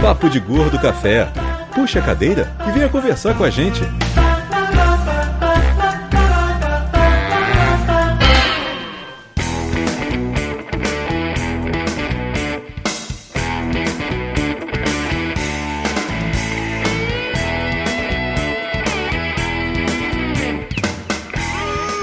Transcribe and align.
Papo 0.00 0.30
de 0.30 0.38
Gordo 0.38 0.78
Café. 0.78 1.28
Puxa 1.74 1.98
a 1.98 2.02
cadeira 2.02 2.54
e 2.68 2.72
venha 2.72 2.88
conversar 2.88 3.36
com 3.36 3.42
a 3.42 3.50
gente. 3.50 3.80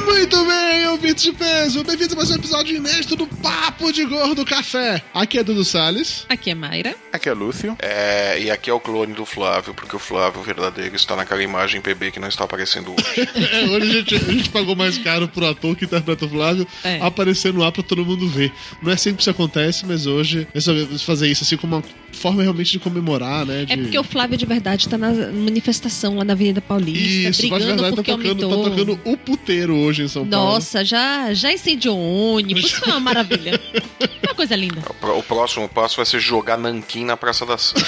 Muito 0.05 0.45
bem, 0.45 0.87
ouvintes 0.89 1.23
de 1.23 1.31
peso, 1.31 1.83
bem-vindos 1.85 2.13
a 2.13 2.15
mais 2.17 2.29
um 2.29 2.35
episódio 2.35 2.75
inédito 2.75 3.15
do 3.15 3.25
Papo 3.25 3.93
de 3.93 4.05
Gordo 4.05 4.45
Café. 4.45 5.01
Aqui 5.13 5.39
é 5.39 5.43
Dudu 5.43 5.63
Salles. 5.63 6.25
Aqui 6.27 6.51
é 6.51 6.55
Mayra. 6.55 7.04
Aqui 7.15 7.29
é 7.29 7.33
Lúcio. 7.33 7.75
É, 7.79 8.39
e 8.41 8.51
aqui 8.51 8.69
é 8.69 8.73
o 8.73 8.79
clone 8.79 9.13
do 9.13 9.25
Flávio, 9.25 9.73
porque 9.73 9.95
o 9.95 9.99
Flávio 9.99 10.41
verdadeiro 10.41 10.95
está 10.95 11.15
naquela 11.15 11.41
imagem 11.41 11.79
PB 11.81 12.11
que 12.11 12.19
não 12.19 12.27
está 12.27 12.43
aparecendo 12.43 12.91
hoje. 12.93 13.29
É, 13.51 13.65
hoje 13.71 13.89
a 13.89 13.93
gente, 13.93 14.15
a 14.15 14.31
gente 14.31 14.49
pagou 14.49 14.75
mais 14.75 14.97
caro 14.97 15.27
pro 15.27 15.45
ator 15.47 15.75
que 15.75 15.85
interpreta 15.85 16.25
o 16.25 16.29
Flávio 16.29 16.67
É. 16.83 16.99
aparecer 17.01 17.53
no 17.53 17.63
ar 17.63 17.71
pra 17.71 17.81
todo 17.83 18.05
mundo 18.05 18.27
ver. 18.27 18.51
Não 18.81 18.91
é 18.91 18.97
sempre 18.97 19.17
que 19.17 19.23
isso 19.23 19.29
acontece, 19.29 19.85
mas 19.85 20.05
hoje 20.05 20.47
resolvemos 20.53 21.01
fazer 21.03 21.27
isso 21.29 21.43
assim 21.43 21.57
como 21.57 21.77
uma 21.77 21.83
forma 22.11 22.41
realmente 22.41 22.71
de 22.71 22.79
comemorar, 22.79 23.45
né? 23.45 23.65
de- 23.65 23.73
É 23.73 23.77
porque 23.77 23.97
o 23.99 24.03
Flávio 24.03 24.37
de 24.37 24.45
verdade 24.45 24.87
tá 24.89 24.97
na 24.97 25.11
manifestação 25.11 26.17
lá 26.17 26.23
na 26.23 26.33
Avenida 26.33 26.61
Paulista, 26.61 26.99
Isso, 26.99 27.25
mas 27.27 27.37
de 27.37 27.41
brigando 27.49 27.65
verdade 27.83 27.89
tá 27.89 27.95
porque 27.95 28.11
tocando, 28.11 28.49
tá 28.49 28.69
tocando 28.69 28.99
o 29.05 29.17
puteiro 29.17 29.75
hoje 29.75 30.03
em 30.03 30.07
São 30.07 30.27
Paulo. 30.27 30.45
Nossa, 30.53 30.83
já, 30.83 31.33
já 31.33 31.51
incendiou 31.51 31.97
ônibus, 31.97 32.71
foi 32.71 32.89
uma 32.89 32.99
maravilha. 32.99 33.59
uma 34.23 34.35
coisa 34.35 34.55
linda. 34.55 34.81
O 35.03 35.19
O 35.19 35.23
próximo 35.23 35.67
passo 35.69 35.97
vai 35.97 36.05
ser 36.05 36.19
jogar 36.19 36.57
nanquim 36.57 37.04
na 37.05 37.15
Praça 37.17 37.45
da 37.45 37.57
Sé. 37.57 37.75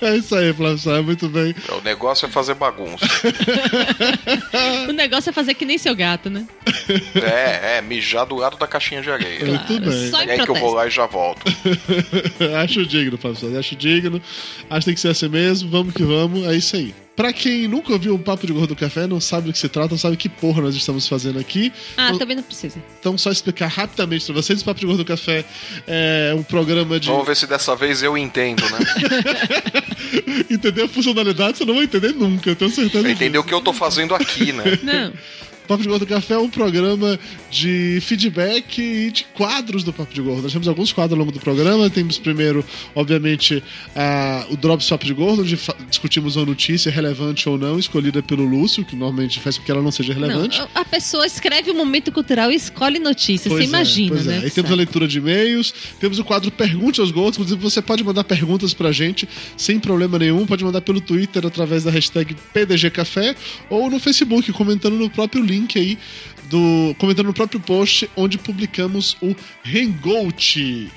É 0.00 0.16
isso 0.16 0.34
aí, 0.34 0.52
Flávio, 0.52 0.78
Sá, 0.78 1.02
muito 1.02 1.28
bem. 1.28 1.54
O 1.76 1.80
negócio 1.82 2.26
é 2.26 2.28
fazer 2.28 2.54
bagunça. 2.54 3.04
O 4.88 4.92
negócio 4.92 5.30
é 5.30 5.32
fazer 5.32 5.54
que 5.54 5.64
nem 5.64 5.78
seu 5.78 5.94
gato, 5.94 6.30
né? 6.30 6.46
É, 7.14 7.76
é, 7.78 7.82
mijar 7.82 8.26
do 8.26 8.36
lado 8.36 8.56
da 8.56 8.66
caixinha 8.66 9.02
de 9.02 9.10
areia. 9.10 9.44
Muito 9.44 9.80
bem. 9.80 10.10
Só 10.10 10.22
em 10.22 10.28
É 10.28 10.32
aí 10.32 10.44
que 10.44 10.50
eu 10.50 10.54
vou 10.54 10.72
lá 10.74 10.86
e 10.86 10.90
já 10.90 11.06
volto. 11.06 11.42
acho 12.62 12.86
digno, 12.86 13.18
Flávio, 13.18 13.52
Sá, 13.52 13.58
acho 13.58 13.76
digno. 13.76 14.22
Acho 14.70 14.80
que 14.80 14.84
tem 14.86 14.94
que 14.94 15.00
ser 15.00 15.08
assim 15.08 15.28
mesmo, 15.28 15.70
vamos 15.70 15.94
que 15.94 16.02
vamos, 16.02 16.46
é 16.46 16.54
isso 16.54 16.76
aí. 16.76 16.94
Pra 17.18 17.32
quem 17.32 17.66
nunca 17.66 17.92
ouviu 17.92 18.14
o 18.14 18.18
Papo 18.20 18.46
de 18.46 18.52
Gordo 18.52 18.76
Café, 18.76 19.04
não 19.08 19.20
sabe 19.20 19.48
do 19.48 19.52
que 19.52 19.58
se 19.58 19.68
trata, 19.68 19.88
não 19.90 19.98
sabe 19.98 20.16
que 20.16 20.28
porra 20.28 20.62
nós 20.62 20.76
estamos 20.76 21.08
fazendo 21.08 21.36
aqui. 21.40 21.72
Ah, 21.96 22.06
Então- 22.06 22.18
também 22.20 22.36
não 22.36 22.44
precisa. 22.44 22.80
Então, 23.00 23.18
só 23.18 23.32
explicar 23.32 23.66
rapidamente 23.66 24.24
pra 24.24 24.34
vocês: 24.36 24.62
o 24.62 24.64
Papo 24.64 24.78
de 24.78 24.86
Gordo 24.86 25.04
Café 25.04 25.44
é 25.84 26.32
um 26.38 26.44
programa 26.44 27.00
de. 27.00 27.08
Vamos 27.08 27.26
ver 27.26 27.34
se 27.34 27.48
dessa 27.48 27.74
vez 27.74 28.04
eu 28.04 28.16
entendo, 28.16 28.62
né? 28.70 28.78
Entender 30.48 30.82
a 30.82 30.88
funcionalidade, 30.88 31.58
você 31.58 31.64
não 31.64 31.74
vai 31.74 31.84
entender 31.84 32.14
nunca, 32.14 32.50
eu 32.50 32.54
tenho 32.56 32.70
certeza. 32.70 33.10
Entender 33.10 33.38
o 33.38 33.42
que 33.42 33.52
eu 33.52 33.60
tô 33.60 33.72
fazendo 33.72 34.14
aqui, 34.14 34.52
né? 34.52 34.62
Não. 34.84 35.12
Papo 35.68 35.82
de 35.82 35.88
Gordo 35.90 36.06
Café 36.06 36.32
é 36.34 36.38
um 36.38 36.48
programa 36.48 37.20
de 37.50 37.98
feedback 38.00 38.80
e 38.80 39.10
de 39.10 39.24
quadros 39.34 39.84
do 39.84 39.92
Papo 39.92 40.14
de 40.14 40.22
Gordo. 40.22 40.42
Nós 40.42 40.52
temos 40.52 40.66
alguns 40.66 40.92
quadros 40.94 41.12
ao 41.12 41.18
longo 41.18 41.30
do 41.30 41.38
programa. 41.38 41.90
Temos 41.90 42.18
primeiro, 42.18 42.64
obviamente, 42.94 43.62
a- 43.94 44.46
o 44.50 44.56
Drops 44.56 44.88
Papo 44.88 45.04
de 45.04 45.12
Gordo, 45.12 45.42
onde 45.42 45.58
discutimos 45.90 46.36
uma 46.36 46.46
notícia 46.46 46.90
relevante 46.90 47.46
ou 47.50 47.58
não, 47.58 47.78
escolhida 47.78 48.22
pelo 48.22 48.44
Lúcio, 48.46 48.82
que 48.82 48.96
normalmente 48.96 49.38
faz 49.40 49.58
com 49.58 49.64
que 49.64 49.70
ela 49.70 49.82
não 49.82 49.90
seja 49.92 50.14
relevante. 50.14 50.58
Não, 50.58 50.68
a 50.74 50.84
pessoa 50.86 51.26
escreve 51.26 51.70
um 51.70 51.76
momento 51.76 52.10
cultural 52.10 52.50
e 52.50 52.54
escolhe 52.54 52.98
notícias. 52.98 53.52
Pois 53.52 53.58
Você 53.60 53.66
é, 53.66 53.68
imagina, 53.68 54.08
pois 54.16 54.26
é. 54.26 54.30
né? 54.30 54.40
Aí 54.44 54.50
temos 54.50 54.72
a 54.72 54.74
leitura 54.74 55.06
de 55.06 55.18
e-mails, 55.18 55.74
temos 56.00 56.18
o 56.18 56.24
quadro 56.24 56.50
Pergunte 56.50 56.98
aos 56.98 57.10
Gordos. 57.10 57.34
Inclusive, 57.38 57.60
você 57.60 57.82
pode 57.82 58.02
mandar 58.02 58.24
perguntas 58.24 58.72
pra 58.72 58.90
gente 58.90 59.28
sem 59.54 59.78
problema 59.78 60.18
nenhum. 60.18 60.46
Pode 60.46 60.64
mandar 60.64 60.80
pelo 60.80 60.98
Twitter 61.00 61.44
através 61.46 61.84
da 61.84 61.90
hashtag 61.90 62.34
PDGCafé 62.54 63.36
ou 63.68 63.90
no 63.90 63.98
Facebook, 64.00 64.50
comentando 64.52 64.94
no 64.94 65.10
próprio 65.10 65.44
link 65.44 65.57
aí 65.76 65.98
do. 66.48 66.94
comentando 66.98 67.26
no 67.26 67.34
próprio 67.34 67.60
post 67.60 68.10
onde 68.16 68.38
publicamos 68.38 69.16
o 69.20 69.34
Hangout. 69.64 70.90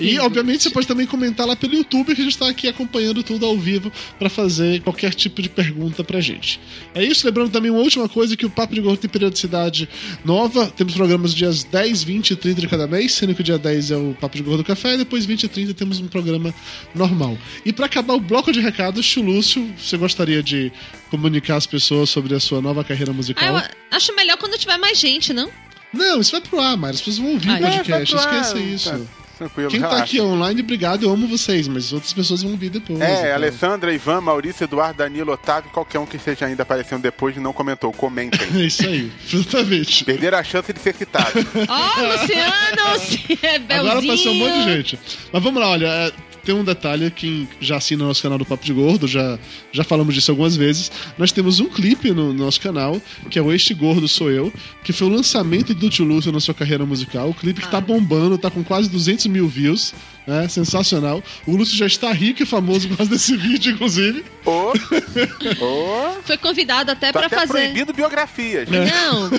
E, 0.00 0.18
obviamente, 0.18 0.62
você 0.62 0.70
pode 0.70 0.86
também 0.86 1.06
comentar 1.06 1.46
lá 1.46 1.54
pelo 1.56 1.74
YouTube, 1.74 2.06
que 2.14 2.20
a 2.20 2.24
gente 2.24 2.32
está 2.34 2.48
aqui 2.48 2.68
acompanhando 2.68 3.22
tudo 3.22 3.46
ao 3.46 3.56
vivo 3.56 3.90
para 4.18 4.28
fazer 4.28 4.80
qualquer 4.82 5.14
tipo 5.14 5.40
de 5.42 5.48
pergunta 5.48 6.02
pra 6.04 6.20
gente. 6.20 6.60
É 6.94 7.04
isso, 7.04 7.26
lembrando 7.26 7.50
também 7.50 7.70
uma 7.70 7.80
última 7.80 8.08
coisa, 8.08 8.36
que 8.36 8.46
o 8.46 8.50
Papo 8.50 8.74
de 8.74 8.80
Gordo 8.80 8.98
tem 8.98 9.10
periodicidade 9.10 9.88
nova. 10.24 10.66
Temos 10.70 10.94
programas 10.94 11.34
dias 11.34 11.64
10, 11.64 12.02
20 12.02 12.30
e 12.32 12.36
30 12.36 12.60
de 12.60 12.68
cada 12.68 12.86
mês, 12.86 13.12
sendo 13.12 13.34
que 13.34 13.40
o 13.40 13.44
dia 13.44 13.58
10 13.58 13.90
é 13.90 13.96
o 13.96 14.16
Papo 14.20 14.36
de 14.36 14.42
Gordo 14.42 14.64
Café, 14.64 14.94
e 14.94 14.98
depois 14.98 15.24
20 15.24 15.44
e 15.44 15.48
30 15.48 15.74
temos 15.74 16.00
um 16.00 16.06
programa 16.08 16.54
normal. 16.94 17.36
E 17.64 17.72
para 17.72 17.86
acabar 17.86 18.14
o 18.14 18.20
bloco 18.20 18.52
de 18.52 18.60
recados, 18.60 19.06
Tio 19.06 19.22
Lúcio, 19.22 19.72
você 19.78 19.96
gostaria 19.96 20.42
de 20.42 20.72
comunicar 21.10 21.56
às 21.56 21.66
pessoas 21.66 22.10
sobre 22.10 22.34
a 22.34 22.40
sua 22.40 22.60
nova 22.60 22.82
carreira 22.84 23.12
Ah, 23.12 23.14
musical? 23.14 23.56
eu 23.56 23.62
acho 23.92 24.14
melhor 24.14 24.36
quando 24.36 24.58
tiver 24.58 24.76
mais 24.78 24.98
gente, 24.98 25.32
não? 25.32 25.48
Não, 25.92 26.20
isso 26.20 26.32
vai 26.32 26.40
pro 26.40 26.60
ar, 26.60 26.76
mas 26.76 26.96
as 26.96 27.00
pessoas 27.00 27.18
vão 27.18 27.32
ouvir 27.32 27.48
Ah, 27.50 27.54
o 27.54 27.64
é, 27.66 27.76
podcast, 27.78 28.14
esqueça 28.16 28.58
isso. 28.58 28.90
tá. 28.90 29.00
Tranquilo, 29.36 29.70
Quem 29.70 29.80
tá 29.80 29.88
relaxa. 29.88 30.04
aqui 30.04 30.20
online, 30.20 30.62
obrigado, 30.62 31.02
eu 31.02 31.10
amo 31.12 31.26
vocês, 31.28 31.68
mas 31.68 31.92
outras 31.92 32.12
pessoas 32.12 32.42
vão 32.42 32.56
vir 32.56 32.70
depois. 32.70 32.98
É, 33.00 33.20
então. 33.20 33.34
Alessandra, 33.34 33.92
Ivan, 33.92 34.22
Maurício, 34.22 34.64
Eduardo, 34.64 34.98
Danilo, 34.98 35.32
Otávio, 35.32 35.70
qualquer 35.70 35.98
um 35.98 36.06
que 36.06 36.16
esteja 36.16 36.46
ainda 36.46 36.62
aparecendo 36.62 37.02
depois 37.02 37.36
e 37.36 37.40
não 37.40 37.52
comentou, 37.52 37.92
comentem. 37.92 38.40
É 38.56 38.60
isso 38.66 38.86
aí, 38.86 39.12
exatamente. 39.30 40.04
Perderam 40.04 40.38
a 40.38 40.42
chance 40.42 40.72
de 40.72 40.80
ser 40.80 40.94
citado. 40.94 41.38
Ó, 41.68 42.00
Luciano, 42.00 42.98
se 43.00 43.38
é 43.42 43.58
belzinho. 43.58 43.90
Agora 43.90 44.06
passou 44.06 44.32
um 44.32 44.34
monte 44.36 44.54
de 44.54 44.64
gente. 44.64 44.98
Mas 45.32 45.42
vamos 45.42 45.60
lá, 45.60 45.68
olha, 45.68 45.86
é, 45.86 46.12
tem 46.46 46.54
um 46.54 46.62
detalhe, 46.62 47.10
quem 47.10 47.48
já 47.60 47.76
assina 47.76 48.04
o 48.04 48.06
nosso 48.06 48.22
canal 48.22 48.38
do 48.38 48.44
Papo 48.46 48.64
de 48.64 48.72
Gordo, 48.72 49.08
já, 49.08 49.36
já 49.72 49.82
falamos 49.82 50.14
disso 50.14 50.30
algumas 50.30 50.54
vezes. 50.56 50.92
Nós 51.18 51.32
temos 51.32 51.58
um 51.58 51.66
clipe 51.68 52.12
no 52.12 52.32
nosso 52.32 52.60
canal, 52.60 53.02
que 53.28 53.36
é 53.36 53.42
o 53.42 53.52
Este 53.52 53.74
Gordo 53.74 54.06
Sou 54.06 54.30
Eu, 54.30 54.52
que 54.84 54.92
foi 54.92 55.08
o 55.08 55.10
lançamento 55.10 55.74
do 55.74 55.90
Tio 55.90 56.04
Lúcio 56.04 56.30
na 56.30 56.38
sua 56.38 56.54
carreira 56.54 56.86
musical. 56.86 57.30
O 57.30 57.34
clipe 57.34 57.60
que 57.60 57.68
tá 57.70 57.80
bombando, 57.80 58.38
tá 58.38 58.48
com 58.48 58.62
quase 58.62 58.88
200 58.88 59.26
mil 59.26 59.48
views, 59.48 59.92
né? 60.24 60.46
Sensacional. 60.48 61.20
O 61.46 61.56
Lúcio 61.56 61.76
já 61.76 61.86
está 61.86 62.12
rico 62.12 62.42
e 62.42 62.46
famoso 62.46 62.88
por 62.88 62.96
causa 62.96 63.10
desse 63.10 63.34
vídeo, 63.36 63.72
inclusive. 63.72 64.24
Ô, 64.44 64.72
ô, 65.60 66.22
Foi 66.22 66.36
convidado 66.36 66.92
até 66.92 67.12
tá 67.12 67.18
pra 67.18 67.26
até 67.26 67.36
fazer. 67.36 67.52
proibido 67.52 67.92
biografias. 67.92 68.68
Não. 68.68 69.30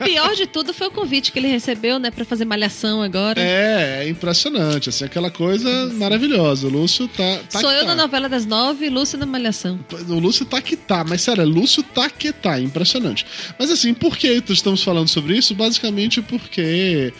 Pior 0.04 0.34
de 0.34 0.46
tudo 0.46 0.72
foi 0.72 0.86
o 0.86 0.90
convite 0.90 1.32
que 1.32 1.38
ele 1.38 1.48
recebeu, 1.48 1.98
né, 1.98 2.10
Pra 2.10 2.24
fazer 2.24 2.44
malhação 2.44 3.02
agora. 3.02 3.40
É, 3.40 4.04
é 4.04 4.08
impressionante, 4.08 4.88
assim, 4.88 5.04
aquela 5.04 5.30
coisa 5.30 5.86
maravilhosa. 6.06 6.66
O 6.66 6.70
Lúcio 6.70 7.08
tá. 7.08 7.40
tá 7.50 7.60
Sou 7.60 7.70
que 7.70 7.76
eu 7.76 7.80
tá. 7.80 7.86
na 7.86 7.96
novela 7.96 8.28
das 8.28 8.46
nove 8.46 8.86
e 8.86 8.88
Lúcio 8.88 9.18
na 9.18 9.26
malhação. 9.26 9.78
O 10.08 10.18
Lúcio 10.18 10.46
tá 10.46 10.62
que 10.62 10.76
tá, 10.76 11.04
mas 11.04 11.22
sério, 11.22 11.42
é 11.42 11.44
Lúcio 11.44 11.82
tá 11.82 12.08
que 12.08 12.32
tá, 12.32 12.60
impressionante. 12.60 13.26
Mas 13.58 13.70
assim, 13.70 13.92
por 13.92 14.16
que 14.16 14.42
estamos 14.48 14.82
falando 14.82 15.08
sobre 15.08 15.36
isso? 15.36 15.54
Basicamente 15.54 16.22
porque 16.22 17.12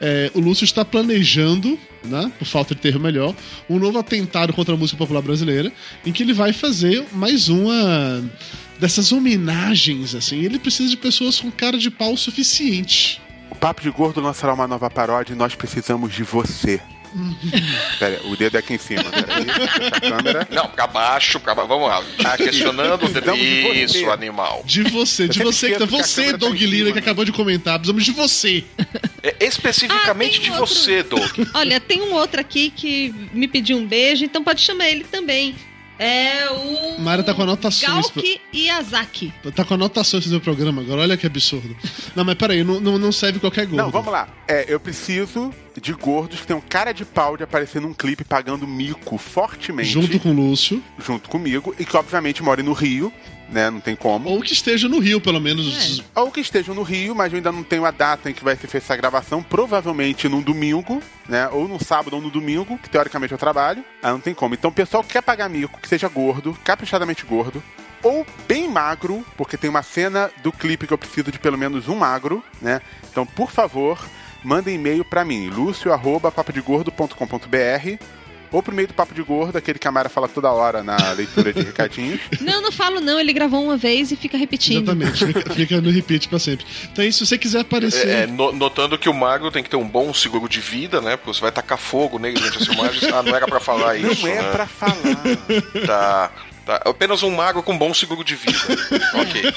é, 0.00 0.30
o 0.34 0.40
Lúcio 0.40 0.64
está 0.64 0.84
planejando, 0.84 1.78
né, 2.04 2.30
por 2.38 2.44
falta 2.46 2.74
de 2.74 2.80
termo 2.80 3.00
melhor, 3.00 3.34
um 3.68 3.78
novo 3.78 3.98
atentado 3.98 4.52
contra 4.52 4.74
a 4.74 4.76
música 4.76 4.98
popular 4.98 5.22
brasileira, 5.22 5.72
em 6.04 6.12
que 6.12 6.22
ele 6.22 6.32
vai 6.32 6.52
fazer 6.52 7.04
mais 7.12 7.48
uma 7.48 8.22
dessas 8.78 9.12
homenagens, 9.12 10.14
assim. 10.14 10.42
Ele 10.42 10.58
precisa 10.58 10.90
de 10.90 10.96
pessoas 10.96 11.40
com 11.40 11.50
cara 11.50 11.78
de 11.78 11.90
pau 11.90 12.16
suficiente. 12.16 13.20
O 13.50 13.54
Papo 13.54 13.80
de 13.80 13.90
Gordo 13.90 14.20
lançará 14.20 14.52
uma 14.52 14.66
nova 14.66 14.90
paródia 14.90 15.32
e 15.32 15.36
nós 15.36 15.54
precisamos 15.54 16.12
de 16.12 16.22
você. 16.22 16.80
Pera, 17.98 18.20
o 18.24 18.36
dedo 18.36 18.56
é 18.56 18.58
aqui 18.60 18.74
em 18.74 18.78
cima. 18.78 19.04
A 19.92 20.00
câmera. 20.00 20.48
Não, 20.50 20.66
pra 20.68 20.86
baixo, 20.86 21.38
pra 21.40 21.54
baixo. 21.54 21.68
Vamos 21.68 21.88
lá. 21.88 22.02
Tá 22.22 22.36
questionando 22.36 22.98
Precisamos 22.98 23.40
de 23.40 23.62
você. 23.62 23.82
isso, 23.84 24.10
animal. 24.10 24.62
De 24.64 24.82
você, 24.84 25.28
de 25.28 25.42
você 25.42 25.72
que 25.72 25.78
tá. 25.78 25.84
Você, 25.86 26.30
tá 26.32 26.36
Doug 26.36 26.60
em 26.60 26.66
Lira, 26.66 26.88
que 26.90 26.94
né? 26.96 27.00
acabou 27.00 27.24
de 27.24 27.32
comentar. 27.32 27.78
Precisamos 27.78 28.04
de 28.04 28.12
você. 28.12 28.64
É, 29.22 29.36
especificamente 29.44 30.38
Ah, 30.40 30.42
de 30.42 30.50
outro. 30.50 30.66
você, 30.66 31.02
Doug. 31.02 31.30
Olha, 31.54 31.80
tem 31.80 32.02
um 32.02 32.12
outro 32.14 32.40
aqui 32.40 32.70
que 32.70 33.14
me 33.32 33.46
pediu 33.48 33.78
um 33.78 33.86
beijo, 33.86 34.24
então 34.24 34.42
pode 34.42 34.60
chamar 34.60 34.88
ele 34.88 35.04
também. 35.04 35.54
É 35.98 36.50
o. 36.50 37.00
Mara 37.00 37.22
tá 37.22 37.32
com 37.34 37.42
anotações 37.42 38.10
pra- 38.10 38.22
Galki 38.22 38.40
Yazaki. 38.52 39.32
Tá 39.54 39.64
com 39.64 39.74
anotações 39.74 40.24
no 40.26 40.32
meu 40.32 40.40
programa 40.40 40.82
agora, 40.82 41.02
olha 41.02 41.16
que 41.16 41.26
absurdo. 41.26 41.76
Não, 42.16 42.24
mas 42.24 42.34
peraí, 42.34 42.64
não, 42.64 42.80
não, 42.80 42.98
não 42.98 43.12
serve 43.12 43.38
qualquer 43.38 43.66
gordo. 43.66 43.76
Não, 43.82 43.90
vamos 43.90 44.12
lá. 44.12 44.28
É, 44.48 44.64
eu 44.68 44.80
preciso 44.80 45.52
de 45.80 45.92
gordos 45.92 46.40
que 46.40 46.46
tenham 46.46 46.60
cara 46.60 46.92
de 46.92 47.04
pau 47.04 47.36
de 47.36 47.42
aparecer 47.44 47.80
num 47.80 47.92
clipe 47.94 48.24
pagando 48.24 48.66
mico 48.66 49.16
fortemente. 49.18 49.88
Junto 49.90 50.18
com 50.20 50.30
o 50.30 50.32
Lúcio. 50.32 50.82
junto 51.04 51.28
comigo. 51.28 51.74
E 51.78 51.84
que, 51.84 51.96
obviamente, 51.96 52.42
morem 52.42 52.64
no 52.64 52.72
Rio, 52.72 53.12
né? 53.48 53.70
Não 53.70 53.80
tem 53.80 53.96
como. 53.96 54.28
Ou 54.28 54.40
que 54.40 54.52
esteja 54.52 54.88
no 54.88 54.98
Rio, 54.98 55.20
pelo 55.20 55.40
menos. 55.40 56.02
Ou 56.14 56.30
que 56.30 56.40
estejam 56.40 56.74
no 56.74 56.82
Rio, 56.82 57.14
mas 57.14 57.32
eu 57.32 57.36
ainda 57.36 57.52
não 57.52 57.62
tenho 57.62 57.84
a 57.84 57.90
data 57.90 58.30
em 58.30 58.34
que 58.34 58.44
vai 58.44 58.56
ser 58.56 58.66
feita 58.66 58.86
essa 58.86 58.96
gravação. 58.96 59.42
Provavelmente 59.42 60.28
num 60.28 60.40
domingo, 60.40 61.02
né? 61.28 61.48
Ou 61.48 61.68
no 61.68 61.82
sábado 61.82 62.16
ou 62.16 62.22
no 62.22 62.30
domingo, 62.30 62.78
que 62.78 62.90
teoricamente 62.90 63.32
eu 63.32 63.38
trabalho. 63.38 63.84
Aí 64.02 64.10
não 64.10 64.20
tem 64.20 64.34
como. 64.34 64.54
Então, 64.54 64.70
o 64.70 64.74
pessoal 64.74 65.02
que 65.02 65.12
quer 65.12 65.22
pagar 65.22 65.48
mico, 65.48 65.80
que 65.80 65.88
seja 65.88 66.08
gordo, 66.08 66.56
caprichadamente 66.64 67.24
gordo, 67.24 67.62
ou 68.02 68.26
bem 68.46 68.68
magro, 68.68 69.24
porque 69.36 69.56
tem 69.56 69.70
uma 69.70 69.82
cena 69.82 70.30
do 70.42 70.52
clipe 70.52 70.86
que 70.86 70.92
eu 70.92 70.98
preciso 70.98 71.32
de 71.32 71.38
pelo 71.38 71.56
menos 71.56 71.88
um 71.88 71.96
magro, 71.96 72.44
né? 72.60 72.82
Então, 73.10 73.24
por 73.24 73.50
favor, 73.50 73.98
mandem 74.42 74.74
e-mail 74.74 75.02
pra 75.04 75.24
mim, 75.24 75.48
lucio.papadegordo.com.br 75.48 78.04
ou 78.54 78.62
pro 78.62 78.74
meio 78.74 78.88
do 78.88 78.94
papo 78.94 79.14
de 79.14 79.22
gordo, 79.22 79.56
aquele 79.58 79.78
que 79.78 79.88
a 79.88 79.92
Mara 79.92 80.08
fala 80.08 80.28
toda 80.28 80.50
hora 80.50 80.82
na 80.82 80.96
leitura 81.12 81.52
de 81.52 81.60
recadinhos. 81.62 82.20
Não, 82.40 82.60
não 82.62 82.70
falo 82.72 83.00
não. 83.00 83.18
Ele 83.18 83.32
gravou 83.32 83.62
uma 83.64 83.76
vez 83.76 84.10
e 84.12 84.16
fica 84.16 84.36
repetindo. 84.36 84.82
Exatamente, 84.90 85.26
fica, 85.26 85.54
fica 85.54 85.80
no 85.80 85.90
repeat 85.90 86.28
pra 86.28 86.38
sempre. 86.38 86.64
Então, 86.92 87.04
aí, 87.04 87.12
se 87.12 87.24
você 87.24 87.36
quiser 87.38 87.60
aparecer. 87.60 88.06
É, 88.08 88.26
no- 88.26 88.52
notando 88.52 88.98
que 88.98 89.08
o 89.08 89.14
magro 89.14 89.50
tem 89.50 89.62
que 89.62 89.70
ter 89.70 89.76
um 89.76 89.88
bom 89.88 90.12
seguro 90.14 90.48
de 90.48 90.60
vida, 90.60 91.00
né? 91.00 91.16
Porque 91.16 91.32
você 91.34 91.40
vai 91.40 91.50
tacar 91.52 91.78
fogo 91.78 92.18
nele 92.18 92.34
durante 92.38 92.58
as 92.58 92.66
filmagens. 92.66 93.04
Ah, 93.12 93.22
não 93.22 93.34
era 93.34 93.46
pra 93.46 93.60
falar 93.60 93.98
Não 93.98 94.10
isso. 94.12 94.26
é 94.26 94.42
né? 94.42 94.50
pra 94.50 94.66
falar. 94.66 94.94
Tá. 95.86 96.30
Tá. 96.66 96.82
Apenas 96.86 97.22
um 97.22 97.30
magro 97.30 97.62
com 97.62 97.76
bom 97.76 97.92
seguro 97.92 98.24
de 98.24 98.34
vida. 98.36 98.58
ok. 99.20 99.54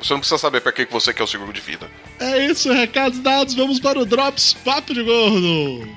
Você 0.00 0.12
não 0.12 0.20
precisa 0.20 0.38
saber 0.38 0.60
pra 0.60 0.70
que 0.72 0.86
que 0.86 0.92
você 0.92 1.12
quer 1.12 1.24
o 1.24 1.26
seguro 1.26 1.52
de 1.52 1.60
vida. 1.60 1.88
É 2.20 2.44
isso, 2.46 2.72
recados 2.72 3.18
dados, 3.18 3.54
vamos 3.54 3.80
para 3.80 3.98
o 3.98 4.04
Drops 4.04 4.54
Papo 4.64 4.94
de 4.94 5.02
Gordo. 5.02 5.88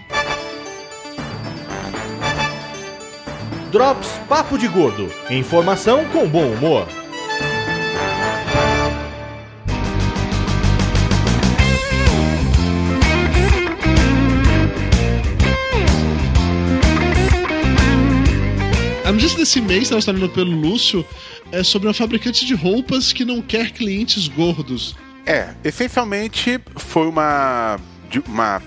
Drops 3.72 4.20
Papo 4.28 4.58
de 4.58 4.68
Gordo. 4.68 5.10
Informação 5.30 6.04
com 6.10 6.28
bom 6.28 6.52
humor. 6.52 6.86
A 19.06 19.12
notícia 19.14 19.38
desse 19.38 19.62
mês, 19.62 19.84
estava 19.84 20.02
falando 20.02 20.28
pelo 20.30 20.52
Lúcio, 20.52 21.06
é 21.50 21.64
sobre 21.64 21.88
uma 21.88 21.94
fabricante 21.94 22.46
de 22.46 22.54
roupas 22.54 23.14
que 23.14 23.24
não 23.24 23.42
quer 23.42 23.72
clientes 23.72 24.28
gordos. 24.28 24.98
É, 25.26 25.54
essencialmente 25.64 26.60
foi 26.76 27.08
uma, 27.08 27.80
uma 28.28 28.62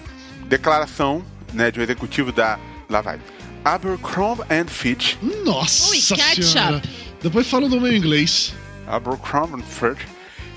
declaração 0.48 1.22
né, 1.52 1.70
de 1.70 1.78
um 1.78 1.82
executivo 1.82 2.32
da. 2.32 2.58
Lá 2.88 3.02
vai. 3.02 3.20
Abercrombie 3.64 4.42
and 4.50 4.66
Fitch. 4.66 5.16
Nossa 5.44 5.90
Ui, 5.90 6.00
ketchup. 6.00 6.42
senhora. 6.44 6.82
Depois 7.22 7.48
fala 7.48 7.68
do 7.68 7.80
meu 7.80 7.92
inglês. 7.92 8.54
Abercrombie 8.86 9.62
and 9.62 9.64
Fitch, 9.64 10.06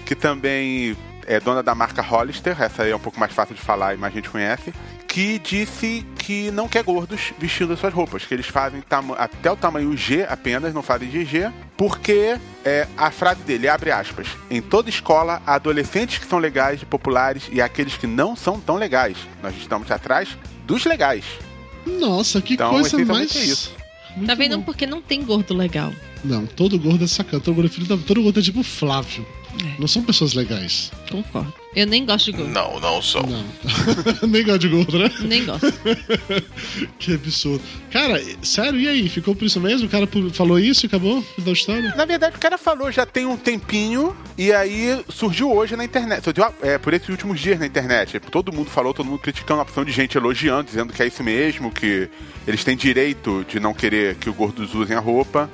que 0.05 0.13
também 0.13 0.95
é 1.25 1.39
dona 1.39 1.61
da 1.61 1.75
marca 1.75 2.01
Hollister, 2.01 2.61
essa 2.61 2.83
aí 2.83 2.91
é 2.91 2.95
um 2.95 2.99
pouco 2.99 3.19
mais 3.19 3.33
fácil 3.33 3.53
de 3.53 3.61
falar 3.61 3.93
e 3.93 3.97
mais 3.97 4.13
gente 4.13 4.29
conhece, 4.29 4.73
que 5.07 5.39
disse 5.39 6.05
que 6.17 6.49
não 6.51 6.67
quer 6.67 6.83
gordos 6.83 7.33
vestindo 7.37 7.73
as 7.73 7.79
suas 7.79 7.93
roupas, 7.93 8.25
que 8.25 8.33
eles 8.33 8.47
fazem 8.47 8.83
até 9.17 9.51
o 9.51 9.55
tamanho 9.57 9.95
G 9.95 10.25
apenas, 10.27 10.73
não 10.73 10.81
fazem 10.81 11.09
GG, 11.09 11.51
porque 11.75 12.37
é, 12.63 12.87
a 12.97 13.11
frase 13.11 13.41
dele, 13.41 13.67
abre 13.67 13.91
aspas, 13.91 14.27
em 14.49 14.61
toda 14.61 14.89
escola 14.89 15.41
há 15.45 15.55
adolescentes 15.55 16.17
que 16.17 16.25
são 16.25 16.39
legais 16.39 16.81
e 16.81 16.85
populares 16.85 17.49
e 17.51 17.61
aqueles 17.61 17.97
que 17.97 18.07
não 18.07 18.35
são 18.35 18.59
tão 18.59 18.75
legais. 18.75 19.17
Nós 19.43 19.55
estamos 19.57 19.91
atrás 19.91 20.29
dos 20.65 20.85
legais. 20.85 21.25
Nossa, 21.99 22.41
que 22.41 22.53
Então, 22.55 22.69
coisa 22.71 23.03
mais. 23.05 23.35
é 23.35 23.43
isso. 23.45 23.71
Muito 24.15 24.27
Tá 24.27 24.35
vendo? 24.35 24.57
bom. 24.57 24.63
Porque 24.63 24.85
não 24.87 25.01
tem 25.01 25.23
gordo 25.23 25.53
legal. 25.55 25.93
Não, 26.23 26.45
todo 26.45 26.77
gordo 26.79 27.03
é 27.03 27.07
sacana. 27.07 27.41
Todo 27.41 27.55
gordo 27.55 27.67
é 27.67 27.69
filho 27.71 27.85
da... 27.87 27.97
Todo 27.97 28.21
gordo 28.23 28.39
é 28.39 28.43
tipo 28.43 28.63
Flávio. 28.63 29.25
É. 29.63 29.79
Não 29.79 29.87
são 29.87 30.03
pessoas 30.03 30.33
legais. 30.33 30.91
Concordo. 31.11 31.53
Eu 31.77 31.85
nem 31.85 32.03
gosto 32.03 32.25
de 32.25 32.31
gordo. 32.31 32.51
Não, 32.51 32.79
não 32.79 32.99
são. 33.03 33.21
Não. 33.21 33.45
Nem 34.27 34.43
gosto 34.43 34.59
de 34.61 34.67
gordo, 34.67 34.97
né? 34.97 35.11
Nem 35.21 35.45
gosto. 35.45 35.71
que 36.97 37.13
absurdo. 37.13 37.63
Cara, 37.91 38.19
sério, 38.41 38.79
e 38.79 38.87
aí? 38.87 39.07
Ficou 39.07 39.35
por 39.35 39.45
isso 39.45 39.61
mesmo? 39.61 39.85
O 39.85 39.89
cara 39.89 40.09
falou 40.33 40.57
isso 40.57 40.83
e 40.83 40.87
acabou 40.87 41.23
da 41.37 41.51
história? 41.51 41.93
Na 41.95 42.05
verdade, 42.05 42.35
o 42.35 42.39
cara 42.39 42.57
falou 42.57 42.91
já 42.91 43.05
tem 43.05 43.27
um 43.27 43.37
tempinho 43.37 44.17
e 44.35 44.51
aí 44.51 45.05
surgiu 45.07 45.53
hoje 45.53 45.75
na 45.75 45.85
internet. 45.85 46.23
Surgiu 46.23 46.45
é, 46.63 46.79
por 46.79 46.95
esses 46.95 47.09
últimos 47.09 47.39
dias 47.39 47.59
na 47.59 47.67
internet. 47.67 48.19
Todo 48.21 48.51
mundo 48.51 48.71
falou, 48.71 48.91
todo 48.91 49.05
mundo 49.05 49.19
criticando, 49.19 49.59
a 49.59 49.63
opção 49.63 49.85
de 49.85 49.91
gente 49.91 50.17
elogiando, 50.17 50.63
dizendo 50.63 50.91
que 50.91 51.03
é 51.03 51.05
isso 51.05 51.23
mesmo, 51.23 51.69
que 51.69 52.09
eles 52.47 52.63
têm 52.63 52.75
direito 52.75 53.45
de 53.47 53.59
não 53.59 53.75
querer 53.75 54.15
que 54.15 54.31
os 54.31 54.35
gordos 54.35 54.73
usem 54.73 54.97
a 54.97 54.99
roupa. 54.99 55.47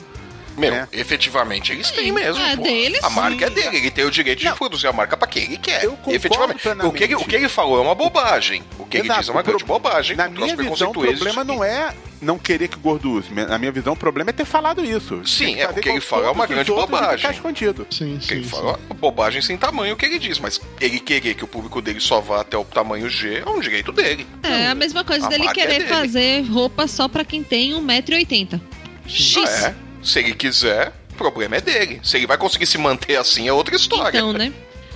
Meu, 0.58 0.74
É. 0.74 0.88
efetivamente, 0.94 1.72
eles 1.72 1.90
têm 1.92 2.06
Sim, 2.06 2.12
mesmo. 2.12 2.42
é 2.42 2.56
pô. 2.56 2.64
deles, 2.64 3.04
a 3.04 3.10
marca 3.10 3.46
é 3.46 3.50
dele, 3.50 3.78
ele 3.78 3.92
tem 3.92 4.06
o 4.06 4.12
direito 4.12 4.40
de 4.40 4.46
Não. 4.46 4.56
produzir 4.56 4.88
a 4.88 4.94
marca 4.94 5.18
pra 5.18 5.28
quem 5.28 5.44
ele 5.44 5.58
quer. 5.58 5.84
Eu 5.84 5.92
concordo 5.94 6.16
efetivamente. 6.16 6.68
O 6.86 6.92
que, 6.92 7.04
ele, 7.04 7.16
o 7.16 7.26
que 7.26 7.36
ele 7.36 7.50
falou 7.50 7.78
é 7.80 7.82
uma 7.82 7.96
bobagem. 7.96 8.64
O 8.78 8.86
que 8.86 8.98
ele 8.98 9.06
Exato, 9.08 9.20
diz 9.22 9.30
é 9.30 9.32
uma 9.32 9.42
grande 9.42 9.64
bobagem. 9.64 10.16
Na 10.16 10.30
minha 10.30 10.56
visão, 10.56 10.90
o 10.90 10.94
problema 10.94 11.44
não 11.44 11.64
é 11.64 11.94
não 12.22 12.38
querer 12.40 12.70
que 12.70 12.78
o 12.78 12.80
gordo 12.80 13.12
use. 13.12 13.34
Na 13.34 13.58
minha 13.58 13.72
visão, 13.72 13.94
o 13.94 13.98
problema 13.98 14.30
é 14.30 14.34
ter 14.34 14.46
falado 14.46 14.84
isso. 14.86 15.26
Sim, 15.26 15.60
é, 15.60 15.66
fazer 15.68 15.80
o 15.80 15.84
que 15.84 15.90
ele 15.90 16.00
fala 16.00 16.28
é 16.28 16.32
uma 16.32 16.46
grande 16.48 16.72
bobagem. 16.72 17.18
ficar 17.18 17.32
escondido. 17.34 17.86
Sim, 17.92 18.16
O 18.16 18.20
que 18.20 18.26
sim. 18.28 18.34
ele 18.36 18.44
sim. 18.44 18.50
fala 18.50 18.80
é 18.90 18.94
bobagem 18.94 19.42
sem 19.42 19.58
tamanho 19.58 19.94
o 19.94 19.98
que 19.98 20.06
ele 20.06 20.18
diz, 20.20 20.40
mas 20.40 20.62
ele 20.80 21.00
querer 21.00 21.34
que 21.34 21.44
o 21.44 21.48
público 21.48 21.82
dele 21.82 22.00
só 22.00 22.22
vá 22.22 22.40
até 22.42 22.58
o 22.58 22.64
tamanho 22.64 23.10
G 23.10 23.44
é 23.46 23.50
um 23.50 23.60
direito 23.60 23.92
dele. 23.92 24.26
É 24.44 24.68
a 24.68 24.76
mesma 24.76 25.04
coisa 25.04 25.26
A 25.26 25.30
dele 25.30 25.44
marca 25.46 25.60
é 25.60 25.66
querer 25.66 25.78
dele. 25.80 25.90
fazer 25.90 26.42
roupa 26.44 26.88
só 26.88 27.08
pra 27.10 27.26
quem 27.26 27.44
tem 27.44 27.74
1,80m. 27.74 28.62
X. 29.06 29.36
É, 29.66 29.76
se 30.04 30.20
ele 30.20 30.34
quiser, 30.34 30.94
o 31.12 31.16
problema 31.16 31.56
é 31.58 31.62
dele. 31.62 32.00
Se 32.04 32.18
ele 32.18 32.28
vai 32.28 32.38
conseguir 32.38 32.66
se 32.66 32.78
manter 32.78 33.16
assim 33.18 33.48
é 33.48 33.54
outra 33.54 33.76
história. 33.76 34.18
Então, 34.18 34.34
né? 34.34 34.52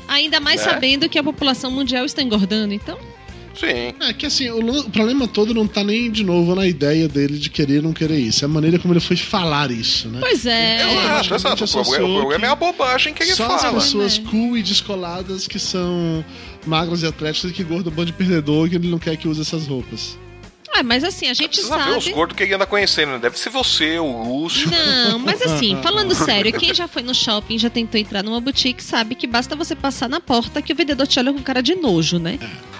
Ainda 0.07 0.39
mais 0.39 0.63
Né? 0.65 0.71
sabendo 0.71 1.09
que 1.09 1.17
a 1.19 1.23
população 1.23 1.69
mundial 1.71 2.05
está 2.05 2.21
engordando, 2.21 2.73
então. 2.73 2.97
Sim. 3.59 3.91
É 3.99 4.13
que 4.13 4.27
assim, 4.27 4.49
o, 4.51 4.59
o 4.81 4.89
problema 4.91 5.27
todo 5.27 5.51
não 5.51 5.65
tá 5.67 5.83
nem 5.83 6.11
de 6.11 6.23
novo 6.23 6.53
na 6.53 6.67
ideia 6.67 7.07
dele 7.07 7.39
de 7.39 7.49
querer 7.49 7.77
ou 7.77 7.83
não 7.85 7.93
querer 7.93 8.19
isso. 8.19 8.43
É 8.43 8.45
a 8.45 8.47
maneira 8.47 8.77
como 8.77 8.93
ele 8.93 8.99
foi 8.99 9.17
falar 9.17 9.71
isso, 9.71 10.07
né? 10.09 10.19
Pois 10.21 10.45
é. 10.45 10.77
Exato. 11.23 11.33
Exato. 11.33 11.63
O 11.65 11.67
problema, 11.67 12.07
o 12.07 12.19
problema 12.19 12.45
é 12.45 12.49
a 12.49 12.55
bobagem 12.55 13.13
que 13.15 13.23
ele 13.23 13.33
Só 13.33 13.55
as 13.55 13.61
fala. 13.63 13.73
pessoas 13.73 14.19
É. 14.23 14.29
cool 14.29 14.55
e 14.57 14.61
descoladas 14.61 15.47
que 15.47 15.57
são 15.57 16.23
magras 16.67 17.01
e 17.01 17.07
atléticas 17.07 17.49
e 17.49 17.53
que 17.53 17.63
gordo 17.63 17.89
é 17.89 17.91
um 17.91 17.95
bando 17.95 18.07
de 18.11 18.13
perdedor 18.13 18.67
e 18.67 18.69
que 18.69 18.75
ele 18.75 18.89
não 18.89 18.99
quer 18.99 19.17
que 19.17 19.27
use 19.27 19.41
essas 19.41 19.65
roupas. 19.65 20.17
Ah, 20.79 20.83
mas 20.83 21.03
assim, 21.03 21.27
a 21.27 21.33
gente 21.33 21.47
Precisa 21.49 21.75
ver 21.77 21.97
os 21.97 22.03
sabe. 22.03 22.15
gordos 22.15 22.37
que 22.37 22.43
ele 22.43 22.53
anda 22.53 22.65
conhecendo, 22.65 23.13
né? 23.13 23.19
Deve 23.19 23.37
ser 23.39 23.49
você, 23.49 23.97
o 23.97 24.23
Lúcio. 24.41 24.69
Não, 24.69 25.17
mas 25.19 25.41
assim, 25.41 25.75
falando 25.81 26.13
sério, 26.13 26.53
quem 26.53 26.73
já 26.73 26.87
foi 26.87 27.01
no 27.01 27.15
shopping, 27.15 27.57
já 27.57 27.69
tentou 27.69 27.99
entrar 27.99 28.21
numa 28.23 28.39
boutique, 28.39 28.83
sabe 28.83 29.15
que 29.15 29.25
basta 29.25 29.55
você 29.55 29.75
passar 29.75 30.07
na 30.07 30.19
porta 30.19 30.61
que 30.61 30.71
o 30.71 30.75
vendedor 30.75 31.07
te 31.07 31.17
olha 31.19 31.33
com 31.33 31.41
cara 31.41 31.61
de 31.63 31.73
nojo, 31.75 32.19
né? 32.19 32.37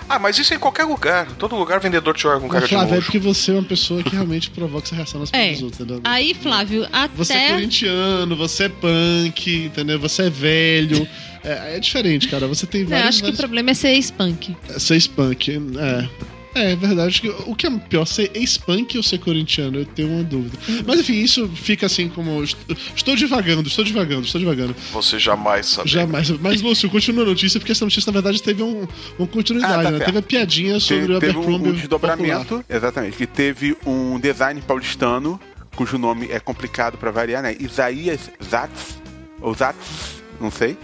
Ah, 0.09 0.19
mas 0.19 0.37
isso 0.37 0.53
é 0.53 0.55
em 0.57 0.59
qualquer 0.59 0.85
lugar. 0.85 1.25
Todo 1.33 1.55
lugar 1.55 1.79
vendedor 1.79 2.15
te 2.15 2.25
olha 2.27 2.39
com 2.39 2.47
cara 2.47 2.61
Mas, 2.61 2.69
de 2.69 2.75
Flávio, 2.75 2.91
é 2.91 2.95
nojo. 2.95 3.05
porque 3.05 3.19
você 3.19 3.51
é 3.51 3.53
uma 3.55 3.63
pessoa 3.63 4.01
que 4.03 4.09
realmente 4.11 4.49
provoca 4.51 4.85
essa 4.85 4.95
reação 4.95 5.19
nas 5.19 5.33
É. 5.33 5.49
pessoas 5.49 5.63
outras, 5.63 5.81
entendeu? 5.81 6.01
Aí, 6.05 6.33
Flávio, 6.33 6.87
Você 7.15 7.33
é 7.33 7.37
até. 7.45 7.53
corintiano, 7.55 8.35
você 8.37 8.63
é 8.65 8.69
punk, 8.69 9.65
entendeu? 9.65 9.99
Você 9.99 10.23
é 10.23 10.29
velho. 10.29 11.07
É, 11.43 11.75
é 11.75 11.79
diferente, 11.79 12.27
cara. 12.29 12.47
Você 12.47 12.65
tem 12.65 12.85
vários. 12.85 13.07
acho 13.09 13.17
que 13.17 13.23
o 13.23 13.25
vários... 13.27 13.39
problema 13.39 13.71
é 13.71 13.73
ser 13.73 13.93
spunk. 13.97 14.55
Ser 14.77 14.95
spunk, 14.97 15.51
é. 15.77 16.09
É, 16.57 16.71
é 16.71 16.75
verdade. 16.75 17.21
O 17.45 17.55
que 17.55 17.67
é 17.67 17.71
pior, 17.71 18.05
ser 18.05 18.31
ex-punk 18.33 18.97
ou 18.97 19.03
ser 19.03 19.19
corintiano? 19.19 19.79
Eu 19.79 19.85
tenho 19.85 20.09
uma 20.09 20.23
dúvida. 20.23 20.57
Mas 20.85 20.99
enfim, 20.99 21.13
isso 21.13 21.47
fica 21.49 21.85
assim 21.85 22.09
como. 22.09 22.43
est- 22.43 22.57
Estou 22.95 23.15
divagando, 23.15 23.67
estou 23.67 23.83
divagando, 23.85 24.25
estou 24.25 24.39
divagando. 24.39 24.75
Você 24.91 25.19
jamais 25.19 25.65
sabe. 25.67 25.89
Jamais. 25.89 26.29
Mas, 26.39 26.61
Lúcio, 26.61 26.89
continua 26.89 27.23
a 27.23 27.27
notícia, 27.27 27.59
porque 27.59 27.71
essa 27.71 27.85
notícia, 27.85 28.09
na 28.11 28.13
verdade, 28.19 28.41
teve 28.41 28.63
um, 28.63 28.87
uma 29.17 29.27
continuidade, 29.27 29.73
Ah, 29.73 29.83
tá 29.83 29.91
né? 29.91 30.05
Teve 30.05 30.17
a 30.17 30.21
piadinha 30.21 30.79
sobre 30.79 31.01
Teve, 31.07 31.13
o 31.13 31.19
teve 31.19 31.37
um, 31.37 31.41
Abercrombie. 31.41 31.69
um 31.69 31.73
desdobramento, 31.73 32.65
exatamente, 32.69 33.17
que 33.17 33.27
teve 33.27 33.77
um 33.85 34.19
design 34.19 34.59
paulistano, 34.61 35.39
cujo 35.75 35.97
nome 35.97 36.27
é 36.31 36.39
complicado 36.39 36.97
pra 36.97 37.11
variar, 37.11 37.43
né? 37.43 37.55
Isaías 37.59 38.31
Zatz, 38.43 38.99
ou 39.41 39.53
Zatz, 39.53 40.21
não 40.41 40.49
sei, 40.51 40.77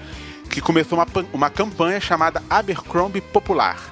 que 0.50 0.62
começou 0.62 0.98
uma, 1.00 1.08
uma 1.34 1.50
campanha 1.50 2.00
chamada 2.00 2.44
Abercrombie 2.50 3.22
Popular. 3.22 3.92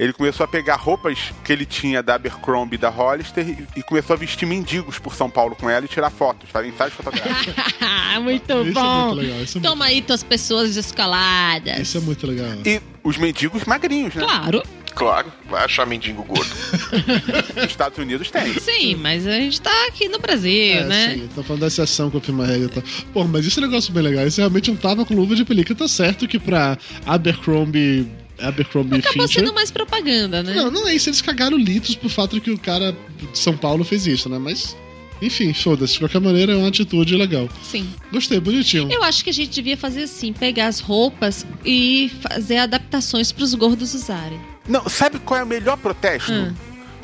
Ele 0.00 0.12
começou 0.14 0.44
a 0.44 0.48
pegar 0.48 0.76
roupas 0.76 1.18
que 1.44 1.52
ele 1.52 1.66
tinha 1.66 2.02
da 2.02 2.14
Abercrombie 2.14 2.76
e 2.76 2.78
da 2.78 2.88
Hollister 2.88 3.46
e, 3.46 3.66
e 3.78 3.82
começou 3.82 4.14
a 4.14 4.16
vestir 4.16 4.46
mendigos 4.46 4.98
por 4.98 5.14
São 5.14 5.28
Paulo 5.28 5.54
com 5.54 5.68
ela 5.68 5.84
e 5.84 5.88
tirar 5.88 6.08
fotos, 6.10 6.48
fazer 6.50 6.68
ensaios 6.68 6.94
fotográficos. 6.94 7.54
muito 8.22 8.50
Isso 8.50 8.68
é 8.70 8.72
bom. 8.72 9.04
muito 9.08 9.14
legal. 9.20 9.42
Isso 9.42 9.58
é, 9.58 9.60
Toma 9.60 9.84
aí 9.84 10.00
tuas 10.00 10.22
pessoas 10.22 10.74
descoladas. 10.74 11.72
muito, 11.74 11.82
isso 11.82 11.98
é 11.98 12.00
muito 12.00 12.26
legal. 12.26 12.48
e 12.64 12.80
os 13.04 13.18
mendigos 13.18 13.64
magrinhos, 13.64 14.14
né? 14.14 14.22
Claro, 14.24 14.62
Claro, 14.92 15.32
vai 15.48 15.64
achar 15.64 15.86
mendigo 15.86 16.22
gordo. 16.24 16.50
Nos 17.54 17.64
Estados 17.66 17.96
Unidos 17.98 18.28
tem. 18.30 18.58
sim, 18.58 18.96
mas 18.96 19.24
a 19.26 19.32
gente 19.32 19.60
tá 19.60 19.70
aqui 19.86 20.08
no 20.08 20.18
Brasil, 20.18 20.50
É, 20.52 20.84
né? 20.84 21.14
sim, 21.14 21.28
tá 21.34 21.42
falando 21.44 21.60
da 21.60 21.68
exceção 21.68 22.10
com 22.10 22.18
a 22.18 22.20
firma 22.20 22.44
regra 22.44 22.66
e 22.66 22.68
tal. 22.68 22.82
Pô, 23.12 23.24
mas 23.24 23.46
isso 23.46 23.60
é 23.60 23.62
negócio 23.62 23.92
bem 23.92 24.02
legal. 24.02 24.26
Isso 24.26 24.40
realmente 24.40 24.68
um 24.70 24.74
tava 24.76 25.04
com 25.06 25.14
luva 25.14 25.36
de 25.36 25.44
pelica. 25.44 25.74
Tá 25.76 25.86
certo 25.86 26.26
que 26.26 26.38
pra 26.40 26.76
Abercrombie. 27.06 28.08
Abercrombie 28.42 28.98
Acabou 28.98 29.26
Fincher. 29.26 29.42
sendo 29.42 29.54
mais 29.54 29.70
propaganda, 29.70 30.42
né? 30.42 30.54
Não, 30.54 30.70
não 30.70 30.88
é 30.88 30.94
isso. 30.94 31.08
Eles 31.08 31.20
cagaram 31.20 31.56
litros 31.56 31.94
pro 31.94 32.08
fato 32.08 32.40
que 32.40 32.50
o 32.50 32.58
cara 32.58 32.96
de 33.32 33.38
São 33.38 33.56
Paulo 33.56 33.84
fez 33.84 34.06
isso, 34.06 34.28
né? 34.28 34.38
Mas. 34.38 34.76
Enfim, 35.22 35.52
foda-se. 35.52 35.94
De 35.94 35.98
qualquer 35.98 36.20
maneira, 36.20 36.52
é 36.52 36.56
uma 36.56 36.68
atitude 36.68 37.14
legal. 37.14 37.48
Sim. 37.62 37.86
Gostei, 38.10 38.40
bonitinho. 38.40 38.90
Eu 38.90 39.02
acho 39.04 39.22
que 39.22 39.28
a 39.28 39.32
gente 39.32 39.50
devia 39.50 39.76
fazer 39.76 40.04
assim, 40.04 40.32
pegar 40.32 40.68
as 40.68 40.80
roupas 40.80 41.46
e 41.64 42.10
fazer 42.22 42.56
adaptações 42.56 43.30
pros 43.30 43.54
gordos 43.54 43.92
usarem. 43.94 44.40
Não, 44.66 44.88
sabe 44.88 45.18
qual 45.18 45.40
é 45.40 45.44
o 45.44 45.46
melhor 45.46 45.76
protesto? 45.76 46.32
Hum. 46.32 46.54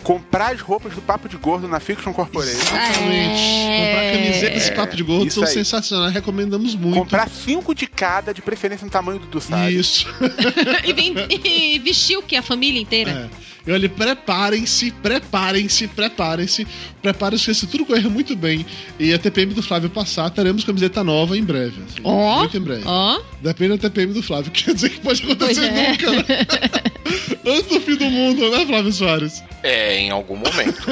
Comprar 0.06 0.54
as 0.54 0.60
roupas 0.60 0.94
do 0.94 1.02
Papo 1.02 1.28
de 1.28 1.36
Gordo 1.36 1.66
na 1.66 1.80
Fiction 1.80 2.12
Corporation. 2.12 2.52
Exatamente. 2.52 3.42
Comprar 3.76 4.12
camiseta 4.12 4.54
desse 4.54 4.72
papo 4.72 4.96
de 4.96 5.02
gordo 5.02 5.26
isso 5.26 5.40
são 5.40 5.48
aí. 5.48 5.52
sensacionais. 5.52 6.14
Recomendamos 6.14 6.76
muito. 6.76 6.96
Comprar 6.96 7.28
cinco 7.28 7.74
de 7.74 7.88
cada, 7.88 8.32
de 8.32 8.40
preferência 8.40 8.84
no 8.84 8.90
tamanho 8.90 9.18
do 9.18 9.26
do? 9.26 9.68
Isso. 9.68 10.06
e, 10.86 10.92
vem, 10.92 11.12
e 11.28 11.80
vestir 11.80 12.16
o 12.16 12.22
que? 12.22 12.36
A 12.36 12.42
família 12.42 12.80
inteira? 12.80 13.28
É. 13.32 13.46
E 13.66 13.72
olha, 13.72 13.88
preparem-se, 13.88 14.92
preparem-se, 14.92 15.88
preparem-se. 15.88 16.66
Preparem-se 17.02 17.44
que 17.46 17.54
se 17.54 17.66
tudo 17.66 17.84
correr 17.84 18.08
muito 18.08 18.36
bem 18.36 18.64
e 18.98 19.12
a 19.12 19.18
TPM 19.18 19.52
do 19.54 19.62
Flávio 19.62 19.90
passar, 19.90 20.30
teremos 20.30 20.62
camiseta 20.62 21.02
nova 21.02 21.36
em 21.36 21.42
breve. 21.42 21.82
assim, 21.84 22.00
Ó, 22.04 22.38
muito 22.40 22.56
em 22.56 22.60
breve. 22.60 22.82
ó. 22.86 23.20
Depende 23.42 23.76
da 23.76 23.78
TPM 23.78 24.12
do 24.12 24.22
Flávio. 24.22 24.50
Quer 24.54 24.74
dizer 24.74 24.90
que 24.90 25.00
pode 25.00 25.22
acontecer 25.22 25.64
é. 25.64 25.90
nunca, 25.90 26.10
né? 26.12 26.24
Antes 27.46 27.66
do 27.66 27.80
fim 27.80 27.96
do 27.96 28.04
mundo, 28.06 28.50
né, 28.50 28.66
Flávio 28.66 28.92
Soares? 28.92 29.42
É, 29.62 29.98
em 30.00 30.10
algum 30.10 30.36
momento. 30.36 30.82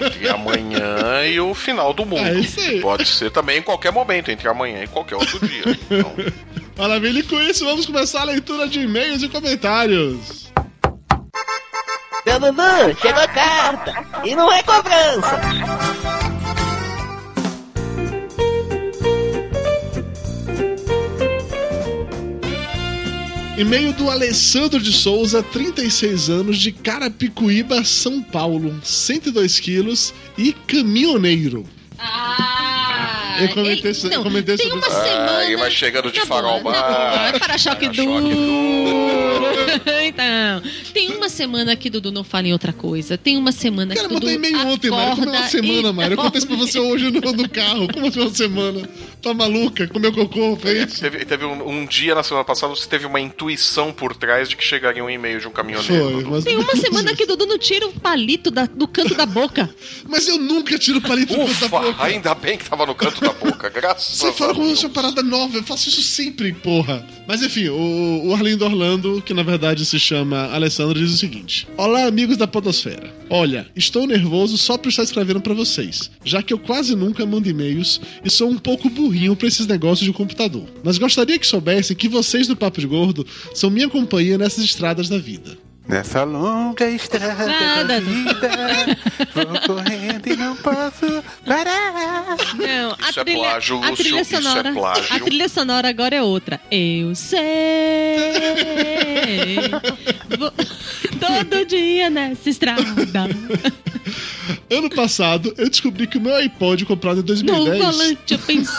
entre 0.00 0.28
amanhã 0.28 1.26
e 1.26 1.40
o 1.40 1.52
final 1.54 1.92
do 1.92 2.04
mundo. 2.06 2.24
É 2.24 2.38
isso 2.38 2.60
aí. 2.60 2.80
Pode 2.80 3.06
ser 3.06 3.30
também 3.30 3.58
em 3.58 3.62
qualquer 3.62 3.92
momento, 3.92 4.30
entre 4.30 4.48
amanhã 4.48 4.82
e 4.84 4.86
qualquer 4.86 5.16
outro 5.16 5.38
dia. 5.46 5.64
Então, 5.90 6.12
Maravilha, 6.76 7.20
e 7.20 7.22
com 7.22 7.40
isso 7.40 7.64
vamos 7.64 7.86
começar 7.86 8.22
a 8.22 8.24
leitura 8.24 8.66
de 8.66 8.80
e-mails 8.80 9.22
e 9.22 9.28
comentários. 9.28 10.52
Seu 12.24 12.40
Dudu, 12.40 12.96
chegou 13.00 13.22
a 13.22 13.28
carta. 13.28 14.04
E 14.24 14.34
não 14.34 14.50
é 14.52 14.62
cobrança. 14.62 15.38
E-mail 23.56 23.92
do 23.92 24.10
Alessandro 24.10 24.80
de 24.80 24.92
Souza, 24.92 25.40
36 25.42 26.28
anos, 26.28 26.58
de 26.58 26.72
Carapicuíba, 26.72 27.84
São 27.84 28.20
Paulo, 28.20 28.74
102 28.82 29.60
quilos 29.60 30.12
e 30.36 30.52
caminhoneiro. 30.52 31.64
Ah, 31.98 33.36
Eu 33.40 33.48
comentei 33.50 33.72
ele- 33.78 33.90
isso- 33.90 34.06
eu 34.08 34.10
não, 34.16 34.22
comentei 34.24 34.56
tem 34.56 34.68
sobre 34.68 34.84
uma 34.84 34.88
isso. 34.88 35.04
semana. 35.08 35.36
Aí 35.38 35.56
vai 35.56 35.70
chegando 35.70 36.10
de 36.10 36.20
farol 36.22 36.60
boa, 36.62 36.74
na 36.74 36.82
baixo, 36.82 37.64
boa, 37.70 37.84
É 37.84 37.88
duro. 37.94 39.23
então, 40.06 40.62
tem 40.92 41.10
uma 41.16 41.28
semana 41.28 41.74
que 41.76 41.90
Dudu 41.90 42.10
não 42.12 42.24
fala 42.24 42.48
em 42.48 42.52
outra 42.52 42.72
coisa. 42.72 43.16
Tem 43.18 43.36
uma 43.36 43.52
semana 43.52 43.94
Cara, 43.94 44.08
que 44.08 44.14
eu 44.14 44.20
Dudu 44.20 44.32
mandei 44.32 44.50
e-mail 44.50 44.66
ontem, 44.68 44.90
Mário. 44.90 45.14
Como 45.16 45.28
é 45.28 45.30
uma 45.30 45.38
acorda 45.38 45.50
semana, 45.50 45.88
e 45.88 45.92
Mário? 45.92 46.12
Eu 46.14 46.18
contei 46.18 46.38
isso 46.38 46.46
pra 46.46 46.56
você 46.56 46.78
hoje 46.78 47.10
no, 47.10 47.20
no 47.20 47.48
carro. 47.48 47.88
Como 47.92 48.10
foi 48.12 48.22
uma 48.22 48.34
semana? 48.34 48.88
Tá 49.22 49.32
maluca? 49.34 49.86
Comeu 49.88 50.12
cocô? 50.12 50.56
Foi 50.56 50.82
isso? 50.82 51.00
teve, 51.00 51.24
teve 51.24 51.44
um, 51.44 51.68
um 51.68 51.86
dia 51.86 52.14
na 52.14 52.22
semana 52.22 52.44
passada 52.44 52.74
você 52.74 52.88
teve 52.88 53.06
uma 53.06 53.20
intuição 53.20 53.92
por 53.92 54.14
trás 54.14 54.48
de 54.48 54.56
que 54.56 54.64
chegaria 54.64 55.02
um 55.04 55.08
e-mail 55.10 55.40
de 55.40 55.48
um 55.48 55.50
caminhoneiro. 55.50 56.10
Foi, 56.12 56.24
mas... 56.24 56.44
Tem 56.44 56.56
uma 56.56 56.76
semana 56.76 57.14
que 57.14 57.26
Dudu 57.26 57.46
não 57.46 57.58
tira 57.58 57.86
o 57.86 57.92
palito 57.92 58.50
da- 58.50 58.66
do 58.66 58.86
canto 58.86 59.14
da 59.14 59.26
boca. 59.26 59.68
Mas 60.08 60.28
eu 60.28 60.38
nunca 60.38 60.78
tiro 60.78 61.00
palito 61.00 61.32
do 61.34 61.38
canto 61.46 61.60
da 61.60 61.66
Ufa, 61.66 61.80
boca. 61.80 62.02
ainda 62.04 62.34
bem 62.34 62.58
que 62.58 62.68
tava 62.68 62.84
no 62.86 62.94
canto 62.94 63.20
da 63.20 63.32
boca, 63.32 63.68
graças 63.70 64.18
Você 64.18 64.26
a 64.28 64.32
fala 64.32 64.54
como 64.54 64.66
se 64.66 64.74
fosse 64.74 64.86
uma 64.86 64.92
parada 64.92 65.22
nova, 65.22 65.56
eu 65.56 65.62
faço 65.62 65.88
isso 65.88 66.02
sempre, 66.02 66.52
porra. 66.52 67.06
Mas 67.26 67.42
enfim, 67.42 67.68
o, 67.68 68.26
o 68.26 68.34
Arlindo 68.34 68.64
Orlando, 68.64 69.22
que 69.24 69.32
na 69.32 69.42
verdade 69.42 69.63
se 69.64 69.98
chama 69.98 70.52
Alessandro, 70.52 70.98
diz 70.98 71.10
o 71.10 71.16
seguinte: 71.16 71.66
Olá, 71.78 72.04
amigos 72.04 72.36
da 72.36 72.46
Podosfera. 72.46 73.10
Olha, 73.30 73.66
estou 73.74 74.06
nervoso 74.06 74.58
só 74.58 74.76
por 74.76 74.90
estar 74.90 75.02
escrevendo 75.02 75.40
pra 75.40 75.54
vocês, 75.54 76.10
já 76.22 76.42
que 76.42 76.52
eu 76.52 76.58
quase 76.58 76.94
nunca 76.94 77.24
mando 77.24 77.48
e-mails 77.48 77.98
e 78.22 78.28
sou 78.28 78.50
um 78.50 78.58
pouco 78.58 78.90
burrinho 78.90 79.34
pra 79.34 79.48
esses 79.48 79.66
negócios 79.66 80.06
de 80.06 80.12
computador. 80.12 80.68
Mas 80.84 80.98
gostaria 80.98 81.38
que 81.38 81.46
soubessem 81.46 81.96
que 81.96 82.08
vocês 82.08 82.46
do 82.46 82.54
Papo 82.54 82.78
de 82.78 82.86
Gordo 82.86 83.26
são 83.54 83.70
minha 83.70 83.88
companhia 83.88 84.36
nessas 84.36 84.62
estradas 84.62 85.08
da 85.08 85.16
vida. 85.16 85.56
Nessa 85.86 86.24
longa 86.24 86.88
estrada 86.88 87.44
Nada. 87.46 87.84
da 87.84 88.00
vida, 88.00 88.50
vou 89.34 89.60
correndo 89.76 90.26
e 90.26 90.34
não 90.36 90.56
posso 90.56 91.22
parar. 91.46 92.36
Não, 92.56 92.96
a 92.98 93.10
Isso 93.10 93.20
é 93.20 93.24
trilha, 93.24 93.38
plágio, 93.40 93.76
a 93.76 93.90
Lúcio, 93.90 93.96
trilha 94.04 94.20
isso 94.22 94.34
é 94.36 94.40
sonora. 94.40 94.72
plágio. 94.72 95.14
A 95.14 95.20
trilha 95.20 95.48
sonora 95.48 95.88
agora 95.90 96.16
é 96.16 96.22
outra. 96.22 96.58
Eu 96.70 97.14
sei. 97.14 97.38
Vou- 100.38 100.52
todo 101.20 101.66
dia 101.66 102.08
nessa 102.08 102.48
estrada. 102.48 102.82
Ano 104.70 104.88
passado, 104.90 105.52
eu 105.58 105.68
descobri 105.68 106.06
que 106.06 106.16
o 106.16 106.20
meu 106.20 106.34
iPod 106.36 106.86
comprado 106.86 107.18
em 107.18 107.42
No 107.44 107.52
2010. 107.64 107.78
volante 107.84 108.32
eu 108.32 108.38
penso. 108.38 108.72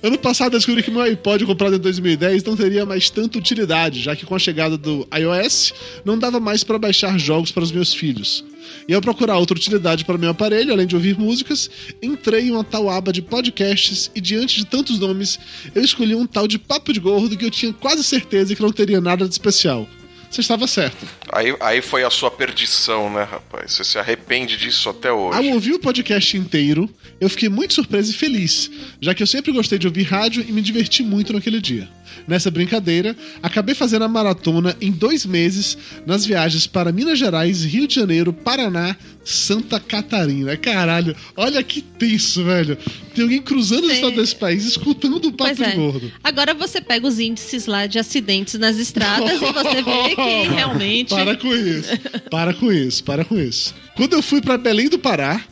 Ano 0.00 0.16
passado 0.16 0.54
eu 0.54 0.58
descobri 0.58 0.82
que 0.82 0.92
meu 0.92 1.02
iPod 1.02 1.44
comprado 1.44 1.74
em 1.74 1.78
2010 1.80 2.44
não 2.44 2.56
teria 2.56 2.86
mais 2.86 3.10
tanta 3.10 3.36
utilidade, 3.36 4.00
já 4.00 4.14
que 4.14 4.24
com 4.24 4.34
a 4.34 4.38
chegada 4.38 4.78
do 4.78 5.06
iOS 5.12 5.74
não 6.04 6.16
dava 6.16 6.38
mais 6.38 6.62
para 6.62 6.78
baixar 6.78 7.18
jogos 7.18 7.50
para 7.50 7.64
os 7.64 7.72
meus 7.72 7.92
filhos. 7.92 8.44
E 8.86 8.94
ao 8.94 9.00
procurar 9.00 9.38
outra 9.38 9.56
utilidade 9.56 10.04
para 10.04 10.16
meu 10.16 10.30
aparelho, 10.30 10.72
além 10.72 10.86
de 10.86 10.94
ouvir 10.94 11.18
músicas, 11.18 11.68
entrei 12.00 12.48
em 12.48 12.52
uma 12.52 12.62
tal 12.62 12.88
aba 12.88 13.12
de 13.12 13.22
podcasts 13.22 14.08
e 14.14 14.20
diante 14.20 14.58
de 14.58 14.66
tantos 14.66 15.00
nomes, 15.00 15.38
eu 15.74 15.82
escolhi 15.82 16.14
um 16.14 16.26
tal 16.26 16.46
de 16.46 16.58
Papo 16.58 16.92
de 16.92 17.00
Gordo 17.00 17.36
que 17.36 17.44
eu 17.44 17.50
tinha 17.50 17.72
quase 17.72 18.04
certeza 18.04 18.54
que 18.54 18.62
não 18.62 18.70
teria 18.70 19.00
nada 19.00 19.26
de 19.26 19.32
especial. 19.32 19.88
Você 20.30 20.40
estava 20.40 20.66
certo. 20.66 21.06
Aí, 21.32 21.54
aí 21.60 21.80
foi 21.80 22.04
a 22.04 22.10
sua 22.10 22.30
perdição, 22.30 23.10
né, 23.10 23.22
rapaz? 23.22 23.72
Você 23.72 23.84
se 23.84 23.98
arrepende 23.98 24.56
disso 24.56 24.88
até 24.88 25.08
Ao 25.08 25.28
hoje. 25.28 25.52
ouvir 25.52 25.72
o 25.72 25.78
podcast 25.78 26.36
inteiro, 26.36 26.88
eu 27.20 27.28
fiquei 27.28 27.48
muito 27.48 27.74
surpreso 27.74 28.10
e 28.10 28.14
feliz, 28.14 28.70
já 29.00 29.14
que 29.14 29.22
eu 29.22 29.26
sempre 29.26 29.52
gostei 29.52 29.78
de 29.78 29.86
ouvir 29.86 30.04
rádio 30.04 30.44
e 30.46 30.52
me 30.52 30.60
diverti 30.60 31.02
muito 31.02 31.32
naquele 31.32 31.60
dia. 31.60 31.88
Nessa 32.26 32.50
brincadeira, 32.50 33.16
acabei 33.42 33.74
fazendo 33.74 34.04
a 34.04 34.08
maratona 34.08 34.76
em 34.80 34.90
dois 34.90 35.24
meses 35.24 35.76
nas 36.06 36.24
viagens 36.24 36.66
para 36.66 36.92
Minas 36.92 37.18
Gerais, 37.18 37.64
Rio 37.64 37.86
de 37.86 37.94
Janeiro, 37.94 38.32
Paraná, 38.32 38.96
Santa 39.24 39.78
Catarina. 39.78 40.56
Caralho, 40.56 41.14
olha 41.36 41.62
que 41.62 41.82
tenso, 41.82 42.44
velho. 42.44 42.76
Tem 43.14 43.24
alguém 43.24 43.42
cruzando 43.42 43.86
o 43.86 43.90
estado 43.90 44.16
desse 44.16 44.36
país 44.36 44.64
escutando 44.64 45.16
o 45.16 45.32
papo 45.32 45.54
Pois 45.56 45.60
é. 45.60 45.74
gordo. 45.74 46.12
Agora 46.22 46.54
você 46.54 46.80
pega 46.80 47.06
os 47.06 47.18
índices 47.18 47.66
lá 47.66 47.86
de 47.86 47.98
acidentes 47.98 48.54
nas 48.58 48.76
estradas 48.76 49.40
e 49.40 49.52
você 49.52 49.82
vê 49.82 50.14
que 50.14 50.48
realmente. 50.54 51.10
Para 51.10 51.36
com 51.36 51.54
isso. 51.54 51.90
Para 52.30 52.54
com 52.54 52.72
isso, 52.72 53.04
para 53.04 53.24
com 53.24 53.38
isso. 53.38 53.74
Quando 53.96 54.14
eu 54.14 54.22
fui 54.22 54.40
para 54.40 54.56
Belém 54.56 54.88
do 54.88 54.98
Pará, 54.98 55.42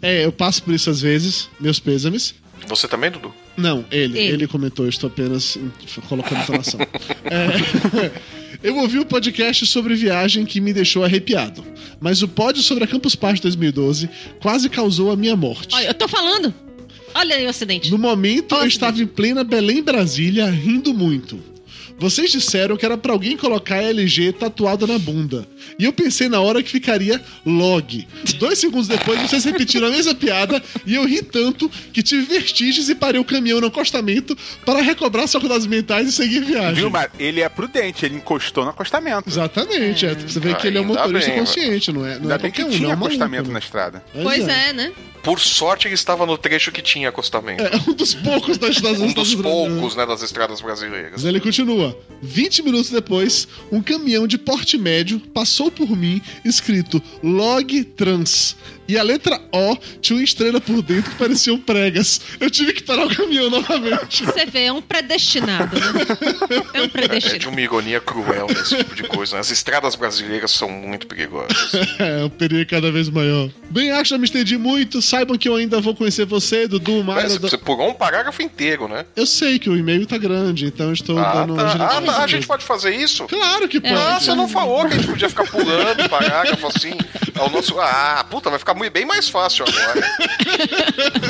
é, 0.00 0.24
eu 0.24 0.32
passo 0.32 0.62
por 0.62 0.72
isso 0.72 0.88
às 0.88 1.00
vezes, 1.00 1.48
meus 1.60 1.78
pêsames. 1.80 2.34
Você 2.66 2.86
também, 2.88 3.10
Dudu? 3.10 3.32
Não, 3.58 3.84
ele. 3.90 4.16
Ele, 4.18 4.32
Ele. 4.34 4.46
comentou, 4.46 4.84
eu 4.86 4.88
estou 4.88 5.08
apenas 5.08 5.58
colocando 6.08 6.40
informação. 6.40 6.80
É, 7.30 8.10
eu 8.62 8.76
ouvi 8.78 8.98
o 8.98 9.04
podcast 9.04 9.66
sobre 9.66 9.94
viagem 9.94 10.46
que 10.46 10.60
me 10.60 10.72
deixou 10.72 11.04
arrepiado. 11.04 11.62
Mas 12.00 12.22
o 12.22 12.28
pod 12.28 12.62
sobre 12.62 12.84
a 12.84 12.86
Campus 12.86 13.14
Party 13.14 13.42
2012 13.42 14.08
quase 14.40 14.70
causou 14.70 15.10
a 15.10 15.16
minha 15.16 15.36
morte. 15.36 15.74
Olha, 15.74 15.88
eu 15.88 15.94
tô 15.94 16.08
falando. 16.08 16.54
Olha 17.14 17.36
aí 17.36 17.44
o 17.44 17.50
acidente. 17.50 17.90
No 17.90 17.98
momento, 17.98 18.54
eu 18.54 18.60
Olha, 18.60 18.68
estava 18.68 19.02
em 19.02 19.06
plena 19.06 19.44
Belém, 19.44 19.82
Brasília, 19.82 20.46
rindo 20.46 20.94
muito. 20.94 21.38
Vocês 21.98 22.30
disseram 22.30 22.76
que 22.76 22.86
era 22.86 22.96
pra 22.96 23.12
alguém 23.12 23.36
colocar 23.36 23.82
LG 23.82 24.32
tatuado 24.32 24.86
na 24.86 24.98
bunda. 24.98 25.46
E 25.78 25.84
eu 25.84 25.92
pensei 25.92 26.28
na 26.28 26.40
hora 26.40 26.62
que 26.62 26.70
ficaria 26.70 27.20
log. 27.44 28.06
Dois 28.38 28.58
segundos 28.58 28.86
depois, 28.86 29.20
vocês 29.20 29.44
repetiram 29.44 29.88
a 29.88 29.90
mesma 29.90 30.14
piada 30.14 30.62
e 30.86 30.94
eu 30.94 31.04
ri 31.04 31.22
tanto 31.22 31.68
que 31.92 32.02
tive 32.02 32.22
vertigens 32.22 32.88
e 32.88 32.94
parei 32.94 33.20
o 33.20 33.24
caminhão 33.24 33.60
no 33.60 33.66
acostamento 33.66 34.36
para 34.64 34.80
recobrar 34.80 35.26
faculdades 35.26 35.66
mentais 35.66 36.08
e 36.08 36.12
seguir 36.12 36.44
viagem. 36.44 36.74
Viu, 36.74 36.90
Mário? 36.90 37.10
Ele 37.18 37.40
é 37.40 37.48
prudente, 37.48 38.06
ele 38.06 38.16
encostou 38.16 38.64
no 38.64 38.70
acostamento. 38.70 39.28
Exatamente, 39.28 40.06
é. 40.06 40.14
você 40.14 40.38
vê 40.38 40.54
que 40.54 40.66
ele 40.68 40.78
é 40.78 40.80
um 40.80 40.84
motorista 40.84 41.30
bem, 41.30 41.40
consciente, 41.40 41.92
não 41.92 42.06
é? 42.06 42.14
Não 42.14 42.22
Ainda 42.22 42.34
é 42.34 42.38
bem 42.38 42.50
que 42.52 42.62
um, 42.62 42.70
tinha 42.70 42.82
não 42.82 42.90
é 42.90 42.94
um 42.94 43.04
acostamento 43.04 43.30
maluco, 43.30 43.48
na 43.48 43.58
né? 43.58 43.64
estrada. 43.64 44.04
Pois 44.22 44.46
é, 44.46 44.72
né? 44.72 44.92
Por 45.28 45.40
sorte 45.40 45.86
ele 45.86 45.94
estava 45.94 46.24
no 46.24 46.38
trecho 46.38 46.72
que 46.72 46.80
tinha 46.80 47.10
acostamento. 47.10 47.62
É 47.62 47.76
um 47.86 47.92
dos 47.92 48.14
poucos 48.14 48.56
das 48.56 48.76
estradas 48.76 48.98
Um 48.98 49.12
dos 49.12 49.34
poucos, 49.34 49.94
né, 49.94 50.06
das 50.06 50.22
estradas 50.22 50.62
brasileiras. 50.62 51.12
Mas 51.12 51.24
ele 51.26 51.38
continua. 51.38 51.94
20 52.22 52.62
minutos 52.62 52.88
depois, 52.88 53.46
um 53.70 53.82
caminhão 53.82 54.26
de 54.26 54.38
porte 54.38 54.78
médio 54.78 55.20
passou 55.20 55.70
por 55.70 55.94
mim 55.94 56.22
escrito 56.46 57.02
Log 57.22 57.84
Trans. 57.84 58.56
E 58.88 58.96
a 58.96 59.02
letra 59.02 59.38
O 59.52 59.76
tinha 60.00 60.16
uma 60.18 60.24
estrela 60.24 60.60
por 60.60 60.80
dentro 60.82 61.10
que 61.10 61.16
pareciam 61.18 61.58
pregas. 61.58 62.20
Eu 62.40 62.50
tive 62.50 62.72
que 62.72 62.82
parar 62.82 63.06
o 63.06 63.14
caminhão 63.14 63.50
novamente. 63.50 64.24
Você 64.24 64.46
vê, 64.46 64.64
é 64.64 64.72
um 64.72 64.80
predestinado, 64.80 65.78
né? 65.78 65.86
É 66.72 66.80
um 66.80 66.84
É 66.84 66.86
de 66.86 66.88
predestinado. 66.88 67.48
uma 67.50 67.60
ironia 67.60 68.00
cruel 68.00 68.46
nesse 68.48 68.76
tipo 68.76 68.94
de 68.94 69.02
coisa. 69.04 69.34
né? 69.34 69.40
As 69.40 69.50
estradas 69.50 69.94
brasileiras 69.94 70.50
são 70.52 70.68
muito 70.70 71.06
perigosas. 71.06 71.72
É, 71.98 72.22
o 72.24 72.30
perigo 72.30 72.60
é 72.62 72.64
cada 72.64 72.92
vez 72.92 73.08
maior. 73.08 73.50
Bem, 73.70 73.90
acho 73.90 74.04
que 74.04 74.08
já 74.10 74.18
me 74.18 74.24
estendi 74.24 74.56
muito. 74.56 75.02
Saibam 75.02 75.36
que 75.36 75.48
eu 75.48 75.56
ainda 75.56 75.80
vou 75.80 75.94
conhecer 75.94 76.24
você, 76.24 76.66
Dudu, 76.68 77.02
Mário. 77.02 77.22
Mas 77.24 77.36
Você 77.36 77.58
pulou 77.58 77.90
um 77.90 77.94
parágrafo 77.94 78.40
inteiro, 78.40 78.86
né? 78.88 79.04
Eu 79.16 79.26
sei 79.26 79.58
que 79.58 79.68
o 79.68 79.76
e-mail 79.76 80.06
tá 80.06 80.16
grande, 80.16 80.66
então 80.66 80.92
estou 80.92 81.18
Ah, 81.18 81.32
dando 81.44 81.56
tá. 81.56 81.72
Ah, 81.72 82.00
tá. 82.00 82.22
a 82.24 82.26
gente 82.26 82.46
pode 82.46 82.64
fazer 82.64 82.94
isso? 82.94 83.24
Claro 83.24 83.68
que 83.68 83.80
pode. 83.80 83.94
Ah, 83.94 84.20
você 84.20 84.34
não 84.34 84.48
falou 84.48 84.86
que 84.86 84.94
a 84.94 84.96
gente 84.96 85.08
podia 85.08 85.28
ficar 85.28 85.44
pulando 85.50 86.08
parágrafo 86.08 86.66
assim. 86.68 86.92
É 87.38 87.42
o 87.42 87.50
nosso. 87.50 87.78
Ah, 87.80 88.24
puta, 88.28 88.50
vai 88.50 88.58
ficar 88.58 88.74
muito, 88.74 88.92
bem 88.92 89.04
mais 89.04 89.28
fácil 89.28 89.64
agora. 89.68 90.06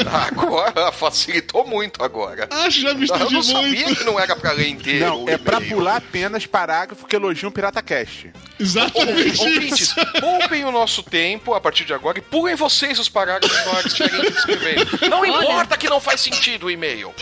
agora, 0.28 0.92
facilitou 0.92 1.66
muito 1.66 2.02
agora. 2.02 2.48
Acho 2.50 2.76
que 2.78 2.82
já 2.82 2.94
me 2.94 3.06
Eu 3.08 3.30
não 3.30 3.42
sabia 3.42 3.84
muito. 3.86 3.96
que 3.98 4.04
não 4.04 4.18
era 4.18 4.34
pra 4.36 4.52
ler 4.52 4.68
inteiro. 4.68 5.06
Não, 5.06 5.28
é 5.28 5.36
pra 5.36 5.60
pular 5.60 5.96
apenas 5.96 6.46
parágrafo 6.46 7.06
que 7.06 7.16
elogia 7.16 7.48
um 7.48 7.52
Pirata 7.52 7.82
Cast. 7.82 8.30
Exatamente 8.58 9.40
Ouvintes, 9.40 9.94
poupem 10.20 10.64
o 10.64 10.72
nosso 10.72 11.02
tempo 11.02 11.54
a 11.54 11.60
partir 11.60 11.84
de 11.84 11.92
agora 11.94 12.18
e 12.18 12.22
pulem 12.22 12.54
vocês 12.56 12.98
os 12.98 13.08
parágrafos 13.08 13.56
na 13.64 13.72
hora 13.72 13.82
que 13.82 13.88
estiverem 13.88 14.30
escrevendo. 14.30 14.98
Não 15.08 15.24
importa 15.24 15.76
que 15.76 15.88
não 15.88 16.00
faz 16.00 16.20
sentido 16.20 16.66
o 16.66 16.70
e-mail. 16.70 17.14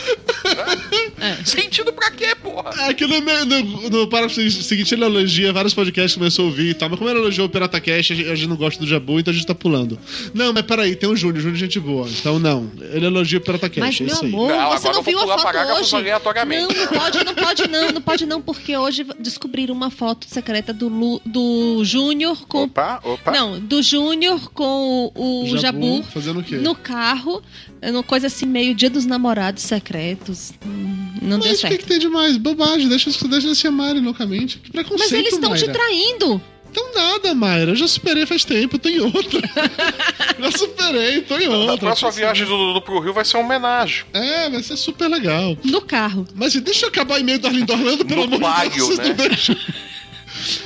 Né? 1.17 1.37
Sentido 1.45 1.93
pra 1.93 2.09
quê, 2.11 2.33
porra? 2.35 2.69
Aqui 2.89 3.05
no, 3.05 3.15
e-mail- 3.15 3.45
no, 3.45 3.89
no 3.89 4.07
parágrafo 4.09 4.35
seguinte 4.49 4.93
ele 4.93 5.05
elogia 5.05 5.53
vários 5.53 5.73
podcasts 5.73 6.13
que 6.13 6.19
começou 6.19 6.45
a 6.45 6.47
ouvir 6.47 6.69
e 6.69 6.73
tal, 6.73 6.89
mas 6.89 6.97
como 6.97 7.09
ele 7.09 7.19
elogiou 7.19 7.47
o 7.47 7.49
Pirata 7.49 7.79
Cast, 7.79 8.13
a 8.13 8.15
gente, 8.15 8.29
a 8.31 8.35
gente 8.35 8.47
não 8.49 8.55
gosta 8.55 8.76
do 8.79 8.87
Jabu, 8.87 9.19
então 9.19 9.31
a 9.31 9.35
gente 9.35 9.45
tá 9.45 9.55
pulando. 9.55 9.97
Não, 10.33 10.53
mas 10.53 10.63
peraí, 10.65 10.95
tem 10.95 11.09
o 11.09 11.15
Júnior, 11.15 11.39
Júnior 11.41 11.55
é 11.55 11.59
gente 11.59 11.79
boa. 11.79 12.07
Então 12.09 12.39
não, 12.39 12.71
ele 12.93 13.05
elogia 13.05 13.37
o 13.39 13.41
Pirata 13.41 13.69
Cast, 13.69 13.79
Mas, 13.79 13.99
é 14.01 14.03
meu 14.03 14.13
isso 14.13 14.25
aí. 14.25 14.31
amor, 14.33 14.49
Não, 14.49 14.69
você 14.71 14.91
não 14.91 15.01
viu 15.03 15.19
a 15.19 15.37
foto 15.37 15.57
hoje? 15.57 15.95
Não, 16.45 16.67
não 16.67 16.87
pode, 16.87 17.23
não 17.23 17.33
pode 17.35 17.67
não, 17.67 17.91
não 17.91 18.01
pode 18.01 18.25
não, 18.25 18.41
porque 18.41 18.75
hoje 18.77 19.05
descobriram 19.19 19.73
uma 19.73 19.89
foto 19.89 20.25
secreta 20.29 20.71
do, 20.73 20.87
Lu- 20.87 21.21
do 21.25 21.83
Júnior 21.83 22.45
com... 22.47 22.63
Opa, 22.63 22.99
opa. 23.03 23.31
Não, 23.31 23.59
do 23.59 23.81
Júnior 23.81 24.49
com 24.51 25.11
o, 25.15 25.51
o 25.51 25.57
Jabu, 25.57 26.03
Fazendo 26.03 26.39
o 26.39 26.43
quê? 26.43 26.57
no 26.57 26.75
carro, 26.75 27.41
uma 27.81 28.03
coisa 28.03 28.27
assim 28.27 28.45
meio 28.45 28.73
dia 28.75 28.89
dos 28.89 29.05
namorados 29.05 29.63
secretos. 29.63 30.53
Hum, 30.65 31.13
Não 31.21 31.39
deu 31.39 31.49
Mas 31.49 31.59
o 31.59 31.61
que, 31.61 31.67
certo. 31.69 31.77
que 31.79 31.85
tem 31.85 31.99
de 31.99 32.09
mais? 32.09 32.37
Bobagem, 32.37 32.87
deixa, 32.87 33.09
deixa 33.27 33.47
eles 33.47 33.57
se 33.57 33.67
amarem 33.67 34.01
loucamente. 34.01 34.59
Que 34.59 34.71
preconceito, 34.71 34.99
Mas 35.11 35.11
eles 35.19 35.33
estão 35.33 35.55
te 35.55 35.67
traindo. 35.71 36.41
Então 36.79 36.93
nada, 36.93 37.33
Mayra. 37.33 37.71
Eu 37.71 37.75
já 37.75 37.87
superei 37.87 38.25
faz 38.27 38.45
tempo, 38.45 38.77
tô 38.77 38.87
em 38.87 38.99
outra. 38.99 39.41
já 40.39 40.51
superei, 40.51 41.21
tô 41.21 41.35
em 41.39 41.47
A 41.47 41.49
outra. 41.49 41.77
próxima 41.77 42.11
viagem 42.11 42.45
do 42.45 42.55
Dudu 42.55 42.81
pro 42.81 42.99
Rio 42.99 43.13
vai 43.13 43.25
ser 43.25 43.37
uma 43.37 43.45
homenagem. 43.45 44.05
É, 44.13 44.47
vai 44.47 44.61
ser 44.61 44.77
super 44.77 45.07
legal. 45.07 45.57
No 45.63 45.81
carro. 45.81 46.27
Mas 46.35 46.53
deixa 46.53 46.85
eu 46.85 46.89
acabar 46.89 47.15
o 47.15 47.19
e-mail 47.19 47.39
do 47.39 47.47
Arlindo 47.47 47.73
Orlando, 47.73 48.05
pelo 48.05 48.27
No 48.27 48.35
amor 48.35 48.37
de 48.37 48.45
paio, 48.45 48.69
Deus. 48.71 48.87
vocês 48.89 48.99
né? 48.99 49.05
não 49.07 49.15
deixam. 49.15 49.55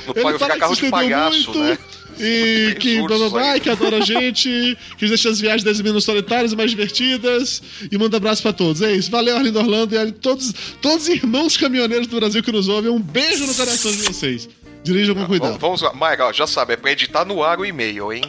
No 0.06 0.28
Ele 0.28 0.38
fala 0.38 0.56
carro 0.58 0.74
que 0.74 0.80
de 0.80 0.80
se 0.80 0.86
estendeu 0.86 0.90
palhaço, 0.90 1.50
muito, 1.50 1.58
né? 1.58 1.78
E 2.20 2.66
Tem 2.72 2.74
que 2.76 3.06
blá 3.06 3.16
blá 3.16 3.30
blá, 3.30 3.58
que 3.60 3.70
adora 3.70 3.96
a 3.96 4.00
gente, 4.00 4.76
que 4.98 5.06
deixa 5.06 5.30
as 5.30 5.40
viagens 5.40 5.64
10 5.64 5.80
minutos 5.80 6.04
solitárias 6.04 6.52
mais 6.52 6.70
divertidas. 6.70 7.62
E 7.90 7.96
manda 7.96 8.18
abraço 8.18 8.42
pra 8.42 8.52
todos. 8.52 8.82
É 8.82 8.92
isso. 8.92 9.10
Valeu, 9.10 9.34
Arlindo 9.34 9.58
Orlando 9.58 9.94
e 9.94 9.98
a 9.98 10.12
todos, 10.12 10.52
todos 10.82 11.04
os 11.04 11.08
irmãos 11.08 11.56
caminhoneiros 11.56 12.06
do 12.06 12.16
Brasil 12.20 12.42
que 12.42 12.52
nos 12.52 12.68
ouvem. 12.68 12.90
Um 12.90 13.00
beijo 13.00 13.46
no 13.46 13.54
coração 13.54 13.90
de 13.90 14.02
vocês. 14.02 14.46
Dirijam 14.82 15.14
com 15.14 15.26
cuidado. 15.26 15.58
Vamos, 15.58 15.80
vamos 15.80 15.82
lá. 15.82 15.92
Mayra, 15.94 16.32
já 16.32 16.46
sabe, 16.46 16.74
é 16.74 16.76
pra 16.76 16.90
editar 16.90 17.24
no 17.24 17.42
ar 17.42 17.58
o 17.60 17.64
e-mail, 17.64 18.12
hein? 18.12 18.22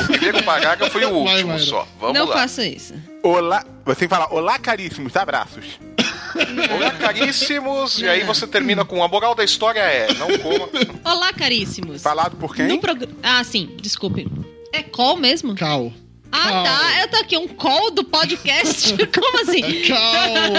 O 0.00 0.06
primeiro 0.06 0.42
parágrafo 0.44 0.92
foi 0.92 1.04
o 1.04 1.24
Vai, 1.24 1.32
último 1.34 1.48
Mayra. 1.48 1.64
só. 1.64 1.88
Vamos 1.98 2.18
não 2.18 2.26
lá. 2.26 2.34
faça 2.36 2.64
isso. 2.64 2.94
Olá. 3.22 3.64
Você 3.84 4.00
tem 4.00 4.08
que 4.08 4.14
falar, 4.14 4.32
olá, 4.32 4.58
caríssimos, 4.58 5.16
abraços. 5.16 5.80
Olá, 6.72 6.92
caríssimos. 6.92 7.98
E 7.98 8.08
aí 8.08 8.22
você 8.22 8.46
termina 8.46 8.84
com 8.84 9.02
a 9.02 9.08
moral 9.08 9.34
da 9.34 9.42
história 9.42 9.80
é: 9.80 10.14
não 10.14 10.28
coma. 10.38 10.68
Olá, 11.04 11.32
caríssimos. 11.32 12.00
Falado 12.00 12.36
por 12.36 12.54
quem? 12.54 12.68
No 12.68 12.78
progr... 12.78 13.08
Ah, 13.20 13.42
sim, 13.42 13.74
desculpe. 13.80 14.28
É 14.72 14.80
call 14.82 15.16
mesmo? 15.16 15.56
Cal. 15.56 15.92
Ah, 16.32 16.62
tá. 16.62 17.00
Eu 17.02 17.08
tô 17.08 17.16
aqui, 17.16 17.36
um 17.36 17.48
call 17.48 17.90
do 17.90 18.04
podcast. 18.04 18.94
Como 19.14 19.42
assim? 19.42 19.62
É 19.62 19.88
Cal. 19.88 20.52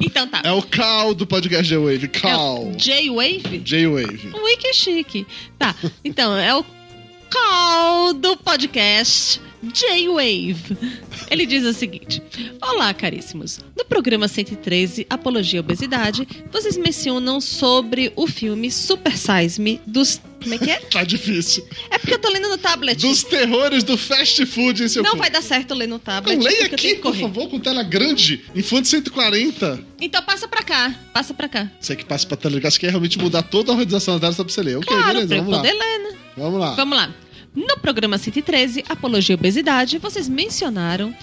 então 0.00 0.26
tá. 0.28 0.42
É 0.44 0.52
o 0.52 0.62
Cal 0.62 1.14
do 1.14 1.26
podcast 1.26 1.68
J-Wave. 1.68 2.04
É 2.04 2.08
Cal. 2.08 2.68
o 2.68 2.76
J-Wave? 2.76 3.58
J-Wave. 3.58 4.32
Ui, 4.34 4.56
que 4.56 4.72
chique. 4.72 5.26
Tá, 5.58 5.74
então, 6.04 6.36
é 6.36 6.54
o 6.54 6.64
call 7.30 8.14
do 8.14 8.36
podcast 8.36 9.40
J-Wave. 9.72 10.76
Ele 11.30 11.46
diz 11.46 11.64
o 11.64 11.72
seguinte: 11.72 12.22
Olá, 12.62 12.92
caríssimos. 12.94 13.60
No 13.76 13.84
programa 13.84 14.28
113, 14.28 15.06
Apologia 15.08 15.60
à 15.60 15.62
Obesidade, 15.62 16.26
vocês 16.52 16.76
mencionam 16.76 17.40
sobre 17.40 18.12
o 18.16 18.26
filme 18.26 18.70
Super 18.70 19.16
Size 19.16 19.60
Me 19.60 19.80
dos. 19.86 20.20
Como 20.42 20.54
é 20.54 20.58
que 20.58 20.70
é? 20.70 20.76
Tá 20.90 21.02
difícil. 21.02 21.66
É 21.90 21.98
porque 21.98 22.14
eu 22.14 22.18
tô 22.18 22.30
lendo 22.30 22.48
no 22.48 22.58
tablet. 22.58 23.00
Dos 23.00 23.22
terrores 23.24 23.82
do 23.82 23.96
fast 23.98 24.44
food 24.46 24.84
em 24.84 24.88
seu 24.88 25.02
Não 25.02 25.10
corpo. 25.10 25.22
vai 25.22 25.30
dar 25.30 25.42
certo 25.42 25.74
ler 25.74 25.86
no 25.88 25.98
tablet. 25.98 26.36
Não, 26.38 26.44
leia 26.44 26.66
aqui, 26.66 26.96
por 26.96 27.14
favor, 27.16 27.48
com 27.48 27.58
tela 27.58 27.82
grande, 27.82 28.44
em 28.54 28.62
fonte 28.62 28.86
140. 28.88 29.80
Então 30.00 30.22
passa 30.22 30.46
pra 30.46 30.62
cá. 30.62 30.94
Passa 31.12 31.34
pra 31.34 31.48
cá. 31.48 31.70
Você 31.80 31.96
que 31.96 32.04
passa 32.04 32.26
pra 32.26 32.36
tela 32.36 32.58
grande, 32.60 32.78
quer 32.78 32.90
realmente 32.90 33.18
mudar 33.18 33.42
toda 33.42 33.72
a 33.72 33.74
organização 33.74 34.14
da 34.14 34.20
tela 34.20 34.32
só 34.34 34.44
pra 34.44 34.52
você 34.52 34.62
ler. 34.62 34.76
Ok, 34.76 34.86
Claro, 34.88 35.06
beleza, 35.14 35.26
pra 35.28 35.36
vamos 35.38 35.52
lá. 35.52 35.58
poder 35.58 35.72
ler, 35.72 35.98
né? 35.98 36.16
Vamos 36.36 36.60
lá. 36.60 36.74
Vamos 36.74 36.96
lá. 36.98 37.14
No 37.56 37.78
programa 37.78 38.18
113, 38.18 38.84
Apologia 38.86 39.34
à 39.34 39.38
Obesidade, 39.38 39.96
vocês 39.96 40.28
mencionaram 40.28 41.16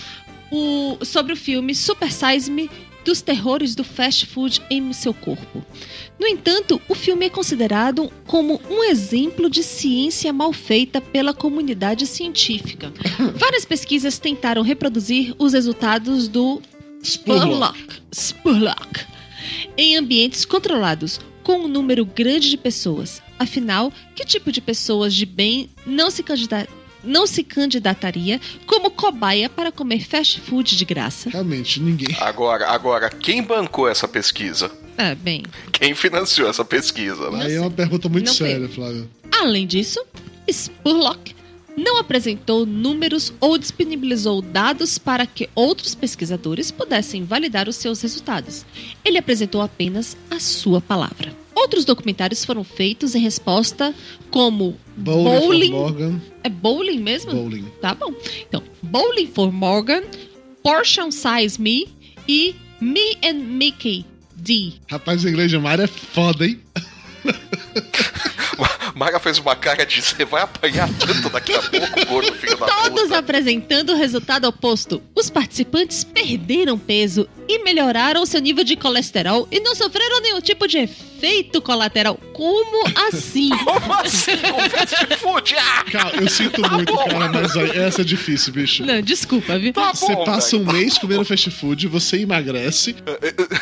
o, 0.52 0.98
sobre 1.06 1.34
o 1.34 1.36
filme 1.38 1.76
Super 1.76 2.12
Size 2.12 2.50
Me 2.50 2.72
dos 3.06 3.22
terrores 3.22 3.76
do 3.76 3.84
fast 3.84 4.26
food 4.26 4.62
em 4.70 4.92
seu 4.94 5.14
corpo. 5.14 5.64
No 6.20 6.26
entanto, 6.26 6.82
o 6.90 6.96
filme 6.96 7.28
é 7.28 7.30
considerado 7.30 8.12
como 8.26 8.60
um 8.68 8.84
exemplo 8.84 9.48
de 9.48 9.62
ciência 9.62 10.34
mal 10.34 10.52
feita 10.52 11.00
pela 11.00 11.36
comunidade 11.36 12.08
científica. 12.08 12.92
Várias 13.36 13.64
pesquisas 13.64 14.18
tentaram 14.18 14.64
reproduzir 14.64 15.36
os 15.38 15.54
resultados 15.54 16.28
do 16.28 16.62
Spurlock. 17.04 17.48
Spurlock. 17.48 18.02
Spurlock. 18.12 19.06
Em 19.78 19.98
ambientes 19.98 20.46
controlados, 20.46 21.20
com 21.44 21.66
um 21.66 21.68
número 21.68 22.06
grande 22.06 22.50
de 22.50 22.58
pessoas. 22.58 23.23
Afinal, 23.40 23.92
que 24.16 24.26
tipo 24.26 24.52
de 24.52 24.62
pessoas 24.62 25.14
de 25.14 25.26
bem 25.26 25.70
não 25.86 26.10
se, 26.10 26.24
não 27.04 27.28
se 27.28 27.44
candidataria 27.44 28.40
como 28.66 28.92
cobaia 28.92 29.50
para 29.50 29.72
comer 29.72 30.06
fast 30.06 30.40
food 30.40 30.76
de 30.76 30.86
graça? 30.86 31.30
Realmente, 31.30 31.80
ninguém. 31.80 32.16
Agora, 32.20 32.68
agora, 32.70 33.10
quem 33.10 33.42
bancou 33.44 33.88
essa 33.88 34.08
pesquisa? 34.08 34.72
É, 34.98 35.16
bem. 35.16 35.44
Quem 35.72 35.96
financiou 35.96 36.50
essa 36.50 36.64
pesquisa, 36.64 37.30
né? 37.32 37.46
Aí 37.46 37.56
é 37.56 37.62
uma 37.62 37.72
pergunta 37.72 38.08
muito 38.08 38.28
Não 38.28 38.34
séria, 38.34 38.70
Flávio. 38.70 39.10
Além 39.32 39.66
disso, 39.66 40.00
Spurlock 40.50 41.36
não 41.76 41.98
apresentou 41.98 42.66
números 42.66 43.34
ou 43.40 43.58
disponibilizou 43.58 44.42
dados 44.42 44.98
para 44.98 45.26
que 45.26 45.50
outros 45.56 45.96
pesquisadores 45.96 46.72
pudessem 46.72 47.24
validar 47.24 47.68
os 47.68 47.76
seus 47.76 48.02
resultados. 48.02 48.66
Ele 49.04 49.18
apresentou 49.18 49.62
apenas 49.62 50.16
a 50.30 50.40
sua 50.40 50.80
palavra. 50.80 51.43
Outros 51.56 51.86
documentários 51.86 52.44
foram 52.44 52.64
feitos 52.64 53.16
em 53.16 53.20
resposta, 53.20 53.94
como 54.32 54.78
Bowling, 54.98 55.24
Bowling. 55.40 55.72
for 55.72 55.80
Morgan. 55.80 56.22
É 56.44 56.50
bowling 56.50 57.00
mesmo? 57.00 57.32
Bowling. 57.32 57.66
Tá 57.82 57.94
bom. 57.94 58.14
Então, 58.48 58.64
Bowling 58.82 59.28
for 59.28 59.52
Morgan, 59.52 60.04
Portion 60.64 61.12
Size 61.12 61.62
Me 61.62 61.88
e 62.28 62.56
Me 62.82 63.18
and 63.24 63.34
Mickey 63.36 64.06
D. 64.36 64.74
Rapaz, 64.90 65.24
o 65.24 65.30
inglês 65.30 65.50
de 65.52 65.58
Mário 65.58 65.84
é 65.84 65.88
foda, 65.88 66.46
hein? 66.46 66.60
Maga 68.96 69.20
fez 69.20 69.40
uma 69.40 69.56
cara 69.56 69.86
de 69.86 70.02
você 70.02 70.24
vai 70.24 70.44
apanhar 70.44 70.88
tanto 71.00 71.30
daqui 71.30 71.54
a 71.54 71.62
pouco, 71.62 72.06
gordo 72.06 72.32
filho 72.34 72.56
da 72.58 72.68
Todos 72.68 73.04
puta. 73.04 73.18
apresentando 73.18 73.94
o 73.94 73.96
resultado 73.96 74.46
oposto. 74.48 75.02
Os 75.16 75.30
participantes 75.30 76.04
perderam 76.04 76.78
peso 76.78 77.28
e 77.48 77.64
melhoraram 77.64 78.26
seu 78.26 78.40
nível 78.40 78.64
de 78.64 78.76
colesterol 78.76 79.48
e 79.52 79.60
não 79.60 79.74
sofreram 79.74 80.22
nenhum 80.22 80.42
tipo 80.42 80.68
de 80.68 80.78
efeito 80.78 81.13
colateral. 81.62 82.16
Como 82.34 82.84
assim? 83.08 83.50
Como 83.64 83.94
assim? 83.94 84.38
Com 84.38 84.70
fast 84.70 85.18
food? 85.18 85.56
Ah! 85.58 85.84
Cara, 85.92 86.16
eu 86.18 86.30
sinto 86.30 86.62
Tá 86.62 86.70
muito, 86.70 86.94
bom. 86.94 87.06
cara, 87.08 87.32
mas 87.32 87.56
aí, 87.56 87.78
essa 87.78 88.02
é 88.02 88.04
difícil, 88.04 88.52
bicho. 88.54 88.86
Não, 88.86 89.02
desculpa, 89.02 89.58
viu? 89.58 89.72
Tá 89.74 89.94
Você 89.94 90.14
bom, 90.16 90.24
passa 90.26 90.58
velho. 90.58 90.70
um 90.70 90.74
mês 90.74 90.98
comendo 90.98 91.24
fast 91.26 91.50
food, 91.52 91.88
você 91.88 92.18
emagrece. 92.22 92.96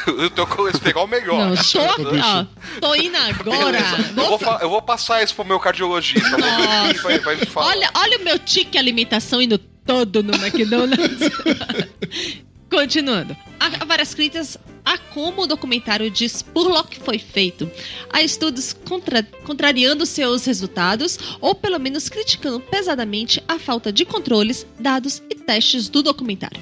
O 0.08 0.30
teu 0.30 0.47
colesterol 0.47 1.08
melhora. 1.08 1.50
Não, 1.50 1.56
tô, 1.56 1.80
ó, 1.80 2.45
tô 2.80 2.95
indo 2.95 3.17
agora. 3.17 3.71
Beleza. 3.71 4.13
Eu 4.17 4.26
vou, 4.28 4.39
fa- 4.39 4.60
eu 4.62 4.69
vou 4.69 4.82
passar 4.82 5.24
isso 5.24 5.36
pro 5.36 5.45
meu 5.45 5.60
cardiologista. 5.60 6.36
O 6.38 7.02
vai, 7.04 7.19
vai 7.19 7.36
me 7.36 7.45
falar. 7.45 7.67
Olha, 7.67 7.89
olha 7.95 8.17
o 8.19 8.24
meu 8.24 8.39
tique 8.39 8.78
alimentação 8.78 9.41
indo 9.41 9.58
todo 9.58 10.21
no 10.24 10.34
McDonald's. 10.36 11.30
Continuando. 12.71 13.36
Há 13.60 13.86
várias 13.86 14.15
críticas 14.15 14.57
a 14.84 14.97
como 14.97 15.43
o 15.43 15.47
documentário 15.47 16.10
de 16.10 16.27
Spurlock 16.27 16.99
foi 17.01 17.19
feito. 17.19 17.69
Há 18.12 18.23
estudos 18.23 18.73
contra- 18.73 19.21
contrariando 19.45 20.05
seus 20.05 20.45
resultados 20.45 21.19
ou 21.39 21.53
pelo 21.53 21.79
menos 21.79 22.10
criticando 22.10 22.60
pesadamente 22.60 23.43
a 23.47 23.60
falta 23.60 23.91
de 23.91 24.05
controles, 24.05 24.65
dados 24.79 25.21
e 25.29 25.36
testes 25.36 25.89
do 25.89 26.01
documentário. 26.01 26.60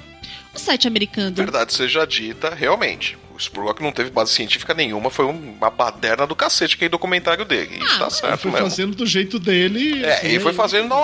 O 0.53 0.59
site 0.59 0.87
americano 0.87 1.35
Verdade 1.35 1.71
seja 1.73 2.05
dita, 2.05 2.53
realmente. 2.53 3.17
Spurlock 3.39 3.81
não 3.81 3.91
teve 3.91 4.09
base 4.09 4.31
científica 4.33 4.73
nenhuma, 4.73 5.09
foi 5.09 5.25
um- 5.25 5.53
uma 5.57 5.69
baderna 5.69 6.27
do 6.27 6.35
cacete 6.35 6.75
aquele 6.75 6.89
documentário 6.89 7.45
dele. 7.45 7.77
E 7.79 7.83
Ah, 7.83 7.97
tá 7.99 8.05
Ele 8.05 8.11
certo 8.11 8.41
foi 8.41 8.51
mesmo. 8.51 8.69
fazendo 8.69 8.95
do 8.95 9.05
jeito 9.05 9.39
dele. 9.39 10.03
É, 10.03 10.25
ele 10.25 10.39
foi 10.39 10.53
fazendo 10.53 10.87
na 10.89 10.95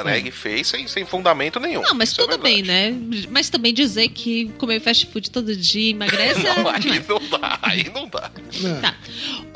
É. 0.00 0.04
né? 0.04 0.18
Ele 0.18 0.30
fez 0.30 0.66
sem, 0.68 0.86
sem 0.88 1.04
fundamento 1.06 1.58
nenhum. 1.60 1.82
Não, 1.82 1.94
mas 1.94 2.10
Isso 2.10 2.20
é 2.20 2.24
tudo 2.24 2.38
bem, 2.38 2.62
verdade. 2.62 3.20
né? 3.22 3.26
Mas 3.30 3.48
também 3.48 3.72
dizer 3.72 4.08
que 4.08 4.48
comer 4.58 4.80
fast 4.80 5.06
food 5.06 5.30
todo 5.30 5.54
dia 5.56 5.90
emagrece 5.90 6.46
é 6.46 6.54
Não, 6.58 6.68
aí 6.68 7.04
não 7.08 7.20
dá, 7.38 7.58
aí 7.62 7.90
não 7.94 8.08
dá. 8.08 8.30
É. 8.64 8.80
Tá. 8.80 8.94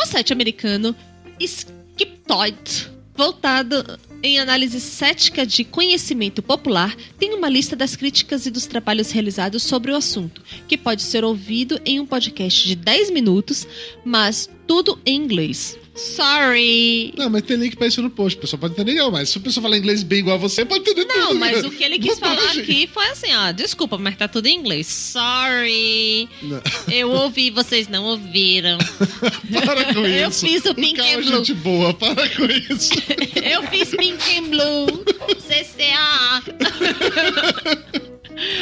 O 0.01 0.07
site 0.07 0.33
americano 0.33 0.95
Skiptoid, 1.41 2.91
voltado 3.15 3.99
em 4.23 4.39
análise 4.39 4.81
cética 4.81 5.45
de 5.45 5.65
conhecimento 5.65 6.43
popular, 6.43 6.97
tem 7.19 7.35
uma 7.35 7.49
lista 7.49 7.75
das 7.75 7.97
críticas 7.97 8.47
e 8.47 8.51
dos 8.51 8.67
trabalhos 8.67 9.11
realizados 9.11 9.63
sobre 9.63 9.91
o 9.91 9.97
assunto, 9.97 10.43
que 10.69 10.79
pode 10.79 11.03
ser 11.03 11.25
ouvido 11.25 11.81
em 11.85 11.99
um 11.99 12.07
podcast 12.07 12.67
de 12.67 12.77
10 12.77 13.11
minutos, 13.11 13.67
mas 14.05 14.49
tudo 14.66 14.98
em 15.05 15.16
inglês. 15.16 15.79
Sorry! 15.94 17.12
Não, 17.18 17.29
mas 17.29 17.42
tem 17.42 17.59
link 17.59 17.77
pra 17.77 17.87
isso 17.87 18.01
no 18.01 18.09
post. 18.09 18.38
O 18.38 18.40
pessoal 18.40 18.59
pode 18.61 18.72
entender 18.72 18.94
não, 18.94 19.11
mas 19.11 19.29
se 19.29 19.37
a 19.37 19.40
pessoa 19.42 19.62
falar 19.62 19.77
inglês 19.77 20.03
bem 20.03 20.20
igual 20.20 20.37
a 20.37 20.38
você, 20.38 20.64
pode 20.64 20.81
entender 20.81 21.05
Não, 21.05 21.29
tudo. 21.29 21.38
mas 21.40 21.62
né? 21.62 21.68
o 21.68 21.70
que 21.70 21.85
ele 21.85 21.98
quis 21.98 22.18
falar 22.18 22.51
aqui 22.53 22.87
foi 22.90 23.07
assim, 23.09 23.35
ó, 23.35 23.53
desculpa, 23.53 23.98
mas 23.98 24.16
tá 24.16 24.27
tudo 24.27 24.46
em 24.46 24.57
inglês. 24.57 24.87
Sorry! 24.87 26.29
Não. 26.42 26.62
Eu 26.90 27.11
ouvi, 27.11 27.51
vocês 27.51 27.88
não 27.88 28.05
ouviram. 28.05 28.79
Para 29.66 29.92
com 29.92 30.01
Eu 30.07 30.31
isso. 30.31 30.46
fiz 30.46 30.64
o 30.64 30.75
Pink 30.75 30.98
é 30.98 31.14
and 31.14 31.20
Blue. 31.20 31.37
gente 31.44 31.55
boa, 31.55 31.92
para 31.92 32.27
com 32.31 32.46
isso. 32.46 32.90
Eu 33.44 33.62
fiz 33.64 33.90
Pink 33.90 34.38
and 34.38 34.44
Blue, 34.44 35.05
CCA. 35.46 36.42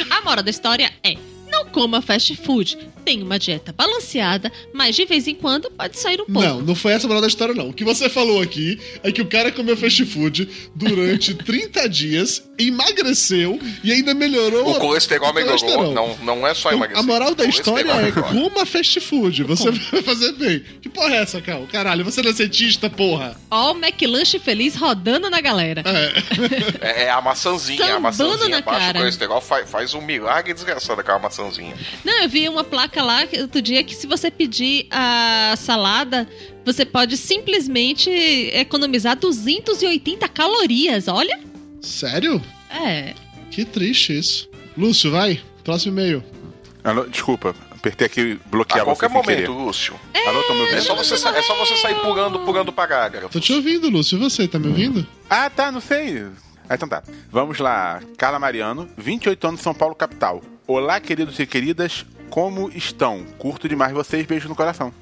A 0.11 0.21
moral 0.21 0.43
da 0.43 0.49
história 0.49 0.91
é: 1.03 1.15
não 1.63 1.71
coma 1.71 2.01
fast 2.01 2.35
food. 2.37 2.77
Tem 3.03 3.23
uma 3.23 3.39
dieta 3.39 3.73
balanceada, 3.73 4.51
mas 4.73 4.95
de 4.95 5.05
vez 5.05 5.27
em 5.27 5.33
quando 5.33 5.71
pode 5.71 5.97
sair 5.97 6.21
um 6.21 6.25
pouco. 6.25 6.41
Não, 6.41 6.61
não 6.61 6.75
foi 6.75 6.93
essa 6.93 7.05
a 7.05 7.07
moral 7.07 7.21
da 7.21 7.27
história, 7.27 7.55
não. 7.55 7.69
O 7.69 7.73
que 7.73 7.83
você 7.83 8.07
falou 8.09 8.41
aqui 8.41 8.79
é 9.01 9.11
que 9.11 9.21
o 9.21 9.25
cara 9.25 9.51
comeu 9.51 9.75
fast 9.75 10.05
food 10.05 10.47
durante 10.75 11.33
30 11.43 11.89
dias, 11.89 12.43
emagreceu 12.59 13.59
e 13.83 13.91
ainda 13.91 14.13
melhorou 14.13 14.69
O 14.69 14.79
colesterol 14.79 15.33
melhorou. 15.33 15.93
Não, 15.93 16.15
não 16.17 16.47
é 16.47 16.53
só 16.53 16.69
Então, 16.69 16.77
emagrecer. 16.77 17.03
a 17.03 17.07
moral 17.07 17.33
da 17.33 17.45
história 17.45 17.91
é 17.91 18.11
coma 18.11 18.65
fast 18.67 18.99
food. 18.99 19.43
Você 19.45 19.71
vai 19.91 20.03
fazer 20.03 20.33
bem. 20.33 20.63
Que 20.81 20.87
porra 20.89 21.15
é 21.15 21.21
essa, 21.23 21.41
Cal? 21.41 21.67
Caralho, 21.71 22.05
você 22.05 22.21
não 22.21 22.29
é 22.29 22.33
cientista, 22.33 22.87
porra. 22.89 23.35
Ó, 23.49 23.73
o 23.73 23.75
McLanche 23.77 24.37
feliz 24.37 24.75
rodando 24.75 25.27
na 25.29 25.41
galera. 25.41 25.83
É. 25.85 27.01
É, 27.01 27.03
é 27.05 27.09
a 27.09 27.19
maçãzinha, 27.19 27.83
a 27.83 27.87
Sambando 27.87 28.01
maçãzinha 28.01 28.49
na 28.49 28.61
baixa 28.61 28.79
cara. 28.79 28.97
o 28.99 29.01
colesterol 29.01 29.41
faz, 29.41 29.69
faz 29.69 29.93
um 29.95 30.01
milagre 30.01 30.53
desgraçado 30.53 31.01
aquela 31.01 31.17
maçãzinha. 31.19 31.50
Não, 32.03 32.23
eu 32.23 32.29
vi 32.29 32.47
uma 32.47 32.63
placa 32.63 33.01
lá 33.03 33.27
outro 33.39 33.61
dia 33.61 33.83
que 33.83 33.93
se 33.95 34.07
você 34.07 34.29
pedir 34.31 34.87
a 34.91 35.53
salada, 35.57 36.27
você 36.65 36.85
pode 36.85 37.17
simplesmente 37.17 38.09
economizar 38.53 39.15
280 39.17 40.27
calorias. 40.29 41.07
Olha. 41.07 41.39
Sério? 41.81 42.41
É. 42.69 43.13
Que 43.49 43.65
triste 43.65 44.17
isso. 44.17 44.49
Lúcio, 44.77 45.11
vai. 45.11 45.41
Próximo 45.63 45.93
e-mail. 45.99 46.23
Alô, 46.83 47.03
desculpa, 47.05 47.53
apertei 47.69 48.07
aqui 48.07 48.39
bloquear 48.47 48.81
A 48.81 48.85
qualquer 48.85 49.07
você 49.09 49.13
momento, 49.13 49.27
querer. 49.27 49.47
Lúcio. 49.49 49.99
Alô, 50.25 50.41
tô 50.43 50.53
me 50.53 50.61
ouvindo? 50.61 50.77
É 50.77 50.81
só 50.81 50.95
você, 50.95 51.17
sa- 51.17 51.35
é 51.37 51.41
só 51.41 51.55
você 51.55 51.75
sair 51.77 51.95
pulando, 51.95 52.39
pulando 52.39 52.71
parágrafo. 52.73 53.29
Tô 53.29 53.39
te 53.39 53.53
ouvindo, 53.53 53.89
Lúcio. 53.89 54.17
E 54.17 54.19
você, 54.19 54.47
tá 54.47 54.57
me 54.57 54.67
ouvindo? 54.67 55.05
Ah, 55.29 55.49
tá, 55.49 55.71
não 55.71 55.81
sei. 55.81 56.25
Ah, 56.69 56.75
então 56.75 56.87
tá. 56.87 57.03
Vamos 57.31 57.59
lá. 57.59 58.01
Carla 58.17 58.39
Mariano, 58.39 58.87
28 58.97 59.47
anos, 59.47 59.61
São 59.61 59.73
Paulo, 59.73 59.93
capital. 59.93 60.41
Olá, 60.73 61.01
queridos 61.01 61.37
e 61.37 61.45
queridas. 61.45 62.05
Como 62.29 62.71
estão? 62.73 63.25
Curto 63.37 63.67
demais 63.67 63.91
vocês. 63.91 64.25
Beijo 64.25 64.47
no 64.47 64.55
coração. 64.55 64.93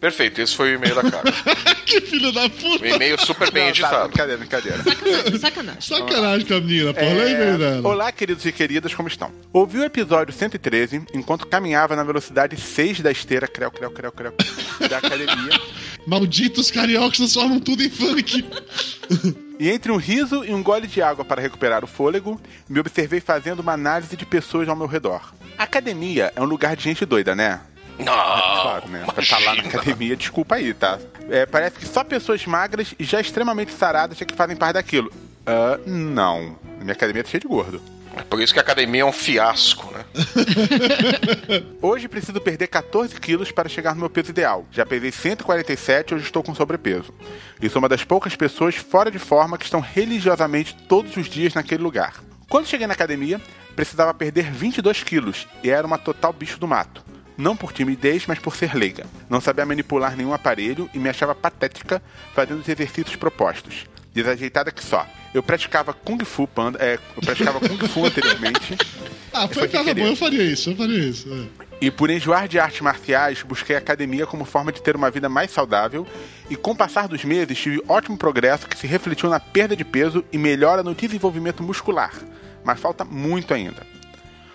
Perfeito, 0.00 0.40
esse 0.40 0.54
foi 0.56 0.72
o 0.72 0.74
e-mail 0.76 0.94
da 0.94 1.02
cara. 1.10 1.30
que 1.84 2.00
filho 2.00 2.32
da 2.32 2.48
puta. 2.48 2.82
Um 2.82 2.88
e-mail 2.88 3.18
super 3.20 3.50
bem 3.50 3.64
Não, 3.66 3.72
tá, 3.74 3.78
editado. 3.78 4.08
brincadeira, 4.08 4.38
brincadeira. 4.38 4.82
Sacanagem, 4.82 5.38
sacanagem. 5.38 5.80
Sacanagem 5.82 6.46
com 6.46 6.54
a 6.54 6.60
menina, 6.60 6.94
porra. 6.94 7.06
O 7.06 7.20
É, 7.20 7.30
e-mail 7.30 7.58
dela. 7.58 7.88
Olá, 7.90 8.10
queridos 8.10 8.44
e 8.46 8.52
queridas, 8.52 8.94
como 8.94 9.06
estão? 9.08 9.30
Ouvi 9.52 9.78
o 9.80 9.84
episódio 9.84 10.32
113 10.32 11.02
enquanto 11.14 11.46
caminhava 11.46 11.94
na 11.94 12.04
velocidade 12.04 12.58
6 12.58 13.00
da 13.02 13.10
esteira, 13.10 13.46
creu, 13.46 13.70
creu, 13.70 13.90
creu, 13.90 14.12
creu, 14.12 14.34
da 14.88 14.96
academia. 14.96 15.60
Malditos 16.06 16.70
cariocas 16.70 17.18
transformam 17.18 17.60
tudo 17.60 17.82
em 17.82 17.90
funk. 17.90 18.44
E 19.62 19.70
entre 19.70 19.92
um 19.92 19.96
riso 19.96 20.44
e 20.44 20.52
um 20.52 20.60
gole 20.60 20.88
de 20.88 21.00
água 21.00 21.24
para 21.24 21.40
recuperar 21.40 21.84
o 21.84 21.86
fôlego, 21.86 22.40
me 22.68 22.80
observei 22.80 23.20
fazendo 23.20 23.60
uma 23.60 23.74
análise 23.74 24.16
de 24.16 24.26
pessoas 24.26 24.68
ao 24.68 24.74
meu 24.74 24.88
redor. 24.88 25.32
A 25.56 25.62
academia 25.62 26.32
é 26.34 26.42
um 26.42 26.46
lugar 26.46 26.74
de 26.74 26.82
gente 26.82 27.06
doida, 27.06 27.32
né? 27.32 27.60
Não, 27.96 28.06
Claro, 28.06 28.88
né? 28.88 29.04
Pra 29.14 29.22
estar 29.22 29.38
lá 29.38 29.54
na 29.54 29.62
academia, 29.62 30.16
desculpa 30.16 30.56
aí, 30.56 30.74
tá? 30.74 30.98
É, 31.30 31.46
parece 31.46 31.78
que 31.78 31.86
só 31.86 32.02
pessoas 32.02 32.44
magras 32.44 32.92
e 32.98 33.04
já 33.04 33.20
extremamente 33.20 33.70
saradas 33.70 34.20
é 34.20 34.24
que 34.24 34.34
fazem 34.34 34.56
parte 34.56 34.74
daquilo. 34.74 35.12
Ah, 35.46 35.78
não. 35.86 36.56
Minha 36.80 36.94
academia 36.94 37.22
tá 37.22 37.30
cheia 37.30 37.40
de 37.40 37.46
gordo. 37.46 37.80
É 38.16 38.22
por 38.22 38.40
isso 38.40 38.52
que 38.52 38.58
a 38.58 38.62
academia 38.62 39.02
é 39.02 39.04
um 39.04 39.12
fiasco, 39.12 39.90
né? 39.92 40.04
Hoje 41.80 42.08
preciso 42.08 42.40
perder 42.40 42.66
14 42.66 43.18
quilos 43.18 43.50
para 43.50 43.68
chegar 43.68 43.94
no 43.94 44.00
meu 44.00 44.10
peso 44.10 44.30
ideal. 44.30 44.66
Já 44.70 44.84
pesei 44.84 45.10
147 45.10 46.10
e 46.10 46.14
hoje 46.14 46.24
estou 46.24 46.42
com 46.42 46.54
sobrepeso. 46.54 47.14
E 47.60 47.68
sou 47.68 47.80
uma 47.80 47.88
das 47.88 48.04
poucas 48.04 48.36
pessoas 48.36 48.76
fora 48.76 49.10
de 49.10 49.18
forma 49.18 49.56
que 49.56 49.64
estão 49.64 49.80
religiosamente 49.80 50.76
todos 50.88 51.16
os 51.16 51.26
dias 51.26 51.54
naquele 51.54 51.82
lugar. 51.82 52.22
Quando 52.48 52.66
cheguei 52.66 52.86
na 52.86 52.92
academia, 52.92 53.40
precisava 53.74 54.12
perder 54.12 54.50
22 54.50 55.02
quilos 55.02 55.48
e 55.62 55.70
era 55.70 55.86
uma 55.86 55.96
total 55.96 56.32
bicho 56.32 56.60
do 56.60 56.68
mato. 56.68 57.02
Não 57.36 57.56
por 57.56 57.72
timidez, 57.72 58.26
mas 58.26 58.38
por 58.38 58.54
ser 58.54 58.74
leiga. 58.74 59.06
Não 59.28 59.40
sabia 59.40 59.64
manipular 59.64 60.16
nenhum 60.16 60.34
aparelho 60.34 60.88
e 60.92 60.98
me 60.98 61.08
achava 61.08 61.34
patética 61.34 62.02
fazendo 62.34 62.60
os 62.60 62.68
exercícios 62.68 63.16
propostos. 63.16 63.86
Desajeitada 64.12 64.70
que 64.70 64.84
só. 64.84 65.06
Eu 65.32 65.42
praticava 65.42 65.92
Kung 65.92 66.22
Fu 66.24 66.46
Panda. 66.46 66.78
É, 66.80 66.98
eu 67.16 67.22
praticava 67.22 67.60
Kung 67.60 67.78
Fu 67.88 68.04
anteriormente. 68.06 68.76
Ah, 69.32 69.48
foi 69.48 69.68
casa 69.68 69.94
boa, 69.94 70.08
eu 70.08 70.16
faria 70.16 70.42
isso, 70.42 70.70
eu 70.70 70.76
faria 70.76 70.98
isso. 70.98 71.28
é. 71.32 71.72
E 71.82 71.90
por 71.90 72.10
enjoar 72.10 72.46
de 72.46 72.60
artes 72.60 72.80
marciais, 72.80 73.42
busquei 73.42 73.74
a 73.74 73.78
academia 73.80 74.24
como 74.24 74.44
forma 74.44 74.70
de 74.70 74.80
ter 74.80 74.94
uma 74.94 75.10
vida 75.10 75.28
mais 75.28 75.50
saudável. 75.50 76.06
E 76.48 76.54
com 76.54 76.70
o 76.70 76.76
passar 76.76 77.08
dos 77.08 77.24
meses, 77.24 77.58
tive 77.58 77.82
ótimo 77.88 78.16
progresso 78.16 78.68
que 78.68 78.78
se 78.78 78.86
refletiu 78.86 79.28
na 79.28 79.40
perda 79.40 79.74
de 79.74 79.84
peso 79.84 80.24
e 80.30 80.38
melhora 80.38 80.84
no 80.84 80.94
desenvolvimento 80.94 81.60
muscular. 81.60 82.12
Mas 82.62 82.78
falta 82.78 83.04
muito 83.04 83.52
ainda. 83.52 83.84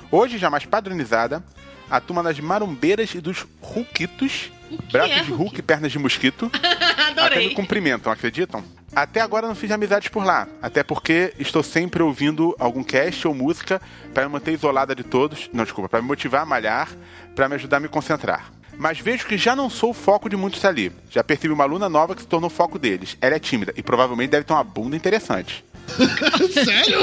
Hoje, 0.09 0.37
já 0.37 0.49
mais 0.49 0.65
padronizada, 0.65 1.43
a 1.89 1.99
turma 1.99 2.23
das 2.23 2.39
marombeiras 2.39 3.13
e 3.13 3.19
dos 3.19 3.45
ruquitos, 3.61 4.49
braços 4.89 5.17
é 5.17 5.23
de 5.23 5.31
Hulk 5.31 5.59
e 5.59 5.61
pernas 5.61 5.91
de 5.91 5.99
mosquito, 5.99 6.49
até 7.17 7.39
me 7.39 7.53
cumprimentam, 7.53 8.09
acreditam? 8.09 8.63
Até 8.95 9.21
agora 9.21 9.47
não 9.47 9.55
fiz 9.55 9.69
amizades 9.69 10.07
por 10.07 10.25
lá, 10.25 10.47
até 10.61 10.81
porque 10.81 11.33
estou 11.37 11.61
sempre 11.61 12.01
ouvindo 12.01 12.55
algum 12.57 12.83
cast 12.83 13.27
ou 13.27 13.33
música 13.33 13.81
para 14.13 14.25
me 14.25 14.33
manter 14.33 14.53
isolada 14.53 14.95
de 14.95 15.03
todos, 15.03 15.49
não, 15.53 15.63
desculpa, 15.63 15.89
para 15.89 16.01
me 16.01 16.07
motivar 16.07 16.41
a 16.41 16.45
malhar, 16.45 16.89
para 17.35 17.49
me 17.49 17.55
ajudar 17.55 17.77
a 17.77 17.79
me 17.81 17.87
concentrar. 17.87 18.51
Mas 18.77 18.99
vejo 18.99 19.25
que 19.25 19.37
já 19.37 19.55
não 19.55 19.69
sou 19.69 19.89
o 19.89 19.93
foco 19.93 20.29
de 20.29 20.37
muitos 20.37 20.63
ali. 20.63 20.91
Já 21.09 21.23
percebi 21.23 21.51
uma 21.51 21.63
aluna 21.63 21.89
nova 21.89 22.15
que 22.15 22.21
se 22.21 22.27
tornou 22.27 22.49
foco 22.49 22.77
deles. 22.77 23.17
Ela 23.19 23.35
é 23.35 23.39
tímida 23.39 23.73
e 23.75 23.81
provavelmente 23.81 24.29
deve 24.29 24.43
ter 24.43 24.53
uma 24.53 24.63
bunda 24.63 24.95
interessante. 24.95 25.65
Sério? 26.53 26.99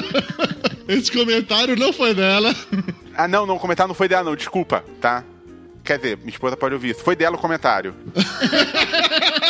Esse 0.87 1.11
comentário 1.11 1.77
não 1.77 1.93
foi 1.93 2.15
dela. 2.15 2.55
Ah, 3.17 3.27
não, 3.27 3.45
não, 3.45 3.57
o 3.57 3.61
comentário 3.61 3.89
não 3.89 3.95
foi 3.95 4.07
dela, 4.09 4.23
não, 4.23 4.37
desculpa, 4.37 4.85
tá? 5.01 5.25
Quer 5.83 5.99
dizer, 5.99 6.19
minha 6.19 6.31
esposa 6.31 6.57
pode 6.57 6.75
ouvir 6.75 6.91
isso. 6.91 7.03
Foi 7.03 7.17
dela 7.17 7.37
o 7.37 7.39
comentário. 7.39 7.95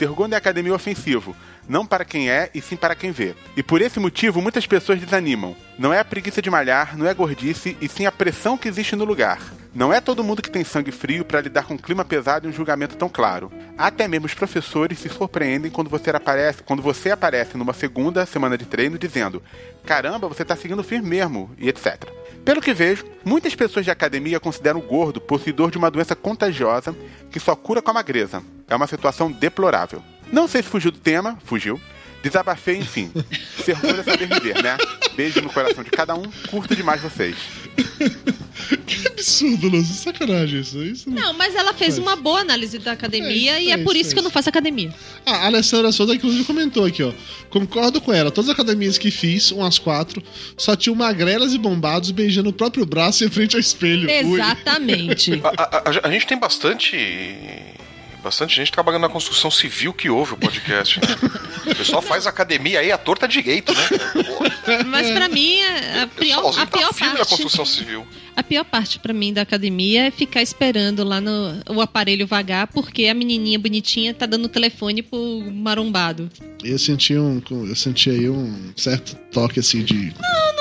Sergunda 0.00 0.34
é 0.34 0.38
academia 0.38 0.74
ofensivo. 0.74 1.36
Não 1.70 1.86
para 1.86 2.04
quem 2.04 2.28
é, 2.28 2.50
e 2.52 2.60
sim 2.60 2.74
para 2.74 2.96
quem 2.96 3.12
vê. 3.12 3.32
E 3.56 3.62
por 3.62 3.80
esse 3.80 4.00
motivo, 4.00 4.42
muitas 4.42 4.66
pessoas 4.66 4.98
desanimam. 4.98 5.54
Não 5.78 5.94
é 5.94 6.00
a 6.00 6.04
preguiça 6.04 6.42
de 6.42 6.50
malhar, 6.50 6.98
não 6.98 7.06
é 7.06 7.10
a 7.10 7.14
gordice, 7.14 7.76
e 7.80 7.86
sim 7.86 8.06
a 8.06 8.10
pressão 8.10 8.58
que 8.58 8.66
existe 8.66 8.96
no 8.96 9.04
lugar. 9.04 9.38
Não 9.72 9.92
é 9.92 10.00
todo 10.00 10.24
mundo 10.24 10.42
que 10.42 10.50
tem 10.50 10.64
sangue 10.64 10.90
frio 10.90 11.24
para 11.24 11.40
lidar 11.40 11.62
com 11.62 11.74
um 11.74 11.78
clima 11.78 12.04
pesado 12.04 12.44
e 12.44 12.50
um 12.50 12.52
julgamento 12.52 12.96
tão 12.96 13.08
claro. 13.08 13.52
Até 13.78 14.08
mesmo 14.08 14.26
os 14.26 14.34
professores 14.34 14.98
se 14.98 15.08
surpreendem 15.08 15.70
quando 15.70 15.88
você 15.88 16.10
aparece, 16.10 16.60
quando 16.64 16.82
você 16.82 17.12
aparece 17.12 17.56
numa 17.56 17.72
segunda 17.72 18.26
semana 18.26 18.58
de 18.58 18.64
treino 18.64 18.98
dizendo: 18.98 19.40
"Caramba, 19.86 20.26
você 20.26 20.44
tá 20.44 20.56
seguindo 20.56 20.82
firme 20.82 21.08
mesmo", 21.08 21.52
e 21.56 21.68
etc. 21.68 22.04
Pelo 22.44 22.60
que 22.60 22.74
vejo, 22.74 23.04
muitas 23.24 23.54
pessoas 23.54 23.84
de 23.84 23.92
academia 23.92 24.40
consideram 24.40 24.80
o 24.80 24.82
gordo 24.82 25.20
possuidor 25.20 25.70
de 25.70 25.78
uma 25.78 25.88
doença 25.88 26.16
contagiosa 26.16 26.96
que 27.30 27.38
só 27.38 27.54
cura 27.54 27.80
com 27.80 27.92
a 27.92 27.94
magreza. 27.94 28.42
É 28.66 28.74
uma 28.74 28.88
situação 28.88 29.30
deplorável. 29.30 30.02
Não 30.32 30.46
sei 30.48 30.62
se 30.62 30.68
fugiu 30.68 30.90
do 30.90 30.98
tema, 30.98 31.38
fugiu. 31.44 31.80
Desabafei, 32.22 32.76
enfim. 32.76 33.10
Ser 33.64 33.76
gordo 33.76 34.00
é 34.00 34.04
saber 34.04 34.26
viver, 34.28 34.62
né? 34.62 34.76
Beijo 35.16 35.40
no 35.40 35.48
coração 35.50 35.82
de 35.82 35.90
cada 35.90 36.14
um, 36.14 36.22
curto 36.50 36.76
demais 36.76 37.00
vocês. 37.00 37.34
Que 38.86 39.06
absurdo, 39.08 39.68
Lúcio. 39.68 39.94
Sacanagem 39.94 40.60
isso. 40.60 40.82
isso 40.84 41.10
Não, 41.10 41.32
mas 41.32 41.54
ela 41.54 41.72
fez 41.72 41.94
Fez. 41.94 41.98
uma 41.98 42.16
boa 42.16 42.40
análise 42.40 42.78
da 42.78 42.92
academia 42.92 43.54
Fez, 43.54 43.66
e 43.66 43.70
é 43.70 43.74
fez, 43.74 43.84
por 43.86 43.94
isso 43.96 44.04
fez. 44.04 44.12
que 44.12 44.18
eu 44.18 44.22
não 44.22 44.30
faço 44.30 44.50
academia. 44.50 44.94
Ah, 45.24 45.36
a 45.36 45.46
Alessandra 45.46 45.90
Souza, 45.92 46.14
inclusive, 46.14 46.44
comentou 46.44 46.84
aqui, 46.84 47.02
ó. 47.02 47.12
Concordo 47.48 48.00
com 48.02 48.12
ela. 48.12 48.30
Todas 48.30 48.50
as 48.50 48.54
academias 48.54 48.98
que 48.98 49.10
fiz, 49.10 49.50
umas 49.50 49.78
quatro, 49.78 50.22
só 50.58 50.76
tinham 50.76 50.94
magrelas 50.94 51.54
e 51.54 51.58
bombados 51.58 52.10
beijando 52.10 52.50
o 52.50 52.52
próprio 52.52 52.84
braço 52.84 53.24
em 53.24 53.30
frente 53.30 53.56
ao 53.56 53.60
espelho. 53.60 54.10
Exatamente. 54.10 55.40
A, 55.42 55.48
a- 55.48 55.82
a- 55.86 56.08
a 56.08 56.10
gente 56.10 56.26
tem 56.26 56.38
bastante 56.38 56.96
bastante 58.20 58.54
gente 58.54 58.70
trabalhando 58.70 59.02
na 59.02 59.08
construção 59.08 59.50
civil 59.50 59.92
que 59.92 60.08
ouve 60.08 60.34
o 60.34 60.36
podcast, 60.36 61.00
né? 61.00 61.06
O 61.66 61.74
pessoal 61.74 62.02
faz 62.02 62.26
academia 62.26 62.80
aí 62.80 62.92
à 62.92 62.98
torta 62.98 63.26
direito, 63.26 63.72
né? 63.72 63.88
Mas 64.86 65.10
pra 65.10 65.28
mim, 65.28 65.60
a 66.02 66.06
pior, 66.06 66.58
a 66.58 66.66
tá 66.66 66.78
pior 66.78 66.92
na 66.92 67.08
parte. 67.16 67.28
construção 67.28 67.64
civil. 67.66 68.06
A 68.36 68.42
pior 68.42 68.64
parte 68.64 68.98
pra 68.98 69.12
mim 69.12 69.32
da 69.32 69.42
academia 69.42 70.06
é 70.06 70.10
ficar 70.10 70.42
esperando 70.42 71.04
lá 71.04 71.20
no 71.20 71.62
o 71.68 71.80
aparelho 71.80 72.26
vagar, 72.26 72.66
porque 72.68 73.06
a 73.06 73.14
menininha 73.14 73.58
bonitinha 73.58 74.14
tá 74.14 74.26
dando 74.26 74.48
telefone 74.48 75.02
pro 75.02 75.42
marombado. 75.52 76.30
Eu 76.62 76.78
senti 76.78 77.16
um. 77.16 77.42
Eu 77.50 77.76
senti 77.76 78.10
aí 78.10 78.28
um 78.28 78.72
certo 78.76 79.14
toque 79.32 79.60
assim 79.60 79.82
de. 79.82 80.14
Não 80.20 80.56
não, 80.56 80.59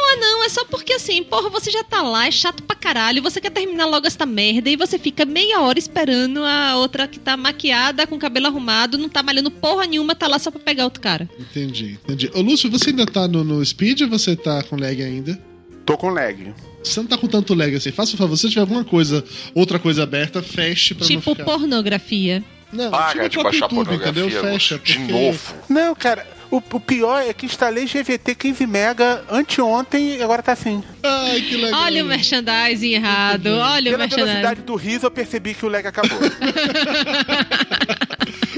é 0.49 0.53
só 0.53 0.65
porque 0.65 0.93
assim, 0.93 1.23
porra, 1.23 1.49
você 1.49 1.69
já 1.69 1.83
tá 1.83 2.01
lá, 2.01 2.27
é 2.27 2.31
chato 2.31 2.63
pra 2.63 2.75
caralho, 2.75 3.21
você 3.21 3.39
quer 3.39 3.51
terminar 3.51 3.85
logo 3.85 4.07
esta 4.07 4.25
merda 4.25 4.69
e 4.69 4.75
você 4.75 4.97
fica 4.97 5.25
meia 5.25 5.61
hora 5.61 5.77
esperando 5.77 6.43
a 6.43 6.75
outra 6.77 7.07
que 7.07 7.19
tá 7.19 7.37
maquiada, 7.37 8.07
com 8.07 8.15
o 8.15 8.19
cabelo 8.19 8.47
arrumado, 8.47 8.97
não 8.97 9.07
tá 9.07 9.21
malhando 9.21 9.51
porra 9.51 9.85
nenhuma, 9.85 10.15
tá 10.15 10.27
lá 10.27 10.39
só 10.39 10.49
pra 10.49 10.59
pegar 10.59 10.85
outro 10.85 11.01
cara. 11.01 11.29
Entendi, 11.39 11.99
entendi. 12.03 12.31
Ô 12.33 12.41
Lúcio, 12.41 12.69
você 12.69 12.89
ainda 12.89 13.05
tá 13.05 13.27
no, 13.27 13.43
no 13.43 13.63
speed 13.65 14.01
ou 14.01 14.09
você 14.09 14.35
tá 14.35 14.63
com 14.63 14.75
lag 14.75 15.01
ainda? 15.03 15.39
Tô 15.85 15.97
com 15.97 16.09
lag. 16.09 16.53
Você 16.83 16.99
não 16.99 17.07
tá 17.07 17.17
com 17.17 17.27
tanto 17.27 17.53
lag 17.53 17.75
assim. 17.75 17.91
Faça 17.91 18.11
por 18.11 18.17
favor, 18.17 18.37
se 18.37 18.49
tiver 18.49 18.61
alguma 18.61 18.83
coisa, 18.83 19.23
outra 19.53 19.77
coisa 19.79 20.03
aberta, 20.03 20.41
feche 20.41 20.93
pra 20.95 21.05
tipo 21.05 21.29
não 21.29 21.35
ficar... 21.35 21.45
pornografia. 21.45 22.43
Não, 22.71 22.91
Paga 22.91 23.27
tipo 23.27 23.29
de 23.29 23.39
o 23.39 23.43
baixar 23.43 23.71
YouTube, 23.71 23.95
entendeu? 23.95 24.13
pornografia 24.29 24.51
Fecha. 24.51 24.79
de 24.83 24.97
porque- 24.99 25.11
novo. 25.11 25.53
Não, 25.67 25.95
cara, 25.95 26.27
o, 26.51 26.57
o 26.57 26.79
pior 26.79 27.21
é 27.21 27.33
que 27.33 27.45
instalei 27.45 27.85
GVT 27.85 28.35
15 28.35 28.65
mega 28.67 29.23
anteontem 29.29 30.15
e 30.17 30.23
agora 30.23 30.41
tá 30.41 30.53
assim. 30.53 30.83
Ai, 31.03 31.41
que 31.41 31.57
legal. 31.57 31.81
Olha 31.81 32.03
o 32.03 32.07
merchandising 32.07 32.93
errado, 32.93 33.47
olha 33.47 33.91
o 33.91 33.93
Pela 33.93 33.97
merchandising. 33.97 34.25
velocidade 34.25 34.61
do 34.61 34.75
riso, 34.75 35.05
eu 35.05 35.11
percebi 35.11 35.53
que 35.53 35.65
o 35.65 35.69
lag 35.69 35.87
acabou. 35.87 36.17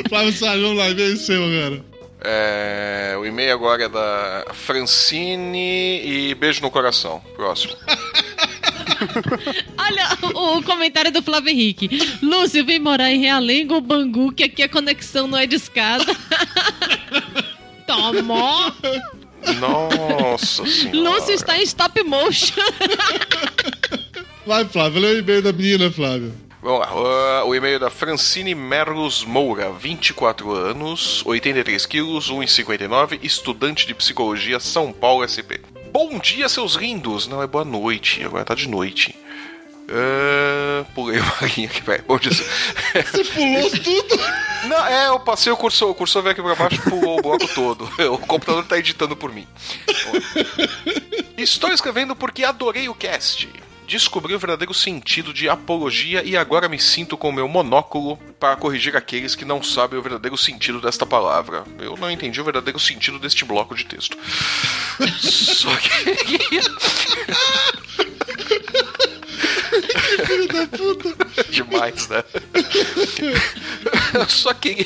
Flávio 0.10 0.32
vamos 0.39 0.77
lá, 0.77 0.89
vê 0.89 1.04
o 1.04 1.17
seu 1.17 1.43
agora. 1.43 1.84
É, 2.23 3.15
o 3.19 3.25
e-mail 3.25 3.54
agora 3.54 3.86
é 3.86 3.89
da 3.89 4.45
Francine 4.54 6.01
e 6.06 6.36
beijo 6.36 6.62
no 6.62 6.69
coração. 6.69 7.19
Próximo. 7.36 7.73
Olha 9.77 10.17
o, 10.21 10.58
o 10.60 10.63
comentário 10.63 11.12
do 11.12 11.23
Flávio 11.23 11.49
Henrique. 11.49 11.89
Lúcio, 12.21 12.63
vem 12.63 12.80
morar 12.80 13.12
em 13.12 13.19
Realengo 13.19 13.73
ou 13.73 13.82
Bangu, 13.82 14.32
que 14.32 14.43
aqui 14.43 14.62
a 14.62 14.69
conexão 14.69 15.27
não 15.27 15.38
é 15.38 15.47
de 15.47 15.56
escada. 15.56 16.06
Tomó! 17.91 18.71
Nossa 19.60 20.65
senhora. 20.65 20.97
Lúcio 20.97 21.34
está 21.34 21.58
em 21.58 21.63
stop 21.63 22.04
motion. 22.04 22.62
Vai, 24.45 24.65
Flávio, 24.65 25.01
lê 25.01 25.08
o 25.08 25.19
e-mail 25.19 25.41
da 25.41 25.51
menina, 25.51 25.91
Flávio. 25.91 26.34
Vamos 26.62 26.80
lá, 26.80 27.43
uh, 27.43 27.47
o 27.47 27.56
e-mail 27.56 27.80
da 27.80 27.89
Francine 27.89 28.54
Merlos 28.54 29.25
Moura, 29.25 29.71
24 29.71 30.51
anos, 30.51 31.23
83 31.25 31.86
quilos, 31.88 32.32
1,59, 32.32 33.19
estudante 33.23 33.88
de 33.88 33.95
psicologia, 33.95 34.60
São 34.60 34.93
Paulo 34.93 35.27
SP. 35.27 35.60
Bom 35.91 36.19
dia, 36.19 36.47
seus 36.47 36.75
lindos! 36.75 37.27
Não, 37.27 37.41
é 37.41 37.47
boa 37.47 37.65
noite, 37.65 38.23
agora 38.23 38.45
tá 38.45 38.54
de 38.54 38.69
noite. 38.69 39.15
Uh, 39.91 40.86
pulei 40.95 41.19
uma 41.21 41.36
linha 41.54 41.67
aqui, 41.67 41.82
velho. 41.82 42.04
Você 42.08 43.23
pulou 43.25 43.69
tudo? 43.71 44.19
Não, 44.67 44.86
é, 44.88 45.08
eu 45.08 45.19
passei 45.19 45.51
o 45.51 45.58
cursor, 45.58 45.89
o 45.89 45.95
cursor 45.95 46.23
veio 46.23 46.32
aqui 46.32 46.41
pra 46.41 46.56
baixo 46.56 46.77
e 46.77 46.89
pulou 46.89 47.19
o 47.19 47.21
bloco 47.21 47.47
todo. 47.54 47.91
O 48.12 48.17
computador 48.17 48.65
tá 48.65 48.77
editando 48.77 49.15
por 49.15 49.34
mim. 49.34 49.45
Estou 51.38 51.71
escrevendo 51.71 52.15
porque 52.15 52.43
adorei 52.43 52.88
o 52.88 52.95
cast. 52.95 53.49
Descobri 53.88 54.34
o 54.34 54.39
verdadeiro 54.39 54.73
sentido 54.73 55.34
de 55.34 55.49
apologia 55.49 56.23
e 56.23 56.38
agora 56.38 56.69
me 56.69 56.80
sinto 56.80 57.17
com 57.17 57.30
o 57.30 57.34
meu 57.34 57.47
monóculo 57.47 58.17
para 58.39 58.56
corrigir 58.56 58.95
aqueles 58.95 59.36
que 59.36 59.43
não 59.43 59.62
sabem 59.62 59.99
o 59.99 60.01
verdadeiro 60.01 60.38
sentido 60.38 60.80
desta 60.80 61.06
palavra. 61.06 61.65
Eu 61.77 61.97
não 61.97 62.10
entendi 62.10 62.39
o 62.39 62.43
verdadeiro 62.43 62.80
sentido 62.80 63.19
deste 63.19 63.43
bloco 63.43 63.75
de 63.75 63.86
texto. 63.86 64.17
Só 65.19 65.75
que. 65.75 66.62
Filho 70.25 70.47
da 70.47 70.67
puta. 70.67 71.43
Demais, 71.49 72.08
né? 72.08 72.23
Só 74.27 74.54
queria. 74.54 74.86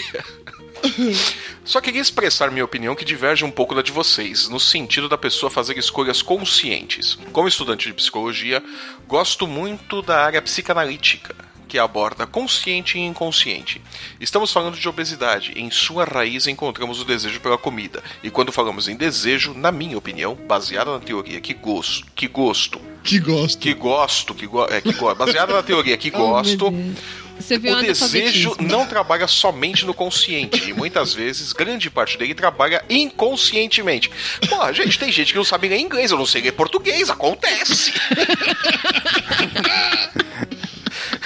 Só 1.63 1.81
queria 1.81 2.01
expressar 2.01 2.51
minha 2.51 2.65
opinião 2.65 2.95
que 2.95 3.03
diverge 3.03 3.43
um 3.43 3.49
pouco 3.49 3.73
da 3.73 3.81
de 3.81 3.91
vocês, 3.91 4.47
no 4.47 4.59
sentido 4.59 5.09
da 5.09 5.17
pessoa 5.17 5.49
fazer 5.49 5.77
escolhas 5.77 6.21
conscientes. 6.21 7.17
Como 7.31 7.47
estudante 7.47 7.87
de 7.87 7.93
psicologia, 7.93 8.63
gosto 9.07 9.47
muito 9.47 10.01
da 10.01 10.23
área 10.23 10.41
psicanalítica, 10.41 11.35
que 11.75 11.79
aborda 11.79 12.25
consciente 12.25 12.97
e 12.97 13.01
inconsciente. 13.01 13.81
Estamos 14.17 14.49
falando 14.49 14.77
de 14.77 14.87
obesidade. 14.87 15.51
Em 15.57 15.69
sua 15.69 16.05
raiz 16.05 16.47
encontramos 16.47 17.01
o 17.01 17.03
desejo 17.03 17.41
pela 17.41 17.57
comida. 17.57 18.01
E 18.23 18.29
quando 18.29 18.49
falamos 18.49 18.87
em 18.87 18.95
desejo, 18.95 19.53
na 19.53 19.73
minha 19.73 19.97
opinião, 19.97 20.35
baseada 20.35 20.93
na 20.93 21.01
teoria 21.01 21.41
que 21.41 21.53
gosto, 21.53 22.07
que 22.15 22.29
gosto, 22.29 22.79
Que 23.03 23.19
gosto. 23.19 23.59
que 23.59 23.73
gosto, 23.73 24.33
que, 24.33 24.47
go 24.47 24.65
é, 24.69 24.79
que 24.79 24.93
go 24.93 25.13
baseada 25.13 25.53
na 25.53 25.61
teoria 25.61 25.97
que 25.97 26.09
Oh, 26.15 26.29
gosto, 26.29 26.71
viu 26.71 27.73
o 27.73 27.81
desejo 27.81 28.55
não 28.61 28.85
trabalha 28.85 29.27
somente 29.27 29.85
no 29.85 29.93
consciente 29.93 30.69
e 30.69 30.73
muitas 30.73 31.13
vezes 31.13 31.51
grande 31.51 31.89
parte 31.89 32.17
dele 32.17 32.33
trabalha 32.33 32.85
inconscientemente. 32.89 34.09
Pô, 34.47 34.71
gente, 34.71 34.97
tem 34.97 35.11
gente 35.11 35.33
que 35.33 35.37
não 35.37 35.43
sabe 35.43 35.67
ler 35.67 35.79
inglês, 35.79 36.09
eu 36.09 36.17
não 36.17 36.25
sei 36.25 36.41
ler 36.41 36.53
português, 36.53 37.09
acontece. 37.09 37.91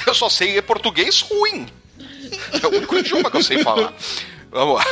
eu 0.09 0.15
só 0.15 0.27
sei 0.29 0.61
português 0.61 1.21
ruim. 1.21 1.67
É 2.61 2.67
o 2.67 2.77
único 2.77 2.97
idioma 2.97 3.29
que 3.29 3.37
eu 3.37 3.43
sei 3.43 3.63
falar. 3.63 3.93
Vamos 4.51 4.75
lá. 4.75 4.85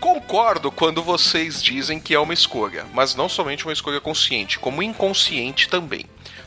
Concordo 0.00 0.70
quando 0.70 1.02
vocês 1.02 1.62
dizem 1.62 1.98
que 1.98 2.14
é 2.14 2.20
uma 2.20 2.32
escolha, 2.32 2.86
mas 2.94 3.14
não 3.16 3.28
somente 3.28 3.64
uma 3.64 3.72
escolha 3.72 4.00
consciente, 4.00 4.58
como 4.58 4.82
inconsciente 4.82 5.68
também. 5.68 6.06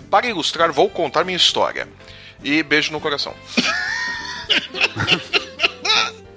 Para 0.10 0.28
ilustrar, 0.28 0.72
vou 0.72 0.90
contar 0.90 1.26
minha 1.26 1.36
história. 1.36 1.88
E 2.44 2.64
beijo 2.64 2.92
no 2.92 3.02
coração. 3.02 3.36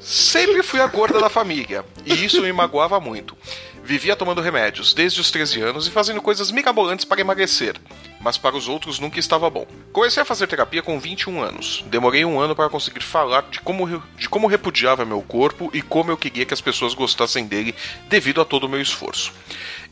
Sempre 0.01 0.63
fui 0.63 0.81
a 0.81 0.87
gorda 0.87 1.21
da 1.21 1.31
família, 1.31 1.85
e 2.05 2.25
isso 2.25 2.43
me 2.43 2.53
magoava 2.53 3.01
muito. 3.01 3.37
Vivia 3.83 4.17
tomando 4.17 4.41
remédios 4.41 4.93
desde 4.93 5.21
os 5.21 5.31
13 5.31 5.61
anos 5.61 5.87
e 5.87 5.91
fazendo 5.91 6.21
coisas 6.21 6.51
mirabolantes 6.51 7.05
para 7.05 7.21
emagrecer, 7.21 7.77
mas 8.25 8.39
para 8.39 8.57
os 8.57 8.69
outros 8.69 8.99
nunca 8.99 9.21
estava 9.21 9.51
bom. 9.51 9.67
Comecei 9.93 10.23
a 10.23 10.25
fazer 10.25 10.47
terapia 10.47 10.83
com 10.83 10.99
21 10.99 11.43
anos. 11.43 11.85
Demorei 11.89 12.25
um 12.25 12.41
ano 12.41 12.57
para 12.57 12.71
conseguir 12.71 13.03
falar 13.03 13.43
de 13.51 13.61
como, 13.61 14.03
de 14.17 14.31
como 14.31 14.47
repudiava 14.47 15.05
meu 15.05 15.21
corpo 15.21 15.71
e 15.75 15.83
como 15.83 16.11
eu 16.11 16.17
queria 16.17 16.47
que 16.47 16.55
as 16.55 16.61
pessoas 16.63 16.95
gostassem 16.95 17.47
dele 17.47 17.75
devido 18.09 18.41
a 18.41 18.45
todo 18.47 18.65
o 18.65 18.69
meu 18.69 18.81
esforço. 18.81 19.31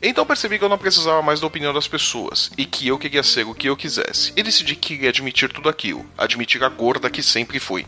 Então 0.01 0.25
percebi 0.25 0.57
que 0.57 0.65
eu 0.65 0.69
não 0.69 0.79
precisava 0.79 1.21
mais 1.21 1.39
da 1.39 1.45
opinião 1.45 1.71
das 1.71 1.87
pessoas 1.87 2.51
e 2.57 2.65
que 2.65 2.87
eu 2.87 2.97
queria 2.97 3.21
ser 3.21 3.45
o 3.45 3.53
que 3.53 3.69
eu 3.69 3.77
quisesse. 3.77 4.33
E 4.35 4.41
decidi 4.41 4.75
que 4.75 4.95
iria 4.95 5.09
admitir 5.09 5.53
tudo 5.53 5.69
aquilo, 5.69 6.03
admitir 6.17 6.63
a 6.63 6.69
gorda 6.69 7.11
que 7.11 7.21
sempre 7.21 7.59
fui. 7.59 7.85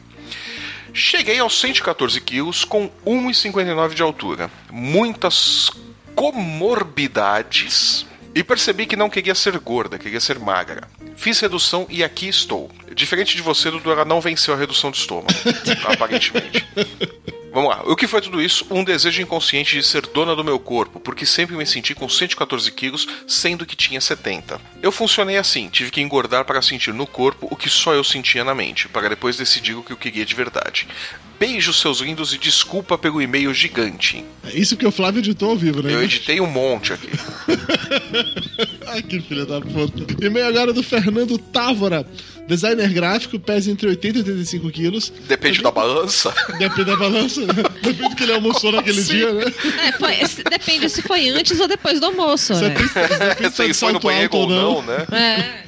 Cheguei 0.93 1.39
aos 1.39 1.59
114 1.59 2.21
quilos 2.21 2.63
com 2.63 2.87
1,59 3.03 3.95
de 3.95 4.03
altura. 4.03 4.51
Muitas 4.71 5.71
comorbidades. 6.13 8.05
E 8.35 8.43
percebi 8.43 8.85
que 8.85 8.97
não 8.97 9.09
queria 9.09 9.33
ser 9.33 9.57
gorda, 9.59 9.97
queria 9.97 10.19
ser 10.19 10.37
magra. 10.37 10.89
Fiz 11.15 11.39
redução 11.39 11.87
e 11.89 12.03
aqui 12.03 12.27
estou. 12.27 12.69
Diferente 12.93 13.33
de 13.33 13.41
você, 13.41 13.71
Dudu, 13.71 13.89
ela 13.89 14.03
não 14.03 14.19
venceu 14.19 14.53
a 14.53 14.57
redução 14.57 14.91
de 14.91 14.97
estômago, 14.97 15.29
aparentemente. 15.87 16.67
Vamos 17.53 17.69
lá. 17.69 17.83
O 17.85 17.95
que 17.95 18.05
foi 18.05 18.19
tudo 18.19 18.41
isso? 18.41 18.67
Um 18.69 18.83
desejo 18.83 19.21
inconsciente 19.21 19.77
de 19.77 19.81
ser 19.81 20.05
dona 20.07 20.35
do 20.35 20.43
meu 20.43 20.59
corpo, 20.59 20.99
porque 20.99 21.25
sempre 21.25 21.55
me 21.55 21.65
senti 21.65 21.95
com 21.95 22.09
114 22.09 22.69
quilos, 22.73 23.07
sendo 23.25 23.65
que 23.65 23.77
tinha 23.77 24.01
70. 24.01 24.59
Eu 24.81 24.91
funcionei 24.91 25.37
assim, 25.37 25.69
tive 25.69 25.89
que 25.89 26.01
engordar 26.01 26.43
para 26.43 26.61
sentir 26.61 26.93
no 26.93 27.07
corpo 27.07 27.47
o 27.49 27.55
que 27.55 27.69
só 27.69 27.93
eu 27.93 28.03
sentia 28.03 28.43
na 28.43 28.53
mente, 28.53 28.89
para 28.89 29.07
depois 29.07 29.37
decidir 29.37 29.75
o 29.75 29.81
que 29.81 29.93
eu 29.93 29.97
queria 29.97 30.25
de 30.25 30.35
verdade. 30.35 30.85
Beijos, 31.39 31.79
seus 31.81 31.99
lindos, 31.99 32.33
e 32.33 32.37
desculpa 32.37 32.97
pelo 32.97 33.21
e-mail 33.21 33.53
gigante. 33.53 34.23
É 34.43 34.57
isso 34.57 34.77
que 34.77 34.85
o 34.85 34.91
Flávio 34.91 35.19
editou 35.19 35.49
ao 35.51 35.57
vivo, 35.57 35.81
né? 35.83 35.93
Eu 35.93 36.01
editei 36.03 36.39
um 36.39 36.47
monte 36.47 36.93
aqui. 36.93 37.09
Ai, 38.87 39.01
que 39.01 39.19
filha 39.21 39.45
da 39.45 39.59
puta. 39.59 40.05
E-mail 40.25 40.47
agora 40.47 40.71
do 40.73 40.81
Fernando 40.83 41.37
Távora. 41.37 42.05
Designer 42.47 42.87
gráfico, 42.93 43.39
pesa 43.39 43.71
entre 43.71 43.87
80 43.89 44.19
e 44.19 44.21
85 44.21 44.69
quilos. 44.71 45.11
Depende 45.27 45.63
da 45.63 45.71
balança. 45.71 46.31
Depende 46.59 46.85
da 46.85 46.95
balança, 46.95 47.41
né? 47.41 47.53
Depende 47.81 48.09
do 48.09 48.15
que 48.15 48.23
ele 48.23 48.33
almoçou 48.33 48.71
naquele 48.71 48.99
assim? 48.99 49.13
dia, 49.13 49.33
né? 49.33 49.45
É, 49.87 49.91
foi- 49.93 50.27
se- 50.27 50.43
depende 50.43 50.89
se 50.89 51.01
foi 51.01 51.29
antes 51.29 51.59
ou 51.59 51.67
depois 51.67 51.99
do 51.99 52.05
almoço. 52.05 52.53
Você 52.53 52.69
né? 52.69 52.75
tem- 52.75 53.49
Se 53.51 53.63
ele 53.63 53.73
foi 53.73 53.91
no 53.91 53.93
salto 53.93 53.99
banheiro 54.03 54.35
alto 54.37 54.37
ou 54.37 54.49
não, 54.49 54.81
né? 54.83 55.05
É. 55.11 55.65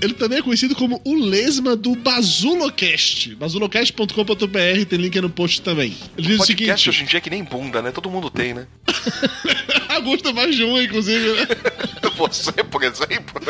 Ele, 0.00 0.14
também 0.14 0.38
é 0.38 0.42
conhecido 0.42 0.74
como 0.74 1.00
o 1.04 1.14
lesma 1.14 1.74
do 1.74 1.94
Bazulocast. 1.94 3.34
Bazulocast.com.br, 3.34 4.84
tem 4.88 4.98
link 4.98 5.16
aí 5.16 5.22
no 5.22 5.30
post 5.30 5.62
também. 5.62 5.96
Ele 6.18 6.28
diz 6.28 6.40
o 6.40 6.44
seguinte: 6.44 6.88
hoje 6.88 7.02
em 7.02 7.06
dia 7.06 7.18
é 7.18 7.20
que 7.20 7.30
nem 7.30 7.42
bunda, 7.42 7.80
né? 7.80 7.90
Todo 7.90 8.10
mundo 8.10 8.30
tem, 8.30 8.52
né? 8.52 8.66
Augusto 9.88 10.34
mais 10.34 10.54
de 10.54 10.64
um, 10.64 10.80
inclusive, 10.80 11.32
né? 11.32 11.46
Você, 12.16 12.52
por 12.64 12.82
exemplo. 12.82 13.40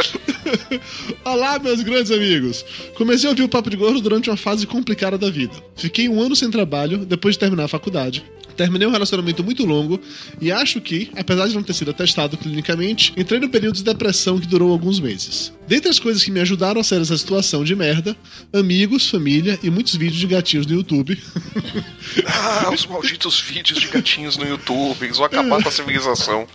Olá, 1.24 1.59
meus 1.59 1.82
grandes 1.82 2.11
amigos! 2.11 2.64
Comecei 2.94 3.28
a 3.28 3.30
ouvir 3.30 3.42
o 3.42 3.48
Papo 3.48 3.70
de 3.70 3.76
Gordo 3.76 4.00
durante 4.00 4.30
uma 4.30 4.37
fase 4.37 4.66
complicada 4.66 5.18
da 5.18 5.30
vida. 5.30 5.54
Fiquei 5.76 6.09
um 6.09 6.20
ano 6.20 6.37
sem 6.37 6.50
trabalho 6.50 7.04
depois 7.04 7.35
de 7.35 7.40
terminar 7.40 7.64
a 7.64 7.68
faculdade. 7.68 8.24
Terminei 8.56 8.88
um 8.88 8.90
relacionamento 8.90 9.44
muito 9.44 9.66
longo 9.66 10.00
e 10.40 10.50
acho 10.50 10.80
que, 10.80 11.11
apesar 11.14 11.46
de 11.46 11.54
não 11.54 11.62
ter 11.62 11.74
sido 11.74 11.90
atestado 11.90 12.38
clinicamente, 12.38 13.12
entrei 13.14 13.38
no 13.38 13.50
período 13.50 13.76
de 13.76 13.85
depressão 13.85 14.38
que 14.40 14.46
durou 14.46 14.72
alguns 14.72 14.98
meses. 14.98 15.52
Dentre 15.68 15.90
as 15.90 15.98
coisas 15.98 16.24
que 16.24 16.30
me 16.30 16.40
ajudaram 16.40 16.80
a 16.80 16.85
sair 16.85 17.00
dessa 17.00 17.18
situação 17.18 17.62
de 17.62 17.76
merda, 17.76 18.16
amigos, 18.54 19.11
família 19.11 19.59
e 19.62 19.68
muitos 19.68 19.94
vídeos 19.94 20.18
de 20.18 20.26
gatinhos 20.26 20.66
no 20.66 20.74
YouTube. 20.74 21.18
Ah, 22.28 22.70
os 22.72 22.87
malditos 22.87 23.40
vídeos 23.40 23.80
de 23.80 23.88
gatinhos 23.88 24.37
no 24.37 24.46
YouTube, 24.46 25.02
eles 25.02 25.16
vão 25.16 25.26
acabar 25.26 25.62
com 25.62 25.68
a 25.68 25.72
civilização. 25.72 26.46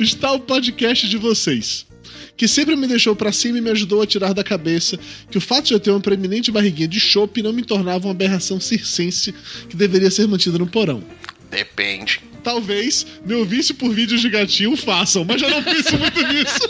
está 0.00 0.32
o 0.32 0.40
podcast 0.40 1.08
de 1.08 1.16
vocês. 1.16 1.87
Que 2.38 2.48
sempre 2.48 2.76
me 2.76 2.86
deixou 2.86 3.14
pra 3.14 3.32
cima 3.32 3.58
e 3.58 3.60
me 3.60 3.68
ajudou 3.70 4.00
a 4.00 4.06
tirar 4.06 4.32
da 4.32 4.44
cabeça 4.44 4.98
que 5.30 5.36
o 5.36 5.40
fato 5.40 5.66
de 5.66 5.74
eu 5.74 5.80
ter 5.80 5.90
uma 5.90 6.00
preeminente 6.00 6.50
barriguinha 6.50 6.88
de 6.88 7.00
chope 7.00 7.42
não 7.42 7.52
me 7.52 7.62
tornava 7.62 8.06
uma 8.06 8.12
aberração 8.12 8.60
circense 8.60 9.34
que 9.68 9.76
deveria 9.76 10.10
ser 10.10 10.26
mantida 10.28 10.56
no 10.56 10.66
porão. 10.66 11.02
Depende. 11.50 12.20
Talvez 12.44 13.04
meu 13.26 13.44
vício 13.44 13.74
por 13.74 13.92
vídeos 13.92 14.20
de 14.20 14.30
gatinho 14.30 14.72
o 14.72 14.76
façam, 14.76 15.24
mas 15.24 15.40
já 15.40 15.48
não 15.48 15.62
penso 15.62 15.98
muito 15.98 16.22
nisso. 16.28 16.68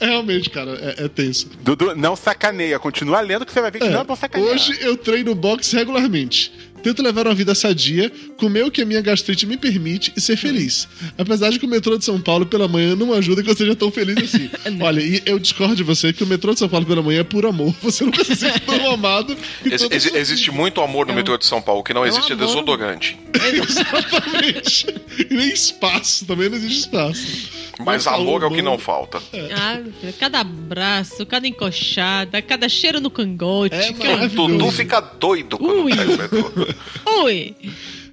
É, 0.00 0.06
realmente, 0.06 0.50
cara, 0.50 0.72
é, 0.72 1.04
é 1.04 1.08
tenso. 1.08 1.48
Dudu, 1.62 1.94
não 1.94 2.16
sacaneia. 2.16 2.78
Continua 2.78 3.20
lendo 3.20 3.46
que 3.46 3.52
você 3.52 3.60
vai 3.60 3.70
ver 3.70 3.78
que 3.78 3.88
não 3.88 4.00
é 4.00 4.04
pra 4.04 4.16
sacanear. 4.16 4.52
Hoje 4.52 4.76
eu 4.80 4.96
treino 4.96 5.34
boxe 5.34 5.76
regularmente. 5.76 6.52
Tento 6.84 7.02
levar 7.02 7.26
uma 7.26 7.34
vida 7.34 7.54
sadia, 7.54 8.12
comer 8.36 8.64
o 8.64 8.70
que 8.70 8.82
a 8.82 8.86
minha 8.86 9.00
gastrite 9.00 9.46
me 9.46 9.56
permite 9.56 10.12
e 10.16 10.20
ser 10.20 10.36
feliz. 10.36 10.86
Apesar 11.18 11.50
de 11.50 11.58
que 11.58 11.64
o 11.64 11.68
metrô 11.68 11.96
de 11.98 12.04
São 12.04 12.20
Paulo 12.20 12.44
pela 12.46 12.68
manhã 12.68 12.94
não 12.94 13.12
ajuda 13.12 13.42
que 13.42 13.50
eu 13.50 13.56
seja 13.56 13.74
tão 13.74 13.90
feliz 13.90 14.16
assim. 14.18 14.50
Olha, 14.80 15.00
e 15.00 15.22
eu 15.24 15.38
discordo 15.38 15.74
de 15.74 15.82
você 15.82 16.12
que 16.12 16.22
o 16.22 16.26
metrô 16.26 16.52
de 16.52 16.58
São 16.58 16.68
Paulo 16.68 16.84
pela 16.86 17.02
manhã 17.02 17.20
é 17.20 17.24
por 17.24 17.46
amor. 17.46 17.74
Você 17.82 18.04
nunca 18.04 18.22
se 18.22 18.36
sente 18.36 18.60
tão 18.60 18.92
amado. 18.92 19.34
Ex- 19.64 19.80
sua 19.82 20.18
existe 20.18 20.50
muito 20.50 20.80
amor 20.80 21.06
no 21.06 21.14
metrô 21.14 21.36
de 21.38 21.46
São 21.46 21.60
Paulo, 21.62 21.80
o 21.80 21.84
que 21.84 21.94
não 21.94 22.02
É 22.02 22.04
um 22.04 22.08
existe 22.08 22.30
é 22.32 22.34
amor. 22.34 22.46
desodorante. 22.46 23.18
Exatamente. 23.34 24.86
E 25.16 25.32
nem 25.32 25.48
espaço, 25.48 26.26
também 26.26 26.48
não 26.48 26.56
existe 26.56 26.80
espaço. 26.80 27.48
Mas 27.78 28.04
amor 28.08 28.42
é 28.42 28.46
o 28.46 28.50
que 28.50 28.60
não 28.62 28.76
falta. 28.76 29.22
Ah, 29.56 29.76
meu 29.80 29.92
filho, 29.92 30.12
cada 30.18 30.40
abraço, 30.40 31.24
cada 31.24 31.46
encoxada, 31.46 32.42
cada 32.42 32.68
cheiro 32.68 33.00
no 33.00 33.08
cangote. 33.08 33.76
É 33.76 33.92
que- 33.92 34.04
maravilhoso. 34.08 34.48
Dudu 34.58 34.70
fica 34.72 35.00
doido 35.00 35.56
quando 35.56 35.84
Ui. 35.84 35.94
pega 35.94 36.12
o 36.12 36.16
metrô. 36.18 36.73
Ui! 37.24 37.54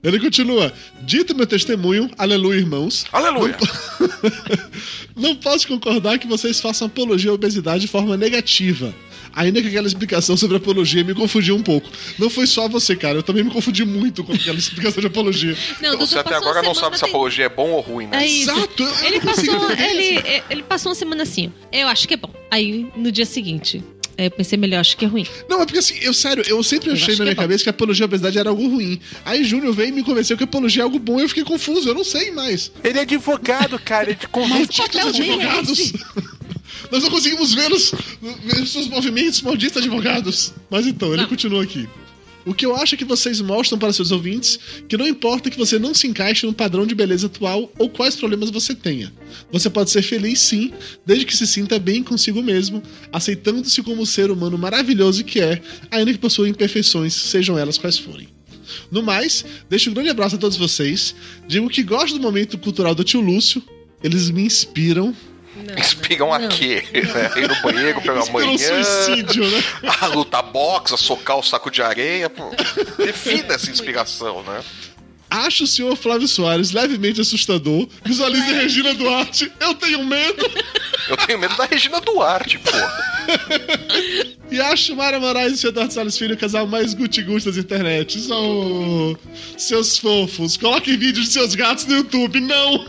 Ele 0.04 0.19
continua. 0.19 0.74
Dito 1.04 1.36
meu 1.36 1.45
testemunho, 1.45 2.10
aleluia, 2.17 2.58
irmãos. 2.60 3.06
Aleluia. 3.12 3.56
Não 5.15 5.36
posso 5.36 5.67
concordar 5.67 6.17
que 6.17 6.28
vocês 6.28 6.60
façam 6.60 6.88
apologia 6.88 7.30
à 7.32 7.34
obesidade 7.34 7.82
de 7.82 7.88
forma 7.88 8.17
negativa. 8.17 8.93
Ainda 9.34 9.62
que 9.62 9.67
aquela 9.69 9.88
explicação 9.88 10.36
sobre 10.36 10.58
apologia 10.58 11.04
me 11.06 11.13
confundiu 11.13 11.56
um 11.56 11.62
pouco. 11.63 11.89
Não 12.19 12.30
foi 12.30 12.45
só 12.45 12.67
você, 12.67 12.95
cara. 12.97 13.19
Eu 13.19 13.24
também 13.24 13.43
me 13.43 13.50
confundi 13.52 13.86
muito 13.86 14.24
com 14.26 14.34
aquela 14.34 14.58
explicação 14.60 15.00
de 15.00 15.08
apologia. 15.08 15.56
Não, 15.82 15.97
Você 15.97 16.15
Dudu 16.15 16.19
até 16.19 16.36
agora 16.36 16.62
não 16.62 16.74
sabe 16.76 16.97
se 16.97 17.04
a 17.04 17.08
tem- 17.08 17.13
apologia 17.15 17.45
é 17.45 17.50
bom 17.50 17.69
ou 17.69 17.80
ruim, 17.82 18.08
né? 18.08 18.24
É 18.24 18.28
isso. 18.28 18.52
Exato, 18.52 18.84
Ele 19.06 19.19
não 19.24 19.26
passou, 19.26 19.71
ele, 19.71 20.17
é, 20.28 20.43
ele 20.50 20.63
passou 20.63 20.89
uma 20.89 20.95
semana 20.95 21.24
assim. 21.24 21.52
Eu 21.71 21.88
acho 21.88 22.08
que 22.08 22.15
é 22.15 22.17
bom. 22.17 22.34
Aí 22.50 22.88
no 22.95 23.10
dia 23.12 23.26
seguinte, 23.26 23.82
é, 24.17 24.28
eu 24.28 24.32
pensei 24.32 24.58
melhor, 24.58 24.80
acho 24.80 24.95
que 24.97 25.06
é 25.06 25.08
ruim. 25.08 25.26
Não, 25.50 25.62
é 25.62 25.65
porque 25.65 25.80
assim, 25.80 25.95
eu 26.02 26.13
sério, 26.13 26.43
eu 26.47 26.62
sempre 26.63 26.89
Eu 26.89 26.93
achei 26.93 27.15
na 27.15 27.24
minha 27.24 27.34
é 27.34 27.36
cabeça 27.36 27.63
que 27.63 27.69
a 27.69 27.71
apologia 27.71 28.06
à 28.06 28.08
obesidade 28.08 28.38
era 28.38 28.50
algo 28.50 28.67
ruim. 28.67 29.00
Aí 29.26 29.43
Júnior 29.43 29.74
veio 29.74 29.89
e 29.89 29.91
me 29.91 30.04
convenceu 30.04 30.38
que 30.38 30.43
a 30.43 30.45
apologia 30.45 30.82
é 30.82 30.86
algo 30.86 31.00
bom 31.00 31.19
e 31.19 31.24
eu 31.24 31.30
fiquei 31.30 31.43
confuso, 31.43 31.89
eu 31.89 31.95
não 31.95 32.04
sei 32.04 32.32
mais. 32.32 32.71
Ele 32.84 33.00
é 33.00 33.02
advogado, 33.02 33.80
cara. 33.80 34.10
Ele 34.10 34.15
te 34.15 34.28
convence. 34.28 34.78
Papel 34.78 35.12
dele 35.12 35.30
é 35.30 35.34
advogados! 35.34 35.93
Nós 36.91 37.04
não 37.04 37.10
conseguimos 37.10 37.54
vê-los, 37.54 37.93
ver 38.43 38.67
seus 38.67 38.88
movimentos, 38.88 39.41
malditos 39.41 39.78
advogados. 39.78 40.54
Mas 40.69 40.86
então, 40.86 41.10
ele 41.13 41.21
Não. 41.21 41.30
continua 41.30 41.63
aqui. 41.63 41.88
O 42.45 42.54
que 42.54 42.65
eu 42.65 42.75
acho 42.75 42.95
é 42.95 42.97
que 42.97 43.06
vocês 43.06 43.39
mostram 43.39 43.77
para 43.77 43.93
seus 43.93 44.12
ouvintes 44.12 44.60
que 44.88 44.97
não 44.97 45.08
importa 45.08 45.49
que 45.49 45.58
você 45.58 45.77
não 45.77 45.93
se 45.93 46.08
encaixe 46.08 46.45
no 46.45 46.54
padrão 46.54 46.86
de 46.86 46.95
beleza 46.95 47.27
atual 47.27 47.71
ou 47.77 47.89
quais 47.89 48.15
problemas 48.15 48.49
você 48.49 48.73
tenha. 48.73 49.13
Você 49.51 49.69
pode 49.69 49.91
ser 49.91 50.01
feliz 50.01 50.39
sim, 50.39 50.71
desde 51.06 51.25
que 51.25 51.36
se 51.36 51.45
sinta 51.45 51.77
bem 51.77 52.01
consigo 52.04 52.41
mesmo, 52.41 52.82
aceitando-se 53.12 53.84
como 53.84 54.01
o 54.01 54.08
ser 54.08 54.32
humano 54.32 54.58
maravilhoso 54.58 55.23
que 55.23 55.39
é, 55.39 55.62
ainda 55.91 56.12
que 56.12 56.19
possua 56.19 56.49
imperfeições, 56.49 57.13
sejam 57.13 57.58
elas 57.58 57.77
quais 57.77 57.97
forem. 57.97 58.27
No 58.89 59.04
mais, 59.04 59.45
deixo 59.69 59.89
um 59.89 59.93
grande 59.93 60.10
abraço 60.10 60.36
a 60.36 60.39
todos 60.39 60.58
vocês. 60.58 61.13
Digo 61.47 61.69
que 61.69 61.84
gosto 61.84 62.15
do 62.15 62.21
momento 62.21 62.58
cultural 62.58 62.95
do 62.95 63.04
tio 63.04 63.21
Lúcio. 63.21 63.62
Eles 64.04 64.30
me 64.30 64.43
inspiram. 64.43 65.15
Inspiram 65.78 66.34
a 66.34 66.40
Não. 66.40 66.50
quê? 66.50 66.84
Né? 66.94 67.42
Ir 67.42 67.48
no 67.48 67.62
banheiro 67.62 68.02
pela 68.02 68.26
manhã. 68.28 68.58
suicídio, 68.58 69.46
né? 69.50 69.64
A 70.02 70.08
lutar 70.08 70.44
boxe, 70.44 70.94
a 70.94 70.98
socar 70.98 71.38
o 71.38 71.44
saco 71.44 71.70
de 71.70 71.82
areia. 71.82 72.30
Pô. 72.30 72.52
Defina 72.98 73.56
essa 73.56 73.70
inspiração, 73.70 74.42
né? 74.44 74.62
Acho 75.30 75.64
o 75.64 75.68
senhor 75.68 75.96
Flávio 75.96 76.28
Soares 76.28 76.72
levemente 76.72 77.22
assustador. 77.22 77.88
Visualize 78.04 78.54
Regina 78.54 78.94
Duarte. 78.94 79.50
Eu 79.62 79.74
tenho 79.76 80.04
medo. 80.04 80.46
Eu 81.12 81.17
tenho 81.17 81.38
medo 81.38 81.58
da 81.58 81.65
Regina 81.65 82.00
Duarte, 82.00 82.58
pô. 82.58 82.71
E 84.50 84.60
acho 84.62 84.95
Mara 84.95 85.19
Moraes 85.19 85.62
e 85.62 85.67
Eduardo 85.67 85.93
Salles 85.93 86.17
Filho 86.17 86.36
o 86.36 86.38
casal 86.38 86.65
mais 86.65 86.93
guti-guti 86.93 87.45
das 87.45 87.58
internet. 87.58 88.17
São 88.19 89.17
seus 89.58 89.97
fofos. 89.97 90.56
Coloquem 90.56 90.97
vídeos 90.97 91.28
de 91.28 91.34
seus 91.34 91.54
gatos 91.54 91.86
no 91.86 91.95
YouTube. 91.95 92.39
Não! 92.39 92.86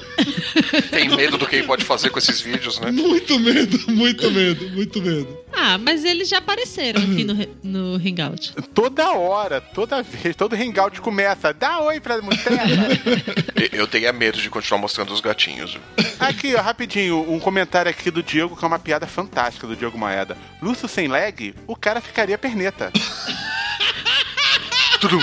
Tem 0.91 1.09
medo 1.09 1.37
do 1.37 1.47
que 1.47 1.57
ele 1.57 1.67
pode 1.67 1.85
fazer 1.85 2.11
com 2.11 2.19
esses 2.19 2.41
vídeos, 2.41 2.79
né? 2.79 2.93
Muito 2.93 3.39
medo, 3.41 3.79
muito 3.91 4.31
medo, 4.31 4.71
muito 4.71 5.03
medo. 5.03 5.42
Ah, 5.55 5.77
mas 5.79 6.05
eles 6.05 6.29
já 6.29 6.39
apareceram 6.39 7.03
aqui 7.03 7.25
no, 7.25 7.35
no 7.63 7.95
Hangout. 7.97 8.55
Toda 8.75 9.13
hora, 9.13 9.61
toda 9.61 10.03
vez, 10.03 10.35
todo 10.35 10.55
hangout 10.57 11.01
começa. 11.01 11.53
Dá 11.53 11.81
oi 11.81 12.01
pra 12.01 12.21
mulher. 12.23 12.41
Eu- 13.73 13.87
teria 13.87 14.13
medo 14.13 14.41
de 14.41 14.49
continuar 14.49 14.81
mostrando 14.81 15.13
os 15.13 15.21
gatinhos. 15.21 15.79
aqui, 16.19 16.55
ó, 16.55 16.61
rapidinho, 16.63 17.31
um 17.31 17.39
comentário 17.39 17.91
aqui 17.91 18.11
do 18.11 18.23
Diego, 18.23 18.57
que 18.57 18.65
é 18.65 18.69
uma 18.69 18.79
piada 18.79 19.07
fantástica 19.07 19.67
do 19.67 19.77
Diego 19.77 19.99
Moeda. 19.99 20.37
Lúcio 20.63 20.89
sem 20.89 21.07
leg, 21.09 21.55
o 21.67 21.77
cara 21.77 22.01
ficaria 22.01 22.39
perneta. 22.39 22.91
Tudum. 25.01 25.21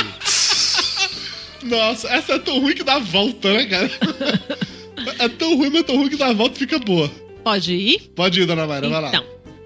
Nossa, 1.63 2.07
essa 2.09 2.33
é 2.33 2.39
tão 2.39 2.59
ruim 2.59 2.75
que 2.75 2.83
dá 2.83 2.99
volta, 2.99 3.51
né, 3.53 3.65
cara? 3.65 3.89
É 5.19 5.29
tão 5.29 5.55
ruim, 5.57 5.69
mas 5.71 5.81
é 5.81 5.83
tão 5.83 5.95
ruim 5.97 6.09
que 6.09 6.17
dá 6.17 6.31
volta 6.33 6.55
e 6.55 6.59
fica 6.59 6.77
boa. 6.79 7.09
Pode 7.43 7.73
ir? 7.73 8.11
Pode 8.15 8.41
ir, 8.41 8.45
dona 8.45 8.67
Mayra, 8.67 8.89
vai 8.89 9.01
lá. 9.01 9.11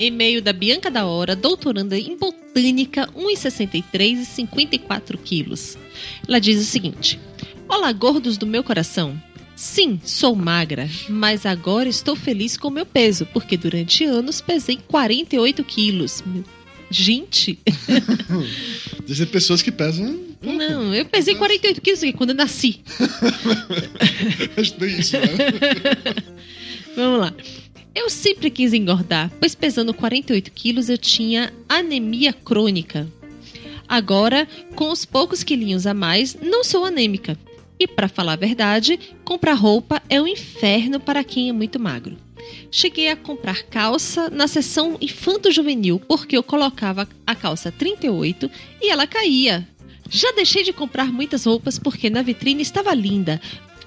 E-mail 0.03 0.41
da 0.41 0.53
Bianca 0.53 0.91
da 0.91 1.05
Hora, 1.05 1.35
doutoranda 1.35 1.97
em 1.97 2.17
botânica, 2.17 3.09
1,63 3.15 4.21
e 4.21 4.25
54 4.25 5.17
quilos. 5.17 5.77
Ela 6.27 6.39
diz 6.39 6.61
o 6.61 6.65
seguinte: 6.65 7.19
Olá, 7.67 7.91
gordos 7.91 8.37
do 8.37 8.45
meu 8.45 8.63
coração. 8.63 9.19
Sim, 9.55 9.99
sou 10.03 10.35
magra, 10.35 10.89
mas 11.07 11.45
agora 11.45 11.87
estou 11.87 12.15
feliz 12.15 12.57
com 12.57 12.69
meu 12.69 12.85
peso, 12.85 13.25
porque 13.27 13.55
durante 13.55 14.03
anos 14.03 14.41
pesei 14.41 14.79
48 14.87 15.63
quilos. 15.63 16.23
Gente, 16.89 17.59
Deve 19.07 19.25
pessoas 19.27 19.61
que 19.61 19.71
pesam. 19.71 20.19
não, 20.41 20.93
eu 20.93 21.05
pesei 21.05 21.35
48 21.35 21.81
quilos 21.81 22.01
quando 22.15 22.31
eu 22.31 22.35
nasci. 22.35 22.81
Acho 24.57 24.73
que 24.73 24.79
tem 24.79 24.99
isso, 24.99 25.17
né? 25.17 25.25
Vamos 26.95 27.19
lá. 27.19 27.33
Eu 27.95 28.09
sempre 28.09 28.49
quis 28.49 28.73
engordar, 28.73 29.31
pois 29.39 29.53
pesando 29.53 29.93
48 29.93 30.51
quilos 30.51 30.89
eu 30.89 30.97
tinha 30.97 31.53
anemia 31.69 32.33
crônica. 32.33 33.07
Agora, 33.87 34.47
com 34.75 34.89
os 34.91 35.05
poucos 35.05 35.43
quilinhos 35.43 35.85
a 35.85 35.93
mais, 35.93 36.35
não 36.41 36.63
sou 36.63 36.85
anêmica. 36.85 37.37
E 37.79 37.87
para 37.87 38.07
falar 38.07 38.33
a 38.33 38.37
verdade, 38.37 38.99
comprar 39.23 39.53
roupa 39.53 40.01
é 40.09 40.19
um 40.19 40.27
inferno 40.27 40.99
para 40.99 41.23
quem 41.23 41.49
é 41.49 41.53
muito 41.53 41.79
magro. 41.79 42.17
Cheguei 42.71 43.09
a 43.09 43.15
comprar 43.15 43.63
calça 43.63 44.29
na 44.29 44.47
seção 44.47 44.97
infanto-juvenil 44.99 45.99
porque 45.99 46.35
eu 46.35 46.43
colocava 46.43 47.07
a 47.27 47.35
calça 47.35 47.71
38 47.71 48.49
e 48.81 48.89
ela 48.89 49.05
caía. 49.05 49.67
Já 50.09 50.31
deixei 50.31 50.63
de 50.63 50.73
comprar 50.73 51.11
muitas 51.11 51.45
roupas 51.45 51.77
porque 51.77 52.09
na 52.09 52.21
vitrine 52.21 52.61
estava 52.61 52.93
linda, 52.93 53.39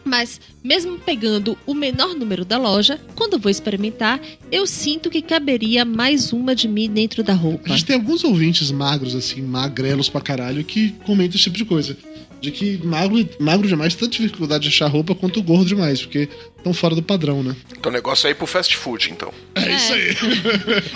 mas, 0.07 0.40
mesmo 0.62 0.99
pegando 0.99 1.59
o 1.66 1.75
menor 1.75 2.14
número 2.14 2.45
da 2.45 2.57
loja, 2.59 3.01
quando 3.14 3.38
vou 3.38 3.51
experimentar, 3.51 4.21
eu 4.51 4.66
sinto 4.66 5.11
que 5.11 5.21
caberia 5.21 5.85
mais 5.85 6.33
uma 6.33 6.55
de 6.55 6.69
mim 6.69 6.88
dentro 6.88 7.23
da 7.23 7.33
A 7.33 7.37
roupa. 7.37 7.69
gente 7.71 7.85
tem 7.85 7.97
alguns 7.97 8.23
ouvintes 8.25 8.71
magros, 8.71 9.14
assim, 9.14 9.42
magrelos 9.42 10.09
pra 10.09 10.21
caralho, 10.21 10.62
que 10.64 10.90
comentam 11.05 11.35
esse 11.35 11.45
tipo 11.45 11.57
de 11.59 11.64
coisa. 11.64 11.97
De 12.40 12.51
que 12.51 12.79
magro, 12.85 13.27
magro 13.40 13.66
demais 13.66 13.95
tem 13.95 14.07
tanta 14.09 14.23
dificuldade 14.23 14.62
de 14.64 14.69
achar 14.69 14.87
roupa 14.88 15.14
quanto 15.14 15.42
gordo 15.42 15.64
demais, 15.64 16.03
porque 16.03 16.29
estão 16.57 16.73
fora 16.75 16.95
do 16.95 17.03
padrão, 17.03 17.42
né? 17.42 17.57
Então 17.79 17.90
o 17.90 17.92
negócio 17.95 18.27
é 18.29 18.31
ir 18.31 18.35
pro 18.35 18.47
fast 18.47 18.77
food, 18.77 19.11
então. 19.11 19.33
É, 19.55 19.75
isso 19.75 19.92
aí. 19.95 20.14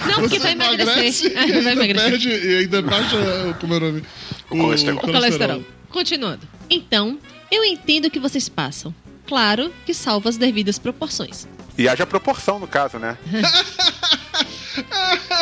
Não, 0.07 0.21
porque 0.21 0.39
vai 0.39 0.53
emagrece 0.53 1.27
emagrecer. 1.33 1.33
E 1.33 1.35
vai 1.35 1.45
ainda, 1.57 1.71
emagrecer. 1.73 2.11
perde, 2.11 2.29
e 2.29 2.57
ainda 2.59 2.83
baixa, 2.83 3.17
o- 3.17 3.55
como 3.55 3.73
é 3.75 3.77
o 3.79 3.81
nome? 3.81 4.03
O 4.51 4.57
colesterol. 4.59 4.99
O 4.99 5.13
colesterol. 5.13 5.65
Continuando. 5.89 6.41
Então, 6.69 7.19
eu 7.51 7.65
entendo 7.65 8.05
o 8.05 8.11
que 8.11 8.21
vocês 8.21 8.49
passam. 8.49 8.95
Claro 9.31 9.73
que 9.87 9.95
salvo 9.95 10.29
as 10.29 10.37
devidas 10.37 10.77
proporções. 10.77 11.47
E 11.79 11.89
haja 11.89 12.05
proporção 12.05 12.59
no 12.59 12.67
caso, 12.67 12.99
né? 12.99 13.17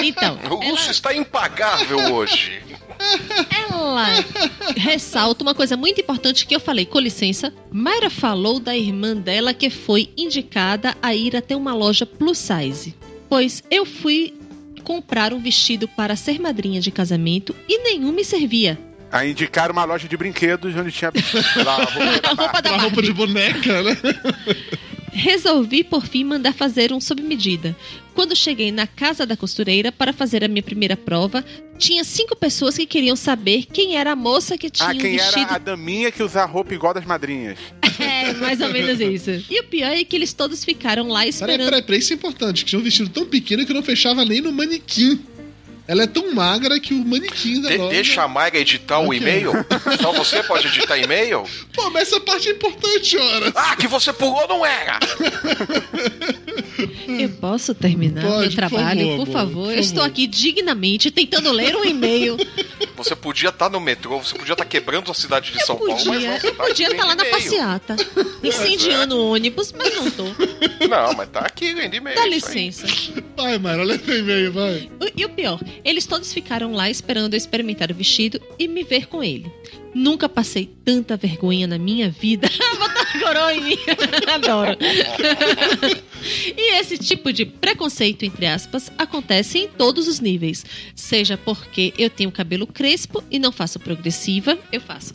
Então, 0.02 0.38
O 0.50 0.54
Lúcio 0.56 0.84
ela, 0.84 0.90
está 0.90 1.14
impagável 1.14 2.14
hoje. 2.14 2.62
ela 3.70 4.06
ressalta 4.76 5.42
uma 5.42 5.54
coisa 5.54 5.76
muito 5.76 6.00
importante 6.00 6.46
que 6.46 6.54
eu 6.54 6.60
falei. 6.60 6.84
Com 6.84 6.98
licença, 6.98 7.52
Mayra 7.70 8.10
falou 8.10 8.60
da 8.60 8.76
irmã 8.76 9.16
dela 9.16 9.54
que 9.54 9.70
foi 9.70 10.10
indicada 10.16 10.94
a 11.02 11.14
ir 11.14 11.34
até 11.34 11.56
uma 11.56 11.74
loja 11.74 12.04
plus 12.04 12.38
size. 12.38 12.94
Pois 13.28 13.62
eu 13.70 13.86
fui 13.86 14.34
comprar 14.84 15.32
um 15.32 15.40
vestido 15.40 15.88
para 15.88 16.14
ser 16.14 16.38
madrinha 16.40 16.80
de 16.80 16.90
casamento 16.90 17.54
e 17.68 17.78
nenhum 17.82 18.12
me 18.12 18.24
servia. 18.24 18.78
A 19.10 19.24
indicar 19.26 19.70
uma 19.70 19.84
loja 19.84 20.06
de 20.06 20.16
brinquedos 20.16 20.74
onde 20.76 20.92
tinha 20.92 21.10
lá, 21.64 21.76
a 21.76 21.84
roupa 21.84 22.20
da 22.20 22.28
A 22.30 22.34
roupa 22.34 22.62
da 22.62 22.70
Uma 22.72 22.82
roupa 22.82 23.02
de 23.02 23.12
boneca, 23.12 23.82
né? 23.82 23.96
Resolvi 25.10 25.82
por 25.82 26.06
fim 26.06 26.22
mandar 26.24 26.52
fazer 26.52 26.92
um 26.92 27.00
sob 27.00 27.22
medida. 27.22 27.74
Quando 28.14 28.36
cheguei 28.36 28.70
na 28.70 28.86
casa 28.86 29.24
da 29.24 29.36
costureira 29.36 29.90
para 29.90 30.12
fazer 30.12 30.44
a 30.44 30.48
minha 30.48 30.62
primeira 30.62 30.96
prova, 30.96 31.44
tinha 31.78 32.04
cinco 32.04 32.36
pessoas 32.36 32.76
que 32.76 32.84
queriam 32.86 33.16
saber 33.16 33.64
quem 33.72 33.96
era 33.96 34.12
a 34.12 34.16
moça 34.16 34.58
que 34.58 34.68
tinha 34.68 34.88
Ah, 34.90 34.92
um 34.92 34.98
quem 34.98 35.12
vestido. 35.16 35.40
era 35.40 35.54
a 35.54 35.58
daminha 35.58 36.12
que 36.12 36.22
usa 36.22 36.44
roupa 36.44 36.74
igual 36.74 36.92
das 36.94 37.04
madrinhas. 37.04 37.58
É, 38.00 38.32
mais 38.34 38.60
ou 38.60 38.68
menos 38.72 39.00
isso. 39.00 39.44
E 39.50 39.58
o 39.60 39.64
pior 39.64 39.90
é 39.90 40.04
que 40.04 40.14
eles 40.14 40.32
todos 40.32 40.64
ficaram 40.64 41.08
lá 41.08 41.18
Peraí, 41.20 41.30
esperando. 41.30 41.64
peraí, 41.64 41.82
peraí, 41.82 41.98
isso 41.98 42.12
é 42.12 42.14
importante. 42.16 42.62
Que 42.64 42.70
tinha 42.70 42.78
um 42.78 42.82
vestido 42.82 43.08
tão 43.10 43.26
pequeno 43.26 43.66
que 43.66 43.74
não 43.74 43.82
fechava 43.82 44.24
nem 44.24 44.40
no 44.40 44.52
manequim. 44.52 45.18
Ela 45.88 46.02
é 46.02 46.06
tão 46.06 46.34
magra 46.34 46.78
que 46.78 46.92
o 46.92 47.02
manequim 47.02 47.62
da 47.62 47.70
De- 47.70 47.78
loja... 47.78 47.90
deixa 47.90 48.22
a 48.22 48.28
Mayra 48.28 48.58
editar 48.58 48.98
o 49.00 49.06
Ok. 49.06 49.18
e-mail? 49.18 49.52
Só 50.02 50.12
você 50.12 50.42
pode 50.42 50.66
editar 50.68 50.98
e-mail? 50.98 51.44
Pô, 51.72 51.88
mas 51.88 52.08
essa 52.08 52.20
parte 52.20 52.48
é 52.50 52.52
importante, 52.52 53.16
ora. 53.16 53.50
Ah, 53.54 53.74
que 53.74 53.86
você 53.88 54.12
pulou 54.12 54.46
não 54.46 54.66
era! 54.66 54.98
Eu 57.08 57.28
posso 57.40 57.74
terminar 57.74 58.22
Pode, 58.22 58.38
meu 58.40 58.48
por 58.50 58.54
trabalho, 58.54 59.00
favor, 59.00 59.26
por 59.26 59.32
favor? 59.32 59.64
por 59.64 59.72
Eu 59.74 59.80
estou 59.80 60.02
aqui 60.04 60.26
dignamente 60.26 61.10
tentando 61.10 61.50
ler 61.50 61.74
um 61.74 61.84
e-mail. 61.84 62.36
Você 62.96 63.16
podia 63.16 63.48
estar 63.48 63.70
no 63.70 63.80
metrô, 63.80 64.18
você 64.18 64.36
podia 64.36 64.52
estar 64.52 64.64
quebrando 64.64 65.10
a 65.10 65.14
cidade 65.14 65.52
de 65.52 65.64
São 65.64 65.76
Paulo, 65.76 65.92
mas 65.94 66.04
Podia, 66.04 66.30
não, 66.30 66.38
você 66.40 66.46
eu 66.48 66.54
tá 66.54 66.64
podia 66.64 66.88
estar 66.88 67.04
lá 67.06 67.14
na 67.14 67.24
passeata, 67.24 67.96
incendiando 68.42 69.16
o 69.16 69.32
ônibus, 69.32 69.72
mas 69.72 69.94
não 69.94 70.10
tô. 70.10 70.24
Não, 70.24 71.12
mas 71.16 71.28
tá 71.30 71.40
aqui 71.40 71.72
lendo 71.72 71.94
e-mail. 71.96 72.16
Dá 72.16 72.22
aí. 72.24 72.30
licença. 72.30 72.86
Vai, 73.36 73.58
Mayra, 73.58 73.82
olha 73.82 73.98
teu 73.98 74.18
e-mail, 74.18 74.52
vai. 74.52 74.90
O- 75.00 75.08
E 75.16 75.24
o 75.24 75.28
pior, 75.30 75.60
eles 75.84 76.06
todos 76.06 76.32
ficaram 76.32 76.72
lá 76.72 76.88
esperando 76.90 77.34
eu 77.34 77.38
experimentar 77.38 77.90
o 77.90 77.94
vestido 77.94 78.40
e 78.58 78.66
me 78.68 78.82
ver 78.82 79.06
com 79.06 79.22
ele. 79.22 79.50
Nunca 79.94 80.28
passei 80.28 80.70
tanta 80.84 81.16
vergonha 81.16 81.66
na 81.66 81.78
minha 81.78 82.10
vida. 82.10 82.48
Botar 82.78 83.20
coroa 83.20 83.54
em 83.54 83.60
mim. 83.62 83.78
Adoro. 84.32 84.76
e 86.56 86.78
esse 86.78 86.98
tipo 86.98 87.32
de 87.32 87.44
preconceito, 87.44 88.24
entre 88.24 88.46
aspas, 88.46 88.90
acontece 88.98 89.58
em 89.58 89.68
todos 89.68 90.06
os 90.08 90.20
níveis. 90.20 90.64
Seja 90.94 91.36
porque 91.36 91.92
eu 91.98 92.10
tenho 92.10 92.30
cabelo 92.30 92.66
crespo 92.66 93.22
e 93.30 93.38
não 93.38 93.52
faço 93.52 93.78
progressiva, 93.78 94.58
eu 94.72 94.80
faço. 94.80 95.12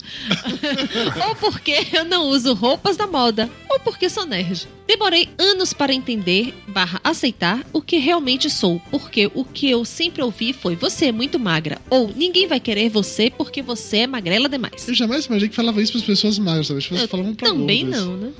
ou 1.28 1.34
porque 1.36 1.86
eu 1.92 2.04
não 2.04 2.28
uso 2.28 2.54
roupas 2.54 2.96
da 2.96 3.06
moda, 3.06 3.50
ou 3.70 3.80
porque 3.80 4.08
sou 4.08 4.26
nerd. 4.26 4.68
Demorei 4.86 5.30
anos 5.38 5.72
para 5.72 5.94
entender, 5.94 6.52
barra 6.68 7.00
aceitar, 7.02 7.64
o 7.72 7.80
que 7.80 7.96
realmente 7.96 8.50
sou, 8.50 8.78
porque 8.90 9.30
o 9.34 9.42
que 9.42 9.70
eu 9.70 9.82
sempre 9.84 10.22
ouvi 10.22 10.52
foi 10.52 10.76
você 10.76 11.06
é 11.06 11.12
muito 11.12 11.38
magra, 11.38 11.80
ou 11.88 12.12
ninguém 12.14 12.46
vai 12.46 12.60
querer 12.60 12.90
você 12.90 13.30
porque 13.30 13.62
você 13.62 13.98
é 13.98 14.06
magrela 14.06 14.46
demais. 14.48 14.86
Eu 14.86 14.94
jamais 14.94 15.24
imaginei 15.24 15.48
que 15.48 15.56
falava 15.56 15.80
isso 15.80 15.92
pras 15.92 16.04
pessoas 16.04 16.38
magras? 16.38 16.70
As 16.70 16.82
pessoas 16.82 17.00
Eu 17.02 17.08
falavam 17.08 17.34
pra 17.34 17.48
Também 17.48 17.84
gordas. 17.86 18.04
não, 18.04 18.16
né? 18.16 18.32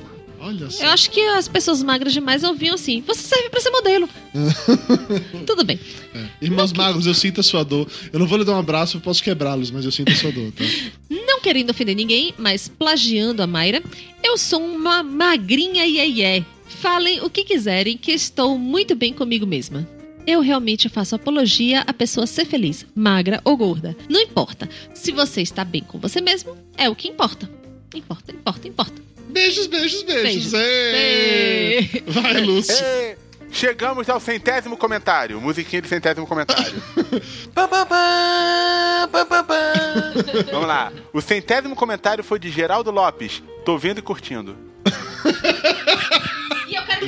Olha 0.44 0.68
só. 0.68 0.84
Eu 0.84 0.90
acho 0.90 1.10
que 1.10 1.22
as 1.22 1.48
pessoas 1.48 1.82
magras 1.82 2.12
demais 2.12 2.44
ouviam 2.44 2.74
assim: 2.74 3.00
você 3.06 3.22
serve 3.22 3.48
pra 3.48 3.60
ser 3.60 3.70
modelo. 3.70 4.06
Tudo 5.46 5.64
bem. 5.64 5.80
É. 6.14 6.26
Irmãos 6.42 6.70
magros, 6.70 7.06
eu 7.06 7.14
sinto 7.14 7.40
a 7.40 7.42
sua 7.42 7.64
dor. 7.64 7.88
Eu 8.12 8.18
não 8.18 8.26
vou 8.26 8.36
lhe 8.36 8.44
dar 8.44 8.52
um 8.52 8.58
abraço, 8.58 8.98
eu 8.98 9.00
posso 9.00 9.22
quebrá-los, 9.22 9.70
mas 9.70 9.86
eu 9.86 9.90
sinto 9.90 10.12
a 10.12 10.14
sua 10.14 10.30
dor, 10.30 10.52
tá? 10.52 10.64
Não 11.26 11.40
querendo 11.40 11.70
ofender 11.70 11.96
ninguém, 11.96 12.34
mas 12.38 12.68
plagiando 12.68 13.42
a 13.42 13.46
Mayra, 13.46 13.82
eu 14.22 14.36
sou 14.36 14.62
uma 14.62 15.02
magrinha 15.02 15.86
iê 15.86 16.44
Falem 16.66 17.22
o 17.22 17.30
que 17.30 17.44
quiserem, 17.44 17.96
que 17.96 18.12
estou 18.12 18.58
muito 18.58 18.94
bem 18.94 19.12
comigo 19.12 19.46
mesma. 19.46 19.88
Eu 20.26 20.40
realmente 20.40 20.88
faço 20.88 21.14
apologia 21.14 21.82
à 21.86 21.92
pessoa 21.92 22.26
ser 22.26 22.44
feliz, 22.44 22.86
magra 22.94 23.40
ou 23.44 23.56
gorda. 23.56 23.96
Não 24.08 24.20
importa. 24.20 24.68
Se 24.94 25.12
você 25.12 25.42
está 25.42 25.64
bem 25.64 25.82
com 25.82 25.98
você 25.98 26.20
mesmo, 26.20 26.56
é 26.76 26.88
o 26.88 26.94
que 26.94 27.08
importa. 27.08 27.50
Importa, 27.94 28.32
importa, 28.32 28.68
importa. 28.68 29.03
Beijos, 29.28 29.66
beijos, 29.66 30.02
beijos. 30.02 30.22
Beijos. 30.22 30.52
Ê! 30.54 32.02
Vai, 32.06 32.40
Lúcio. 32.40 32.74
E 32.74 33.16
chegamos 33.50 34.08
ao 34.08 34.20
centésimo 34.20 34.76
comentário. 34.76 35.40
Musiquinha 35.40 35.82
de 35.82 35.88
centésimo 35.88 36.26
comentário. 36.26 36.82
Vamos 40.52 40.68
lá. 40.68 40.92
O 41.12 41.20
centésimo 41.20 41.74
comentário 41.74 42.24
foi 42.24 42.38
de 42.38 42.50
Geraldo 42.50 42.90
Lopes. 42.90 43.42
Tô 43.64 43.78
vendo 43.78 43.98
e 43.98 44.02
curtindo. 44.02 44.56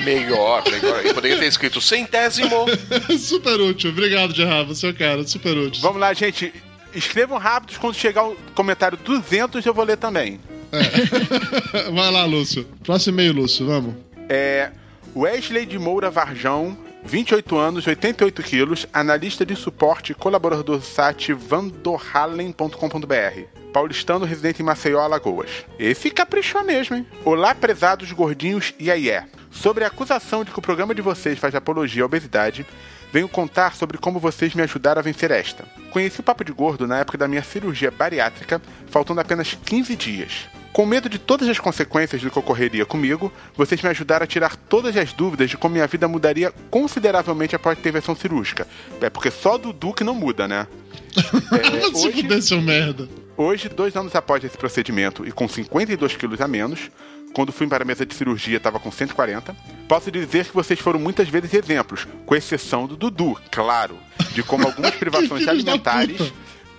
Melhor, 0.05 0.63
melhor. 0.71 1.05
Eu 1.05 1.15
poderia 1.15 1.39
ter 1.39 1.47
escrito 1.47 1.81
centésimo. 1.81 2.67
super 3.19 3.61
útil. 3.61 3.91
Obrigado, 3.91 4.35
Gerard. 4.35 4.69
Você 4.69 4.87
é 4.87 4.91
o 4.91 4.95
cara. 4.95 5.27
Super 5.27 5.57
útil. 5.57 5.83
Vamos 5.83 6.01
lá, 6.01 6.13
gente. 6.13 6.53
Escrevam 6.95 7.39
rápidos. 7.39 7.77
Quando 7.77 7.95
chegar 7.95 8.25
o 8.25 8.37
comentário 8.55 8.99
200, 8.99 9.65
eu 9.65 9.75
vou 9.75 9.85
ler 9.85 9.97
também. 9.97 10.41
Vai 11.95 12.11
lá, 12.11 12.25
Lúcio. 12.25 12.67
Próximo 12.83 13.15
e-mail, 13.15 13.33
Lúcio. 13.33 13.67
Vamos. 13.67 13.95
É 14.29 14.71
Wesley 15.15 15.65
de 15.65 15.79
Moura 15.79 16.11
Varjão, 16.11 16.77
28 17.05 17.57
anos, 17.57 17.87
88 17.87 18.43
quilos, 18.43 18.87
analista 18.93 19.47
de 19.47 19.57
suporte 19.57 20.13
e 20.13 20.15
colaborador 20.15 20.79
do 20.79 20.85
site 20.85 21.33
vandorhalen.com.br. 21.33 23.57
Paulistano, 23.73 24.25
residente 24.25 24.63
em 24.63 24.65
Maceió, 24.65 25.01
Alagoas. 25.01 25.51
Esse 25.79 26.11
caprichou 26.11 26.65
mesmo, 26.65 26.97
hein? 26.97 27.07
Olá, 27.25 27.55
prezados 27.55 28.11
gordinhos 28.13 28.75
e 28.79 28.91
aí 28.91 29.11
é. 29.11 29.25
Sobre 29.51 29.85
a 29.85 29.87
acusação 29.87 30.45
de 30.45 30.51
que 30.51 30.59
o 30.59 30.63
programa 30.63 30.95
de 30.95 31.03
vocês 31.03 31.39
faz 31.39 31.55
apologia 31.55 32.03
à 32.03 32.07
obesidade, 32.07 32.67
venho 33.13 33.29
contar 33.29 33.75
sobre 33.75 33.99
como 33.99 34.19
vocês 34.19 34.55
me 34.55 34.63
ajudaram 34.63 34.99
a 34.99 35.03
vencer 35.03 35.31
esta. 35.31 35.65
Conheci 35.91 36.21
o 36.21 36.23
Papo 36.23 36.45
de 36.45 36.53
Gordo 36.53 36.87
na 36.87 36.99
época 36.99 37.17
da 37.17 37.29
minha 37.29 37.43
cirurgia 37.43 37.91
bariátrica, 37.91 38.61
faltando 38.89 39.21
apenas 39.21 39.57
15 39.65 39.97
dias. 39.97 40.47
Com 40.77 40.85
medo 40.85 41.09
de 41.09 41.19
todas 41.19 41.49
as 41.49 41.59
consequências 41.59 42.21
do 42.21 42.31
que 42.31 42.39
ocorreria 42.39 42.85
comigo, 42.85 43.33
vocês 43.57 43.81
me 43.81 43.89
ajudaram 43.89 44.25
a 44.25 44.27
tirar 44.27 44.55
todas 44.57 44.95
as 44.95 45.11
dúvidas 45.11 45.49
de 45.49 45.57
como 45.57 45.73
minha 45.73 45.87
vida 45.87 46.07
mudaria 46.07 46.53
consideravelmente 46.71 47.57
após 47.57 47.79
a 47.79 47.81
intervenção 47.81 48.15
cirúrgica. 48.15 48.69
É 49.01 49.09
porque 49.09 49.31
só 49.31 49.57
Dudu 49.57 49.95
que 49.95 50.05
não 50.05 50.15
muda, 50.15 50.47
né? 50.47 50.67
É, 51.51 51.81
Se 51.81 52.07
hoje, 52.07 52.21
fuder, 52.21 52.43
seu 52.43 52.61
merda. 52.61 53.09
hoje, 53.39 53.71
dois 53.71 53.97
anos 53.97 54.15
após 54.15 54.45
esse 54.45 54.59
procedimento 54.59 55.27
e 55.27 55.33
com 55.33 55.49
52 55.49 56.15
quilos 56.15 56.43
a 56.43 56.47
menos, 56.47 56.91
quando 57.33 57.53
fui 57.53 57.67
para 57.67 57.83
a 57.83 57.87
mesa 57.87 58.05
de 58.05 58.15
cirurgia 58.15 58.59
estava 58.59 58.79
com 58.79 58.93
140, 58.93 59.57
posso 59.89 60.11
dizer 60.11 60.45
que 60.45 60.53
vocês 60.53 60.79
foram 60.79 61.01
muitas 61.01 61.27
vezes 61.27 61.55
exemplos, 61.55 62.07
com 62.27 62.37
exceção 62.37 62.87
do 62.87 62.99
Dudu, 62.99 63.35
claro, 63.51 63.97
de 64.35 64.43
como 64.43 64.67
algumas 64.69 64.95
privações 64.95 65.49
alimentares. 65.49 66.31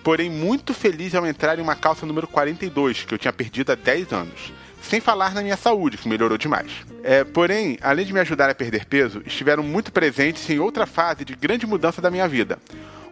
Porém 0.07 0.29
muito 0.29 0.73
feliz 0.73 1.13
ao 1.13 1.27
entrar 1.27 1.59
em 1.59 1.61
uma 1.61 1.75
calça 1.75 2.05
número 2.05 2.29
42, 2.29 3.03
que 3.03 3.13
eu 3.13 3.17
tinha 3.17 3.33
perdido 3.33 3.73
há 3.73 3.75
10 3.75 4.13
anos. 4.13 4.53
Sem 4.81 5.01
falar 5.01 5.33
na 5.33 5.41
minha 5.41 5.57
saúde, 5.57 5.97
que 5.97 6.07
melhorou 6.07 6.37
demais. 6.37 6.71
É, 7.03 7.25
porém, 7.25 7.77
além 7.81 8.05
de 8.05 8.13
me 8.13 8.21
ajudar 8.21 8.49
a 8.49 8.55
perder 8.55 8.85
peso, 8.85 9.21
estiveram 9.25 9.63
muito 9.63 9.91
presentes 9.91 10.49
em 10.49 10.59
outra 10.59 10.85
fase 10.85 11.25
de 11.25 11.35
grande 11.35 11.67
mudança 11.67 12.01
da 12.01 12.09
minha 12.09 12.25
vida. 12.25 12.57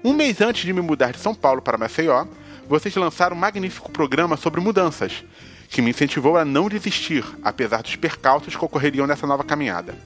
Um 0.05 0.13
mês 0.13 0.39
antes 0.39 0.63
de 0.63 0.71
me 0.71 0.79
mudar 0.79 1.11
de 1.11 1.19
São 1.19 1.35
Paulo 1.35 1.61
para 1.61 1.77
Maceió, 1.77 2.25
vocês 2.65 2.95
lançaram 2.95 3.35
um 3.35 3.39
magnífico 3.39 3.91
programa 3.91 4.37
sobre 4.37 4.61
mudanças, 4.61 5.21
que 5.67 5.81
me 5.81 5.89
incentivou 5.89 6.37
a 6.37 6.45
não 6.45 6.69
desistir, 6.69 7.25
apesar 7.43 7.83
dos 7.83 7.97
percalços 7.97 8.55
que 8.55 8.63
ocorreriam 8.63 9.05
nessa 9.05 9.27
nova 9.27 9.43
caminhada. 9.43 9.97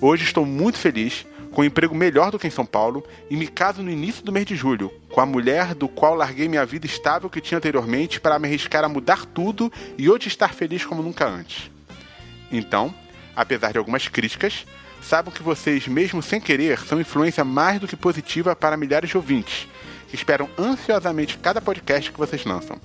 Hoje 0.00 0.24
estou 0.24 0.46
muito 0.46 0.78
feliz, 0.78 1.26
com 1.52 1.60
um 1.60 1.64
emprego 1.64 1.94
melhor 1.94 2.30
do 2.30 2.38
que 2.38 2.46
em 2.46 2.50
São 2.50 2.64
Paulo, 2.64 3.04
e 3.30 3.36
me 3.36 3.46
caso 3.46 3.82
no 3.82 3.90
início 3.90 4.24
do 4.24 4.32
mês 4.32 4.46
de 4.46 4.56
julho, 4.56 4.90
com 5.10 5.20
a 5.20 5.26
mulher 5.26 5.74
do 5.74 5.86
qual 5.86 6.14
larguei 6.14 6.48
minha 6.48 6.64
vida 6.64 6.86
estável 6.86 7.28
que 7.28 7.40
tinha 7.40 7.58
anteriormente 7.58 8.20
para 8.20 8.38
me 8.38 8.48
arriscar 8.48 8.84
a 8.84 8.88
mudar 8.88 9.26
tudo 9.26 9.70
e 9.98 10.10
hoje 10.10 10.28
estar 10.28 10.54
feliz 10.54 10.84
como 10.84 11.02
nunca 11.02 11.26
antes. 11.26 11.70
Então, 12.50 12.94
apesar 13.36 13.72
de 13.72 13.78
algumas 13.78 14.08
críticas, 14.08 14.66
saibam 15.02 15.32
que 15.32 15.42
vocês, 15.42 15.86
mesmo 15.86 16.22
sem 16.22 16.40
querer, 16.40 16.78
são 16.78 17.00
influência 17.00 17.44
mais 17.44 17.78
do 17.78 17.86
que 17.88 17.96
positiva 17.96 18.56
para 18.56 18.76
milhares 18.76 19.10
de 19.10 19.16
ouvintes, 19.16 19.68
que 20.08 20.14
esperam 20.16 20.48
ansiosamente 20.58 21.38
cada 21.38 21.60
podcast 21.60 22.10
que 22.10 22.18
vocês 22.18 22.44
lançam. 22.44 22.78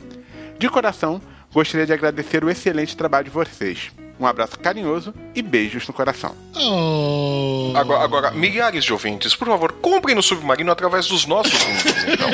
De 0.60 0.70
coração, 0.70 1.22
gostaria 1.54 1.86
de 1.86 1.94
agradecer 1.94 2.44
o 2.44 2.50
excelente 2.50 2.96
trabalho 2.96 3.26
de 3.26 3.32
vocês. 3.32 3.92
Um 4.20 4.26
abraço 4.26 4.58
carinhoso 4.58 5.14
e 5.36 5.42
beijos 5.42 5.88
no 5.88 5.94
coração. 5.94 6.36
Oh. 6.56 7.72
Agora, 7.76 8.04
agora, 8.04 8.32
milhares 8.32 8.84
de 8.84 8.92
ouvintes, 8.92 9.36
por 9.36 9.48
favor, 9.48 9.74
comprem 9.74 10.16
no 10.16 10.24
Submarino 10.24 10.72
através 10.72 11.06
dos 11.06 11.28
nossos 11.28 11.54
links, 11.64 12.06
então. 12.12 12.30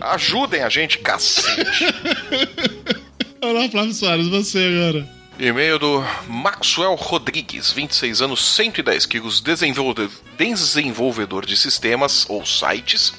Ajudem 0.10 0.62
a 0.62 0.68
gente, 0.68 0.98
cacete. 0.98 1.86
Olá, 3.40 3.68
Flávio 3.68 3.92
Soares, 3.92 4.26
você 4.26 4.58
agora. 4.58 5.16
E-mail 5.38 5.78
do 5.78 6.02
Maxwell 6.26 6.94
Rodrigues, 6.94 7.70
26 7.70 8.22
anos, 8.22 8.44
110 8.54 9.06
quilos, 9.06 9.40
desenvolvedor, 9.40 10.10
desenvolvedor 10.36 11.46
de 11.46 11.56
sistemas 11.56 12.24
ou 12.28 12.44
sites. 12.44 13.12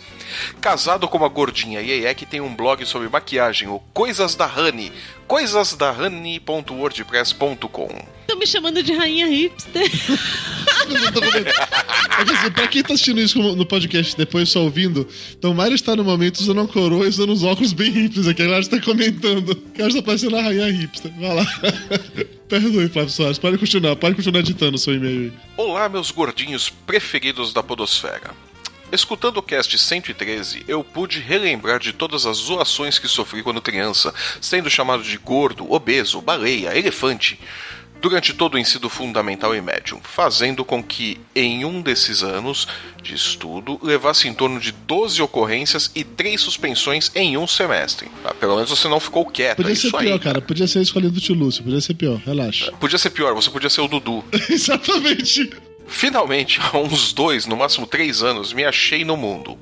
Casado 0.62 1.08
com 1.08 1.18
uma 1.18 1.30
gordinha 1.30 1.82
Yeye 1.82 2.14
que 2.16 2.26
tem 2.26 2.42
um 2.42 2.56
blog 2.56 2.86
sobre 2.86 3.10
maquiagem, 3.10 3.68
o 3.68 3.80
Coisas 3.94 4.36
da 4.36 4.46
Honey, 4.46 4.92
coisasdahoney.wordpress.com. 5.28 8.06
Estão 8.22 8.38
me 8.38 8.48
chamando 8.48 8.84
de 8.84 8.94
rainha 8.94 9.28
hipster. 9.28 9.84
Que, 10.88 12.34
assim, 12.34 12.52
pra 12.52 12.68
quem 12.68 12.82
tá 12.82 12.94
assistindo 12.94 13.20
isso 13.20 13.40
no 13.40 13.66
podcast 13.66 14.16
depois 14.18 14.50
só 14.50 14.62
ouvindo, 14.62 15.08
então 15.38 15.54
Mário 15.54 15.76
está 15.76 15.96
no 15.96 16.04
momento 16.04 16.40
usando 16.40 16.60
uma 16.60 16.68
coroa 16.68 17.06
e 17.06 17.10
usando 17.10 17.32
uns 17.32 17.44
óculos 17.44 17.74
bem 17.74 17.92
hipsters 17.92 18.28
aqui. 18.28 18.42
Ela 18.42 18.60
está 18.60 18.80
comentando. 18.80 19.56
Que 19.56 19.82
ela 19.82 19.90
está 19.90 20.02
parecendo 20.02 20.38
a 20.38 20.42
rainha 20.42 20.72
hipster. 20.72 21.12
Vai 21.20 21.36
lá. 21.36 21.46
Perdoe, 22.48 22.90
Flávio 22.90 23.12
Soares. 23.12 23.38
Pode 23.38 23.58
continuar, 23.58 23.96
pode 23.98 24.16
continuar 24.16 24.40
editando 24.40 24.76
o 24.76 24.80
seu 24.80 24.96
e-mail 24.96 25.32
aí. 25.32 25.34
Olá, 25.58 25.90
meus 25.90 26.10
gordinhos 26.10 26.70
preferidos 26.70 27.54
da 27.54 27.62
Podosfera. 27.62 28.32
Escutando 28.92 29.38
o 29.38 29.42
cast 29.44 29.78
113, 29.78 30.64
eu 30.68 30.82
pude 30.84 31.20
relembrar 31.20 31.78
de 31.80 31.92
todas 31.92 32.26
as 32.26 32.38
zoações 32.38 32.98
que 32.98 33.08
sofri 33.08 33.44
quando 33.44 33.62
criança, 33.62 34.14
sendo 34.40 34.70
chamado 34.70 35.04
de 35.04 35.18
gordo, 35.18 35.70
obeso, 35.72 36.22
baleia, 36.22 36.78
elefante, 36.78 37.38
durante 38.02 38.34
todo 38.34 38.54
o 38.54 38.58
ensino 38.58 38.88
fundamental 38.88 39.54
e 39.54 39.60
médio, 39.62 40.00
fazendo 40.04 40.64
com 40.64 40.82
que, 40.82 41.20
em 41.36 41.66
um 41.66 41.82
desses 41.82 42.24
anos 42.24 42.66
de 43.04 43.14
estudo, 43.14 43.78
levasse 43.84 44.28
em 44.28 44.34
torno 44.34 44.58
de 44.60 44.72
12 44.72 45.22
ocorrências 45.22 45.92
e 45.94 46.06
3 46.06 46.40
suspensões 46.40 47.12
em 47.14 47.36
um 47.38 47.46
semestre. 47.46 48.08
Ah, 48.24 48.34
pelo 48.34 48.56
menos 48.56 48.70
você 48.70 48.88
não 48.88 49.00
ficou 49.02 49.26
quieto, 49.26 49.58
Podia 49.58 49.74
é 49.74 49.76
ser 49.76 49.88
isso 49.88 49.98
pior, 49.98 50.14
aí. 50.14 50.20
cara. 50.20 50.42
Podia 50.42 50.68
ser 50.68 50.82
escolhido 50.82 51.14
do 51.14 51.20
tio 51.20 51.36
Lúcio. 51.36 51.62
Podia 51.64 51.82
ser 51.82 51.94
pior. 51.96 52.22
Relaxa. 52.26 52.72
Podia 52.74 52.98
ser 52.98 53.10
pior, 53.10 53.34
você 53.34 53.50
podia 53.50 53.70
ser 53.70 53.82
o 53.82 53.88
Dudu. 53.88 54.24
Exatamente. 54.50 55.50
Finalmente, 55.88 56.60
há 56.62 56.78
uns 56.78 57.14
dois, 57.14 57.46
no 57.46 57.58
máximo 57.58 57.88
três 57.88 58.22
anos, 58.22 58.54
me 58.54 58.64
achei 58.64 59.04
no 59.04 59.18
mundo, 59.18 59.58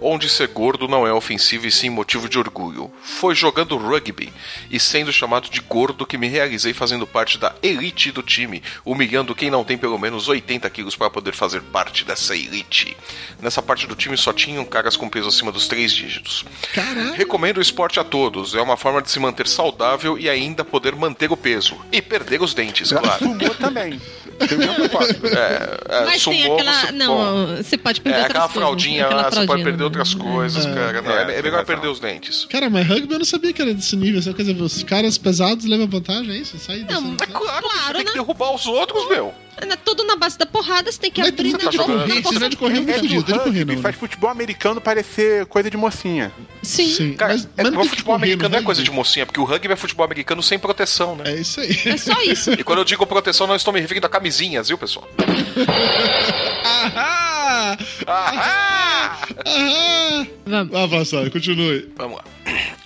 onde 0.00 0.28
ser 0.28 0.48
gordo 0.48 0.86
não 0.86 1.06
é 1.06 1.12
ofensivo 1.12 1.66
e 1.66 1.70
sim 1.70 1.90
motivo 1.90 2.28
de 2.28 2.38
orgulho. 2.38 2.90
Foi 3.02 3.34
jogando 3.34 3.76
rugby 3.76 4.32
e 4.70 4.78
sendo 4.78 5.12
chamado 5.12 5.48
de 5.48 5.60
gordo 5.60 6.06
que 6.06 6.18
me 6.18 6.28
realizei 6.28 6.72
fazendo 6.72 7.06
parte 7.06 7.38
da 7.38 7.54
elite 7.62 8.12
do 8.12 8.22
time, 8.22 8.62
humilhando 8.84 9.34
quem 9.34 9.50
não 9.50 9.64
tem 9.64 9.78
pelo 9.78 9.98
menos 9.98 10.28
80 10.28 10.68
quilos 10.70 10.96
para 10.96 11.10
poder 11.10 11.34
fazer 11.34 11.62
parte 11.62 12.04
dessa 12.04 12.36
elite. 12.36 12.96
Nessa 13.40 13.62
parte 13.62 13.86
do 13.86 13.96
time 13.96 14.16
só 14.16 14.32
tinham 14.32 14.64
caras 14.64 14.96
com 14.96 15.08
peso 15.08 15.28
acima 15.28 15.50
dos 15.50 15.66
três 15.66 15.92
dígitos. 15.92 16.44
Caralho. 16.74 17.14
Recomendo 17.14 17.58
o 17.58 17.62
esporte 17.62 17.98
a 17.98 18.04
todos, 18.04 18.54
é 18.54 18.60
uma 18.60 18.76
forma 18.76 19.00
de 19.00 19.10
se 19.10 19.18
manter 19.18 19.46
saudável 19.46 20.18
e 20.18 20.28
ainda 20.28 20.64
poder 20.64 20.94
manter 20.94 21.32
o 21.32 21.36
peso. 21.36 21.76
E 21.90 22.02
perder 22.02 22.42
os 22.42 22.54
dentes, 22.54 22.90
claro. 22.90 23.24
fumou 23.24 23.54
também. 23.54 24.00
Tem 24.38 24.56
o 24.56 24.60
mesmo 24.60 24.74
propósito. 24.74 25.26
É, 25.26 25.69
é, 25.88 26.04
Mas 26.04 26.24
tem 26.24 26.42
sumô, 26.42 26.54
aquela. 26.54 26.72
você- 26.72 26.92
não, 26.92 27.16
bom, 27.16 27.56
você 27.56 27.78
pode 27.78 28.00
perder 28.00 28.18
É, 28.18 28.22
outras 28.22 28.30
aquela 28.36 28.48
coisas. 28.48 28.62
fraldinha 28.68 29.04
Aquela 29.06 29.22
lá, 29.22 29.30
você 29.30 29.46
pode 29.46 29.62
perder 29.62 29.78
né? 29.78 29.84
outras 29.84 30.14
coisas, 30.14 30.66
É. 30.66 30.74
cara. 30.74 31.02
Não, 31.02 31.10
É, 31.10 31.18
é, 31.18 31.22
é 31.22 31.26
tem 31.34 31.42
melhor 31.42 31.64
perder 31.64 31.88
os 31.88 32.00
dentes. 32.00 32.44
Cara, 32.46 32.68
mas 32.70 32.86
rugby 32.86 33.12
eu 33.12 33.18
não 33.18 33.24
sabia 33.24 33.52
que 33.52 33.62
era 33.62 33.74
desse 33.74 33.96
nível. 33.96 34.20
Quer 34.34 34.42
dizer, 34.42 34.60
os 34.62 34.82
caras 34.82 35.18
pesados 35.18 35.64
levam 35.64 35.86
vantagem, 35.86 36.30
é 36.30 36.36
isso? 36.38 36.58
Sai 36.58 36.80
dessa... 36.80 37.00
Não, 37.00 37.14
É 37.14 37.26
claro, 37.26 37.40
Claro, 37.68 37.86
você 37.86 37.92
tem 37.94 38.00
que 38.04 38.10
né? 38.10 38.12
derrubar 38.14 38.54
os 38.54 38.66
outros, 38.66 39.08
meu. 39.08 39.34
É 39.60 39.76
Tudo 39.76 40.04
na 40.04 40.16
base 40.16 40.38
da 40.38 40.46
porrada, 40.46 40.90
você 40.90 40.98
tem 40.98 41.10
que 41.10 41.20
abrir 41.20 41.52
na 41.52 41.58
é 41.58 41.68
de 41.68 41.76
jogando- 41.76 42.00
correr, 42.06 42.18
esse 42.20 42.34
não 42.38 42.46
é 42.46 42.48
de 42.48 42.56
correr 42.56 42.80
muito 42.80 42.98
fudido, 43.00 43.22
do 43.22 43.32
é 43.32 43.38
de 43.38 43.64
correr 43.64 43.76
faz 43.82 43.96
futebol 43.96 44.30
americano 44.30 44.80
parecer 44.80 45.46
coisa 45.46 45.70
de 45.70 45.76
mocinha. 45.76 46.32
Sim. 46.62 46.90
Sim, 46.94 47.12
Cara, 47.14 47.32
mas, 47.34 47.44
é, 47.56 47.62
mas 47.64 47.72
não 47.72 47.80
o 47.82 47.84
futebol 47.84 48.14
americano 48.14 48.48
não 48.48 48.58
é 48.58 48.62
coisa 48.62 48.82
de 48.82 48.90
mocinha, 48.90 49.26
porque 49.26 49.40
o 49.40 49.44
rugby 49.44 49.72
é 49.72 49.76
futebol 49.76 50.04
americano 50.04 50.42
sem 50.42 50.58
proteção, 50.58 51.16
né? 51.16 51.24
É 51.26 51.40
isso 51.40 51.60
aí. 51.60 51.76
É 51.86 51.96
só 51.96 52.20
isso. 52.22 52.52
E 52.52 52.62
quando 52.64 52.78
eu 52.80 52.84
digo 52.84 53.06
proteção, 53.06 53.46
não 53.46 53.54
estou 53.56 53.72
me 53.72 53.80
referindo 53.80 54.06
a 54.06 54.10
camisinhas, 54.10 54.68
viu, 54.68 54.78
pessoal? 54.78 55.08
Ahá! 56.64 57.76
Ah! 58.06 59.20
Ahá! 59.44 60.26
Vamos. 60.46 60.90
Vassal, 60.90 61.30
continue. 61.30 61.88
Vamos 61.96 62.18
lá. 62.18 62.24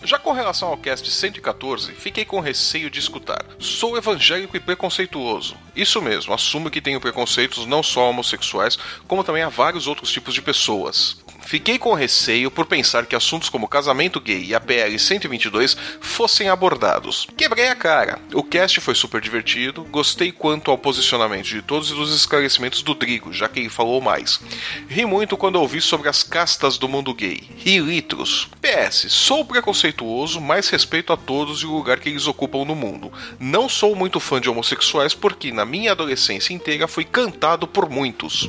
Já 0.02 0.18
com 0.18 0.32
relação 0.32 0.68
ao 0.68 0.76
cast 0.76 1.10
114, 1.10 1.92
fiquei 1.92 2.24
com 2.24 2.40
receio 2.40 2.90
de 2.90 2.98
escutar. 2.98 3.44
Sou 3.58 3.96
evangélico 3.96 4.56
e 4.56 4.60
preconceituoso. 4.60 5.56
Isso 5.74 6.00
mesmo, 6.02 6.34
assumo 6.34 6.70
que 6.70 6.80
tenho 6.80 7.00
preconceitos 7.00 7.66
não 7.66 7.82
só 7.82 8.10
homossexuais, 8.10 8.78
como 9.08 9.24
também 9.24 9.42
a 9.42 9.48
vários 9.48 9.86
outros 9.86 10.10
tipos 10.10 10.34
de 10.34 10.42
pessoas. 10.42 11.23
Fiquei 11.46 11.78
com 11.78 11.94
receio 11.94 12.50
por 12.50 12.66
pensar 12.66 13.06
que 13.06 13.14
assuntos 13.14 13.48
como 13.48 13.68
casamento 13.68 14.20
gay 14.20 14.44
e 14.44 14.54
a 14.54 14.60
PL 14.60 14.98
122 14.98 15.76
fossem 16.00 16.48
abordados. 16.48 17.26
Quebrei 17.36 17.68
a 17.68 17.74
cara. 17.74 18.18
O 18.32 18.42
cast 18.42 18.80
foi 18.80 18.94
super 18.94 19.20
divertido, 19.20 19.84
gostei 19.84 20.32
quanto 20.32 20.70
ao 20.70 20.78
posicionamento 20.78 21.46
de 21.46 21.62
todos 21.62 21.90
e 21.90 21.94
dos 21.94 22.14
esclarecimentos 22.14 22.82
do 22.82 22.94
Drigo, 22.94 23.32
já 23.32 23.48
que 23.48 23.60
ele 23.60 23.68
falou 23.68 24.00
mais. 24.00 24.40
Ri 24.88 25.04
muito 25.04 25.36
quando 25.36 25.56
ouvi 25.56 25.80
sobre 25.80 26.08
as 26.08 26.22
castas 26.22 26.78
do 26.78 26.88
mundo 26.88 27.14
gay. 27.14 27.42
Ri 27.58 27.78
litros. 27.78 28.48
PS, 28.60 29.06
sou 29.12 29.44
preconceituoso, 29.44 30.40
mas 30.40 30.68
respeito 30.68 31.12
a 31.12 31.16
todos 31.16 31.60
e 31.60 31.66
o 31.66 31.72
lugar 31.72 32.00
que 32.00 32.08
eles 32.08 32.26
ocupam 32.26 32.64
no 32.64 32.74
mundo. 32.74 33.12
Não 33.38 33.68
sou 33.68 33.94
muito 33.94 34.18
fã 34.18 34.40
de 34.40 34.48
homossexuais 34.48 35.14
porque 35.14 35.52
na 35.52 35.64
minha 35.64 35.92
adolescência 35.92 36.54
inteira 36.54 36.88
fui 36.88 37.04
cantado 37.04 37.66
por 37.66 37.90
muitos. 37.90 38.48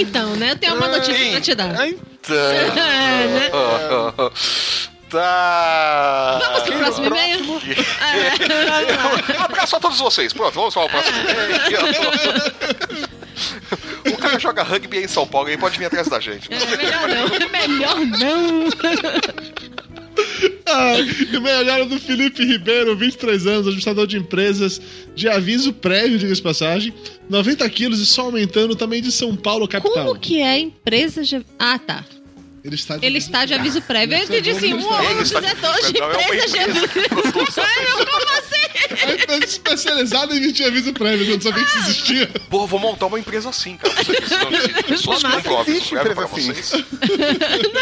Então, 0.00 0.36
né? 0.36 0.52
Eu 0.52 0.56
tenho 0.56 0.74
uma 0.74 0.88
notícia 0.88 1.30
pra 1.30 1.40
te 1.40 1.54
dar. 1.54 1.88
Então. 1.88 2.36
É, 2.36 3.26
né? 3.28 3.50
Tá. 5.10 6.40
Vamos 6.42 6.62
pro 6.64 6.78
próximo 6.78 7.06
e-mail? 7.06 7.44
É, 8.04 8.34
lá. 9.38 9.44
Abraço 9.44 9.76
a 9.76 9.80
todos 9.80 9.98
vocês. 10.00 10.32
Pronto, 10.32 10.52
vamos 10.54 10.74
para 10.74 10.84
o 10.84 10.88
próximo 10.88 11.16
e-mail. 11.18 11.54
O 14.12 14.16
cara 14.18 14.38
joga 14.38 14.62
rugby 14.62 14.98
em 15.04 15.08
São 15.08 15.26
Paulo 15.26 15.50
e 15.50 15.56
pode 15.56 15.78
vir 15.78 15.86
atrás 15.86 16.08
da 16.08 16.18
gente. 16.18 16.48
É, 16.52 16.76
melhor 16.76 17.08
não. 17.08 17.28
Melhor 17.48 17.96
não. 18.18 18.68
Ah, 20.66 20.96
e 20.98 21.38
melhor 21.40 21.84
do 21.86 21.98
Felipe 22.00 22.44
Ribeiro, 22.44 22.96
23 22.96 23.46
anos, 23.46 23.68
ajustador 23.68 24.06
de 24.06 24.16
empresas 24.16 24.80
de 25.14 25.28
aviso 25.28 25.72
prévio, 25.72 26.18
diga-se 26.18 26.40
de 26.40 26.42
passagem, 26.42 26.94
90 27.28 27.68
quilos 27.70 28.00
e 28.00 28.06
só 28.06 28.22
aumentando 28.22 28.74
também 28.74 29.02
de 29.02 29.12
São 29.12 29.36
Paulo, 29.36 29.68
capital. 29.68 30.06
Como 30.06 30.18
que 30.18 30.40
é 30.40 30.58
empresa 30.58 31.22
de... 31.22 31.44
Ah, 31.58 31.78
tá. 31.78 32.04
Ele 32.64 32.76
está 32.76 32.96
de 32.96 33.04
Ele 33.04 33.18
está 33.18 33.44
de 33.44 33.52
aviso 33.52 33.82
prévio. 33.82 34.16
Eu 34.16 34.24
entendi 34.24 34.48
assim, 34.50 34.72
um 34.72 34.78
Ele 34.78 35.16
um 35.16 35.20
está 35.20 35.38
de 35.38 35.48
diretor 35.48 35.76
de 35.82 35.92
não, 36.00 36.10
é 36.10 36.16
uma 36.16 36.34
empresa 36.34 36.72
de 36.72 36.88
que 36.88 37.08
produz. 37.10 37.58
Ai, 37.58 37.84
não, 37.84 38.06
como 38.06 38.30
assim? 38.38 38.64
A 39.04 39.12
empresa 39.12 39.44
especializada 39.44 40.34
em 40.34 40.38
emitir 40.38 40.66
aviso 40.66 40.94
prévio, 40.94 41.26
eu 41.26 41.34
não 41.34 41.42
sabia 41.42 41.62
que 41.62 41.68
isso 41.68 41.78
existia. 41.90 42.26
Pô, 42.48 42.66
vou 42.66 42.80
montar 42.80 43.04
uma 43.04 43.20
empresa 43.20 43.50
assim, 43.50 43.76
cara. 43.76 43.92
Vocês 44.02 44.18
precisam 44.18 44.50
de 44.50 44.82
pessoas 44.84 45.22
compram 45.22 45.60
aviso 45.60 45.76
Existe 45.76 45.90
prévio 45.90 46.14
pra 46.14 46.24
empresa 46.24 46.52
vocês. 46.52 46.72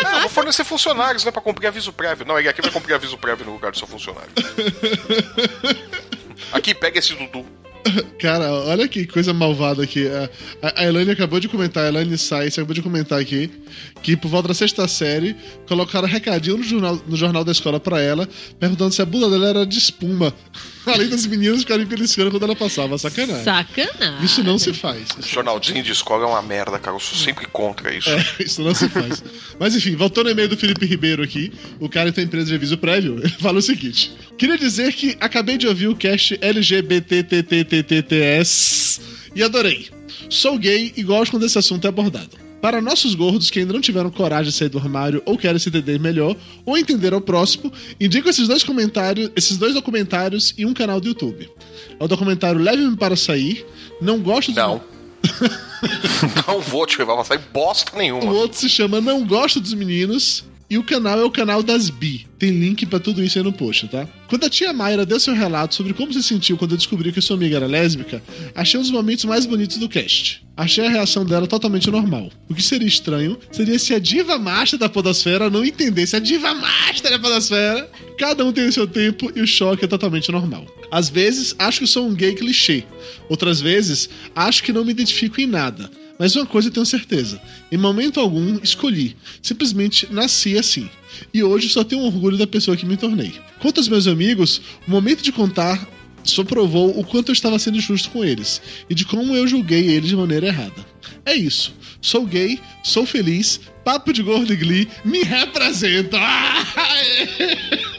Ah, 0.04 0.18
vou 0.20 0.28
fornecer 0.28 0.64
funcionários, 0.64 1.24
né? 1.24 1.30
Pra 1.30 1.40
cumprir 1.40 1.68
aviso 1.68 1.92
prévio. 1.92 2.26
Não, 2.26 2.36
ele 2.36 2.48
aqui 2.48 2.60
vai 2.60 2.72
cumprir 2.72 2.94
aviso 2.94 3.16
prévio 3.16 3.46
no 3.46 3.52
lugar 3.52 3.70
do 3.70 3.78
seu 3.78 3.86
funcionário. 3.86 4.32
Aqui, 6.52 6.74
pega 6.74 6.98
esse 6.98 7.14
Dudu. 7.14 7.46
Cara, 8.18 8.52
olha 8.52 8.86
que 8.86 9.06
coisa 9.06 9.32
malvada 9.32 9.82
aqui. 9.82 10.06
A, 10.06 10.30
a, 10.76 10.84
Elaine 10.84 11.10
acabou 11.10 11.40
de 11.40 11.48
comentar, 11.48 11.84
a 11.84 11.88
Elaine 11.88 12.16
Sais 12.16 12.54
acabou 12.54 12.74
de 12.74 12.82
comentar 12.82 13.18
aqui 13.18 13.50
que 14.02 14.16
por 14.16 14.28
volta 14.28 14.48
da 14.48 14.54
sexta 14.54 14.86
série 14.86 15.36
colocaram 15.66 16.06
recadinho 16.06 16.58
no 16.58 16.62
jornal, 16.62 17.00
no 17.06 17.16
jornal 17.16 17.44
da 17.44 17.52
escola 17.52 17.80
pra 17.80 18.00
ela, 18.00 18.28
perguntando 18.58 18.92
se 18.92 19.02
a 19.02 19.06
bunda 19.06 19.28
dela 19.28 19.48
era 19.48 19.66
de 19.66 19.78
espuma. 19.78 20.32
Além 20.84 21.08
das 21.08 21.24
meninas 21.26 21.60
ficarem 21.60 21.86
beliscando 21.86 22.30
quando 22.30 22.42
ela 22.44 22.56
passava. 22.56 22.98
Sacanagem. 22.98 23.44
Sacanagem. 23.44 24.24
Isso 24.24 24.42
não 24.42 24.58
se 24.58 24.72
faz. 24.72 25.08
Isso, 25.18 25.28
Jornalzinho 25.28 25.82
de 25.82 25.92
escola 25.92 26.24
é 26.24 26.26
uma 26.26 26.42
merda, 26.42 26.78
cara. 26.78 26.96
Eu 26.96 27.00
sou 27.00 27.16
sempre 27.18 27.46
contra 27.46 27.94
isso. 27.94 28.08
é, 28.10 28.24
isso 28.40 28.62
não 28.62 28.74
se 28.74 28.88
faz. 28.88 29.22
Mas 29.58 29.76
enfim, 29.76 29.94
voltando 29.94 30.26
ao 30.26 30.32
e-mail 30.32 30.48
do 30.48 30.56
Felipe 30.56 30.84
Ribeiro 30.86 31.22
aqui, 31.22 31.52
o 31.78 31.88
cara 31.88 32.10
que 32.10 32.16
tem 32.16 32.24
empresa 32.24 32.46
de 32.46 32.54
aviso 32.54 32.76
prévio, 32.78 33.18
ele 33.18 33.28
fala 33.40 33.58
o 33.58 33.62
seguinte: 33.62 34.12
Queria 34.36 34.58
dizer 34.58 34.92
que 34.92 35.16
acabei 35.20 35.56
de 35.56 35.66
ouvir 35.68 35.86
o 35.88 35.94
cast 35.96 36.36
LGBTTTTTS 36.40 39.00
e 39.34 39.42
adorei. 39.42 39.88
Sou 40.28 40.58
gay 40.58 40.92
e 40.96 41.02
gosto 41.02 41.30
quando 41.32 41.46
esse 41.46 41.58
assunto 41.58 41.84
é 41.86 41.88
abordado. 41.88 42.30
Para 42.62 42.80
nossos 42.80 43.16
gordos 43.16 43.50
que 43.50 43.58
ainda 43.58 43.72
não 43.72 43.80
tiveram 43.80 44.08
coragem 44.08 44.52
de 44.52 44.56
sair 44.56 44.68
do 44.68 44.78
armário 44.78 45.20
ou 45.26 45.36
querem 45.36 45.58
se 45.58 45.68
entender 45.68 45.98
melhor 45.98 46.36
ou 46.64 46.78
entender 46.78 47.12
ao 47.12 47.20
próximo, 47.20 47.72
indico 48.00 48.28
esses 48.28 48.46
dois 48.46 48.62
comentários, 48.62 49.32
esses 49.34 49.56
dois 49.58 49.74
documentários 49.74 50.54
e 50.56 50.64
um 50.64 50.72
canal 50.72 51.00
do 51.00 51.08
YouTube. 51.08 51.50
É 51.98 52.04
o 52.04 52.06
documentário 52.06 52.60
Leve-me 52.60 52.96
para 52.96 53.16
sair. 53.16 53.66
Não 54.00 54.20
gosto 54.20 54.52
do 54.52 54.56
Não. 54.60 54.80
não 56.46 56.60
vou 56.60 56.86
te 56.86 56.98
levar 56.98 57.14
pra 57.16 57.24
sair 57.24 57.40
bosta 57.52 57.92
O 57.94 57.98
nenhuma. 57.98 58.30
outro 58.32 58.56
se 58.56 58.68
chama 58.68 59.00
Não 59.00 59.26
Gosto 59.26 59.60
dos 59.60 59.74
Meninos. 59.74 60.44
E 60.72 60.78
o 60.78 60.82
canal 60.82 61.20
é 61.20 61.22
o 61.22 61.30
canal 61.30 61.62
das 61.62 61.90
Bi. 61.90 62.26
Tem 62.38 62.48
link 62.50 62.86
pra 62.86 62.98
tudo 62.98 63.22
isso 63.22 63.36
aí 63.36 63.44
no 63.44 63.52
post, 63.52 63.88
tá? 63.88 64.08
Quando 64.26 64.44
a 64.44 64.48
tia 64.48 64.72
Mayra 64.72 65.04
deu 65.04 65.20
seu 65.20 65.34
relato 65.34 65.74
sobre 65.74 65.92
como 65.92 66.10
se 66.14 66.22
sentiu 66.22 66.56
quando 66.56 66.78
descobriu 66.78 67.12
que 67.12 67.20
sua 67.20 67.36
amiga 67.36 67.56
era 67.56 67.66
lésbica, 67.66 68.22
achei 68.54 68.80
um 68.80 68.82
dos 68.82 68.90
momentos 68.90 69.26
mais 69.26 69.44
bonitos 69.44 69.76
do 69.76 69.86
cast. 69.86 70.42
Achei 70.56 70.86
a 70.86 70.88
reação 70.88 71.26
dela 71.26 71.46
totalmente 71.46 71.90
normal. 71.90 72.30
O 72.48 72.54
que 72.54 72.62
seria 72.62 72.88
estranho 72.88 73.38
seria 73.50 73.78
se 73.78 73.92
a 73.92 73.98
diva 73.98 74.38
master 74.38 74.78
da 74.78 74.88
podosfera 74.88 75.50
não 75.50 75.62
entendesse 75.62 76.16
a 76.16 76.18
diva 76.18 76.54
master 76.54 77.10
da 77.10 77.18
podosfera. 77.18 77.90
Cada 78.18 78.42
um 78.42 78.50
tem 78.50 78.66
o 78.66 78.72
seu 78.72 78.86
tempo 78.86 79.30
e 79.36 79.42
o 79.42 79.46
choque 79.46 79.84
é 79.84 79.88
totalmente 79.88 80.32
normal. 80.32 80.64
Às 80.90 81.10
vezes, 81.10 81.54
acho 81.58 81.80
que 81.80 81.86
sou 81.86 82.08
um 82.08 82.14
gay 82.14 82.34
clichê. 82.34 82.82
Outras 83.28 83.60
vezes, 83.60 84.08
acho 84.34 84.62
que 84.62 84.72
não 84.72 84.86
me 84.86 84.92
identifico 84.92 85.38
em 85.38 85.46
nada. 85.46 85.90
Mas 86.18 86.36
uma 86.36 86.46
coisa 86.46 86.68
eu 86.68 86.72
tenho 86.72 86.86
certeza: 86.86 87.40
em 87.70 87.76
momento 87.76 88.20
algum 88.20 88.58
escolhi. 88.62 89.16
Simplesmente 89.40 90.08
nasci 90.10 90.58
assim. 90.58 90.88
E 91.32 91.42
hoje 91.42 91.68
só 91.68 91.84
tenho 91.84 92.02
orgulho 92.02 92.36
da 92.36 92.46
pessoa 92.46 92.76
que 92.76 92.86
me 92.86 92.96
tornei. 92.96 93.32
Quanto 93.60 93.78
aos 93.78 93.88
meus 93.88 94.06
amigos, 94.06 94.60
o 94.86 94.90
momento 94.90 95.22
de 95.22 95.32
contar 95.32 95.86
só 96.24 96.44
provou 96.44 96.98
o 96.98 97.04
quanto 97.04 97.30
eu 97.30 97.32
estava 97.32 97.58
sendo 97.58 97.80
justo 97.80 98.10
com 98.10 98.24
eles 98.24 98.62
e 98.88 98.94
de 98.94 99.04
como 99.04 99.34
eu 99.34 99.46
julguei 99.46 99.88
eles 99.88 100.08
de 100.08 100.16
maneira 100.16 100.46
errada. 100.46 100.86
É 101.24 101.34
isso. 101.34 101.74
Sou 102.00 102.24
gay, 102.24 102.60
sou 102.82 103.04
feliz, 103.06 103.60
papo 103.84 104.12
de 104.12 104.22
gordo 104.22 104.52
e 104.52 104.56
glee, 104.56 104.88
me 105.04 105.22
representa. 105.22 106.18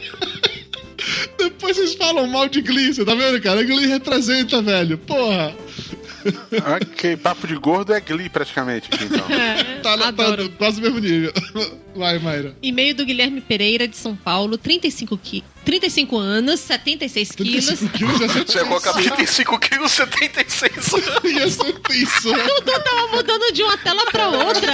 Depois 1.38 1.76
vocês 1.76 1.94
falam 1.94 2.26
mal 2.26 2.48
de 2.48 2.60
Glee, 2.60 2.94
você 2.94 3.04
tá 3.04 3.14
vendo, 3.14 3.40
cara? 3.40 3.62
Glee 3.62 3.86
representa, 3.86 4.62
velho. 4.62 4.96
Porra. 4.98 5.54
Ok, 6.80 7.16
papo 7.16 7.46
de 7.46 7.54
gordo 7.56 7.92
é 7.94 8.00
Glee 8.00 8.28
praticamente 8.28 8.88
aqui, 8.92 9.04
então. 9.04 9.24
Tá, 9.84 9.98
tá 9.98 10.08
Adoro. 10.08 10.48
quase 10.56 10.80
o 10.80 10.82
mesmo 10.82 10.98
nível. 10.98 11.30
Vai, 11.94 12.18
Mayra. 12.18 12.56
E-mail 12.62 12.94
do 12.94 13.04
Guilherme 13.04 13.42
Pereira, 13.42 13.86
de 13.86 13.94
São 13.98 14.16
Paulo, 14.16 14.56
35, 14.56 15.18
qui 15.18 15.44
35 15.62 16.16
anos, 16.18 16.60
76 16.60 17.32
quilos. 17.32 17.66
35 17.66 17.98
quilos 17.98 18.20
é 18.22 18.26
Você 18.44 18.58
errou 18.60 18.80
com 18.80 18.92
35 18.94 19.58
quilos, 19.58 19.92
76 19.92 20.72
anos. 20.94 21.32
Ia 21.32 21.50
ser 21.50 21.74
isso. 21.92 22.22
Tudo 22.32 22.82
tava 22.82 23.08
mudando 23.14 23.52
de 23.52 23.62
uma 23.62 23.76
tela 23.76 24.04
pra 24.10 24.28
outra. 24.28 24.72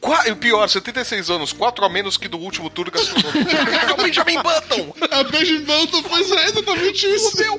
Qua- 0.00 0.28
E 0.28 0.32
o 0.32 0.36
pior, 0.36 0.68
76 0.68 1.30
anos, 1.30 1.52
4 1.54 1.84
a 1.84 1.88
menos 1.88 2.16
que 2.18 2.28
do 2.28 2.36
último 2.38 2.68
tour 2.68 2.90
gastronômico. 2.90 3.32
É 3.88 3.92
o 3.92 3.96
Benjamin 3.96 4.42
Button! 4.42 4.94
A 5.10 5.22
Benjamin 5.24 5.64
Button 5.64 6.02
fez 6.02 6.30
é 6.30 6.44
exatamente 6.48 7.06
isso. 7.06 7.42
É 7.42 7.50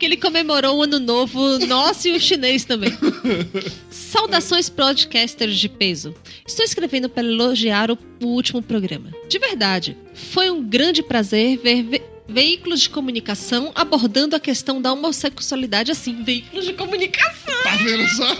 porque 0.00 0.06
ele 0.06 0.16
comemorou 0.16 0.78
o 0.78 0.82
ano 0.84 0.98
novo 0.98 1.58
nosso 1.66 2.08
e 2.08 2.12
o 2.12 2.18
chinês 2.20 2.64
também. 2.64 2.90
Saudações 3.90 4.70
podcasters 4.70 5.58
de 5.58 5.68
peso. 5.68 6.14
Estou 6.46 6.64
escrevendo 6.64 7.06
para 7.10 7.22
elogiar 7.22 7.90
o, 7.90 7.98
o 8.22 8.28
último 8.28 8.62
programa. 8.62 9.10
De 9.28 9.38
verdade, 9.38 9.94
foi 10.14 10.48
um 10.50 10.62
grande 10.62 11.02
prazer 11.02 11.58
ver 11.58 11.82
ve- 11.82 12.02
veículos 12.26 12.80
de 12.80 12.88
comunicação 12.88 13.72
abordando 13.74 14.34
a 14.34 14.40
questão 14.40 14.80
da 14.80 14.90
homossexualidade 14.90 15.90
assim, 15.90 16.22
veículos 16.24 16.64
de 16.64 16.72
comunicação. 16.72 17.52
Tá 17.62 17.76
vendo 17.76 18.08
só? 18.08 18.36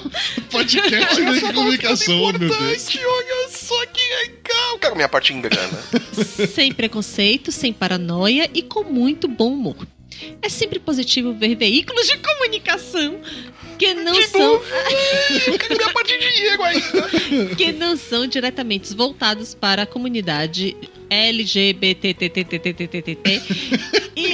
Podcast 0.50 1.14
de 1.22 1.52
comunicação, 1.52 2.16
meu 2.16 2.38
Deus. 2.38 2.52
importante, 2.52 3.00
Olha 3.04 3.48
só 3.50 3.84
que 3.84 4.00
legal! 4.00 4.78
Quero 4.80 4.96
minha 4.96 5.10
parte 5.10 5.34
em 5.34 5.42
grana. 5.42 5.78
sem 6.54 6.72
preconceito, 6.72 7.52
sem 7.52 7.70
paranoia 7.70 8.48
e 8.54 8.62
com 8.62 8.82
muito 8.82 9.28
bom 9.28 9.52
humor. 9.52 9.86
É 10.42 10.48
sempre 10.48 10.78
positivo 10.78 11.32
ver 11.32 11.54
veículos 11.54 12.06
de 12.06 12.18
comunicação 12.18 13.20
que 13.78 13.94
não 13.94 14.12
De 14.12 14.26
são 14.28 14.40
novo, 14.40 14.64
parte 15.94 16.18
de 16.18 16.48
ainda. 16.48 17.54
que 17.56 17.72
não 17.72 17.96
são 17.96 18.26
diretamente 18.26 18.94
voltados 18.94 19.54
para 19.54 19.82
a 19.82 19.86
comunidade 19.86 20.76
LGBTTTTTTT 21.08 23.42
e 24.16 24.26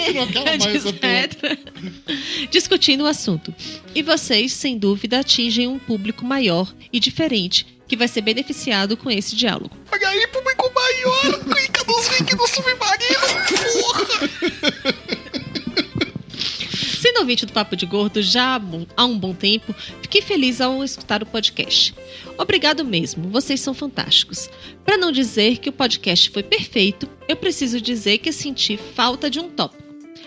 discutindo 2.51 3.05
o 3.05 3.07
assunto. 3.07 3.55
E 3.95 4.03
vocês, 4.03 4.53
sem 4.53 4.77
dúvida, 4.79 5.21
atingem 5.21 5.69
um 5.69 5.79
público 5.79 6.25
maior 6.25 6.75
e 6.93 6.99
diferente 6.99 7.67
que 7.89 7.97
vai 7.97 8.09
ser 8.09 8.21
beneficiado 8.23 8.97
com 8.97 9.09
esse 9.11 9.37
diálogo. 9.37 9.71
Olha 9.93 10.09
aí, 10.09 10.27
público 10.27 10.69
maior, 10.75 11.39
clica 11.45 11.85
nos 11.87 12.09
links 12.09 12.37
do 12.37 12.47
Submarino, 12.49 13.46
Sendo 17.17 17.23
ouvinte 17.23 17.47
do 17.47 17.53
Papo 17.53 17.75
de 17.75 17.87
Gordo 17.87 18.21
já 18.21 18.61
há 18.95 19.05
um 19.07 19.19
bom 19.19 19.33
tempo, 19.33 19.75
fiquei 20.03 20.21
feliz 20.21 20.61
ao 20.61 20.85
escutar 20.85 21.23
o 21.23 21.27
podcast. 21.27 21.95
Obrigado 22.37 22.85
mesmo, 22.85 23.31
vocês 23.31 23.59
são 23.59 23.73
fantásticos. 23.73 24.51
Para 24.85 24.99
não 24.99 25.11
dizer 25.11 25.57
que 25.57 25.71
o 25.71 25.73
podcast 25.73 26.29
foi 26.29 26.43
perfeito, 26.43 27.09
eu 27.27 27.35
preciso 27.35 27.81
dizer 27.81 28.19
que 28.19 28.31
senti 28.31 28.77
falta 28.77 29.31
de 29.31 29.41
um 29.41 29.49
tópico. 29.49 29.83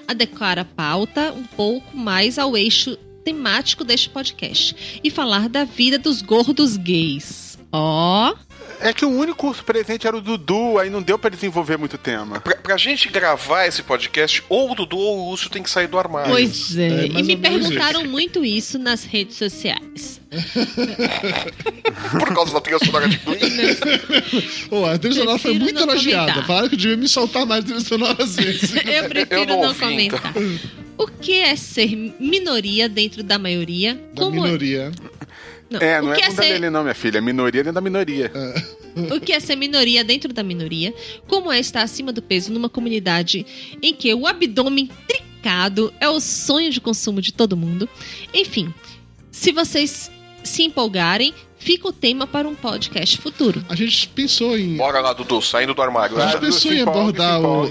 Adequar 0.08 0.58
a 0.58 0.66
pauta 0.66 1.32
um 1.32 1.44
pouco 1.44 1.96
mais 1.96 2.40
ao 2.40 2.58
eixo 2.58 2.98
temático 3.24 3.84
deste 3.84 4.10
podcast 4.10 5.00
e 5.04 5.12
falar 5.12 5.48
da 5.48 5.66
vida 5.66 6.00
dos 6.00 6.24
gordos 6.24 6.76
gays. 6.76 7.60
Ó, 7.72 8.34
É 8.82 8.94
que 8.94 9.04
o 9.04 9.10
único 9.10 9.54
presente 9.64 10.08
era 10.08 10.16
o 10.16 10.22
Dudu, 10.22 10.78
aí 10.80 10.90
não 10.90 11.02
deu 11.02 11.20
pra 11.20 11.30
desenvolver 11.30 11.78
muito 11.78 11.98
tema. 11.98 12.40
Pra, 12.40 12.56
pra 12.56 12.78
gente 12.78 13.10
gravar 13.10 13.66
esse 13.66 13.84
podcast, 13.84 14.42
ou 14.48 14.72
o 14.72 14.76
Dudu 14.76 14.98
ou 14.98 15.20
o 15.28 15.30
Lúcio 15.32 15.50
tem 15.50 15.62
que 15.62 15.70
sair 15.70 15.88
do 15.88 16.00
armário. 16.00 16.32
pois 16.32 16.78
é. 16.78 16.88
É, 16.88 17.06
e 17.08 17.24
me 17.24 17.36
menos 17.36 17.68
perguntaram 17.68 18.06
muito 18.06 18.44
isso 18.46 18.80
nas 18.80 19.04
redes 19.04 19.36
sociais. 19.38 20.22
Por 22.20 22.34
causa 22.34 22.54
da 22.54 22.62
trilha 22.62 22.80
sonora 22.80 23.08
de 23.10 23.18
Glee. 23.18 23.40
Pô, 24.70 24.86
a 24.86 24.98
trilha 24.98 25.16
sonora 25.16 25.40
foi 25.40 25.54
muito 25.54 25.80
elogiada. 25.80 26.32
comentar. 26.34 26.48
Falaram 26.48 26.70
que 26.70 26.76
eu 26.76 26.80
devia 26.80 26.98
me 26.98 27.08
soltar 27.08 27.46
mais 27.46 27.64
trilha 27.66 27.82
sonora 27.82 28.24
às 28.24 28.36
vezes. 28.36 28.74
Eu 28.86 29.10
prefiro 29.10 29.42
Eu 29.42 29.46
não 29.46 29.62
não, 29.62 29.68
ouvi, 29.70 29.80
comentar. 29.80 30.34
O 30.98 31.08
que 31.08 31.34
é 31.34 31.56
ser 31.56 31.96
minoria 32.20 32.88
dentro 32.90 33.24
da 33.24 33.40
maioria? 33.40 33.96
Da 34.14 34.24
Como 34.24 34.42
minoria. 34.42 34.92
Não, 35.70 35.80
É, 35.80 36.02
não 36.02 36.10
o 36.10 36.14
é 36.14 36.16
que 36.16 36.22
é 36.24 36.30
bunda 36.30 36.42
ser 36.42 36.54
dele 36.54 36.70
não, 36.70 36.82
minha 36.84 36.96
filha. 36.96 37.18
É 37.18 37.22
minoria 37.22 37.64
dentro 37.64 37.74
da 37.74 37.82
minoria. 37.82 38.32
o 39.16 39.20
que 39.20 39.34
é 39.34 39.40
ser 39.40 39.56
minoria 39.56 40.04
dentro 40.04 40.34
da 40.34 40.44
minoria? 40.44 40.94
Como 41.28 41.52
é 41.52 41.60
estar 41.60 41.84
acima 41.84 42.12
do 42.12 42.22
peso 42.22 42.52
numa 42.52 42.70
comunidade 42.70 43.46
em 43.82 43.94
que 43.94 44.14
o 44.14 44.26
abdômen 44.26 44.90
trincado 45.08 45.94
é 46.00 46.10
o 46.10 46.20
sonho 46.20 46.72
de 46.72 46.82
consumo 46.82 47.22
de 47.22 47.34
todo 47.34 47.56
mundo? 47.56 47.88
Enfim, 48.34 48.74
se 49.32 49.52
vocês 49.52 50.12
se 50.44 50.64
empolgarem, 50.64 51.34
fica 51.58 51.88
o 51.88 51.92
tema 51.92 52.26
para 52.26 52.48
um 52.48 52.56
podcast 52.56 53.18
futuro. 53.18 53.64
A 53.70 53.76
gente 53.76 54.08
pensou 54.10 54.58
em, 54.58 54.76
Bora 54.78 55.00
lá, 55.00 55.14
Dudu, 55.14 55.42
saindo 55.42 55.74
do 55.74 55.82
armário. 55.82 56.18
A 56.18 56.28
gente 56.28 56.40
pensou 56.40 56.72
em 56.74 56.80
empolgue, 56.80 57.22
abordar 57.22 57.42
o-. 57.42 57.70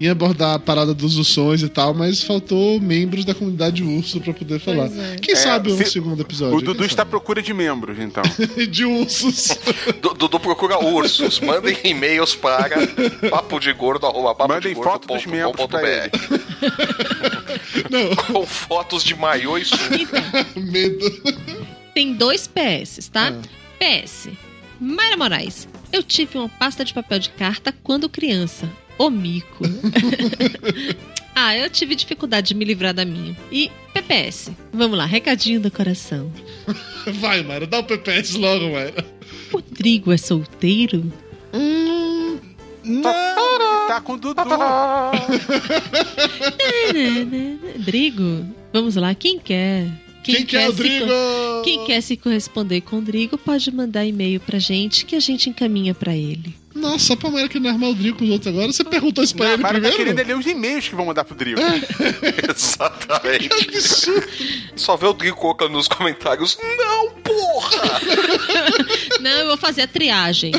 em 0.00 0.08
abordar 0.08 0.54
a 0.54 0.58
parada 0.58 0.92
dos 0.92 1.16
ursões 1.16 1.62
e 1.62 1.68
tal, 1.68 1.94
mas 1.94 2.22
faltou 2.22 2.78
membros 2.80 3.24
da 3.24 3.34
comunidade 3.34 3.82
urso 3.82 4.20
pra 4.20 4.32
poder 4.34 4.58
falar. 4.60 4.86
é. 4.86 5.16
Quem 5.16 5.32
É, 5.34 5.36
sabe 5.36 5.72
um 5.72 5.76
se- 5.78 5.86
segundo 5.86 6.20
episódio? 6.20 6.56
O 6.56 6.60
Dudu 6.60 6.84
está 6.84 7.02
à 7.02 7.06
procura 7.06 7.40
de 7.42 7.54
membros, 7.54 7.98
então. 7.98 8.22
de 8.70 8.84
ursos. 8.84 9.48
Du- 10.02 10.14
Dudu 10.14 10.38
procura 10.38 10.78
ursos. 10.78 11.40
Mandem 11.40 11.76
e-mails 11.84 12.34
para 12.34 12.76
papo 13.30 13.58
de 13.58 13.72
gordo, 13.72 14.06
arroba 14.06 14.34
papo 14.34 14.52
Mandem 14.52 14.74
de 14.74 14.74
gordo 14.74 14.90
foto 14.90 15.08
dos 15.08 15.24
ponto 15.24 15.30
membros 15.30 15.52
com 15.56 15.62
ponto 15.68 15.70
pra 15.70 15.88
ele. 15.88 16.10
br. 16.10 17.90
Não, 17.90 18.16
Com 18.32 18.46
fotos 18.46 19.02
de 19.02 19.14
maiô 19.14 19.56
e 19.58 19.64
sunga. 19.64 20.46
medo. 20.56 21.06
Tem 21.94 22.14
dois 22.14 22.46
PS, 22.46 23.08
tá? 23.10 23.32
Ah. 23.32 23.42
PS. 23.78 24.28
Mayra 24.80 25.16
Moraes. 25.16 25.66
Eu 25.92 26.02
tive 26.02 26.36
uma 26.36 26.48
pasta 26.48 26.84
de 26.84 26.92
papel 26.92 27.18
de 27.18 27.30
carta 27.30 27.74
quando 27.82 28.08
criança. 28.08 28.68
O 28.98 29.10
mico. 29.10 29.64
ah, 31.34 31.56
eu 31.56 31.68
tive 31.68 31.94
dificuldade 31.94 32.48
de 32.48 32.54
me 32.54 32.64
livrar 32.64 32.94
da 32.94 33.04
minha. 33.04 33.36
E 33.52 33.70
PPS. 33.92 34.50
Vamos 34.72 34.96
lá, 34.96 35.04
recadinho 35.04 35.60
do 35.60 35.70
coração. 35.70 36.32
Vai, 37.20 37.42
Mayra, 37.42 37.66
dá 37.66 37.80
o 37.80 37.84
PPS 37.84 38.34
logo, 38.34 38.72
Mayra. 38.72 39.04
Rodrigo 39.52 40.12
é 40.12 40.16
solteiro? 40.16 41.12
Hum, 41.52 42.38
Tá 43.88 44.00
com 44.00 44.14
o 44.14 44.16
Dudu. 44.16 44.42
Drigo? 47.78 48.46
Vamos 48.72 48.96
lá, 48.96 49.14
quem 49.14 49.38
quer? 49.38 49.86
Quem, 50.32 50.46
quer 50.46 50.68
o 50.68 50.72
se 50.72 50.76
Drigo? 50.78 51.06
co- 51.06 51.62
Quem 51.64 51.84
quer 51.84 52.00
se 52.00 52.16
corresponder 52.16 52.80
com 52.82 52.98
o 52.98 53.02
Drigo 53.02 53.36
pode 53.38 53.70
mandar 53.70 54.04
e-mail 54.04 54.40
pra 54.40 54.58
gente 54.58 55.04
que 55.04 55.14
a 55.16 55.20
gente 55.20 55.48
encaminha 55.50 55.94
pra 55.94 56.14
ele. 56.14 56.54
Nossa, 56.74 57.06
só 57.06 57.16
pra 57.16 57.30
Mayra 57.30 57.48
que 57.48 57.58
não 57.58 57.70
armar 57.70 57.88
o 57.88 57.94
Drigo 57.94 58.18
com 58.18 58.24
os 58.24 58.30
outros 58.30 58.48
agora. 58.54 58.70
Você 58.70 58.84
perguntou 58.84 59.24
isso 59.24 59.34
pra 59.34 59.46
Não, 59.46 59.52
ele 59.54 59.62
Mara 59.62 59.74
tá 59.80 59.88
primeiro? 59.88 59.96
querendo 60.14 60.26
ler 60.28 60.36
os 60.38 60.46
e-mails 60.46 60.86
que 60.88 60.94
vão 60.94 61.06
mandar 61.06 61.24
pro 61.24 61.34
Drigo. 61.34 61.58
Exatamente. 62.50 63.48
Que 63.48 63.68
absurdo. 63.76 64.26
Só 64.76 64.94
vê 64.96 65.06
o 65.06 65.12
Drigo 65.14 65.36
colocando 65.36 65.72
nos 65.72 65.88
comentários. 65.88 66.58
Não, 66.76 67.10
porra! 67.22 68.00
Não, 69.20 69.30
eu 69.30 69.46
vou 69.46 69.56
fazer 69.56 69.82
a 69.82 69.86
triagem. 69.88 70.52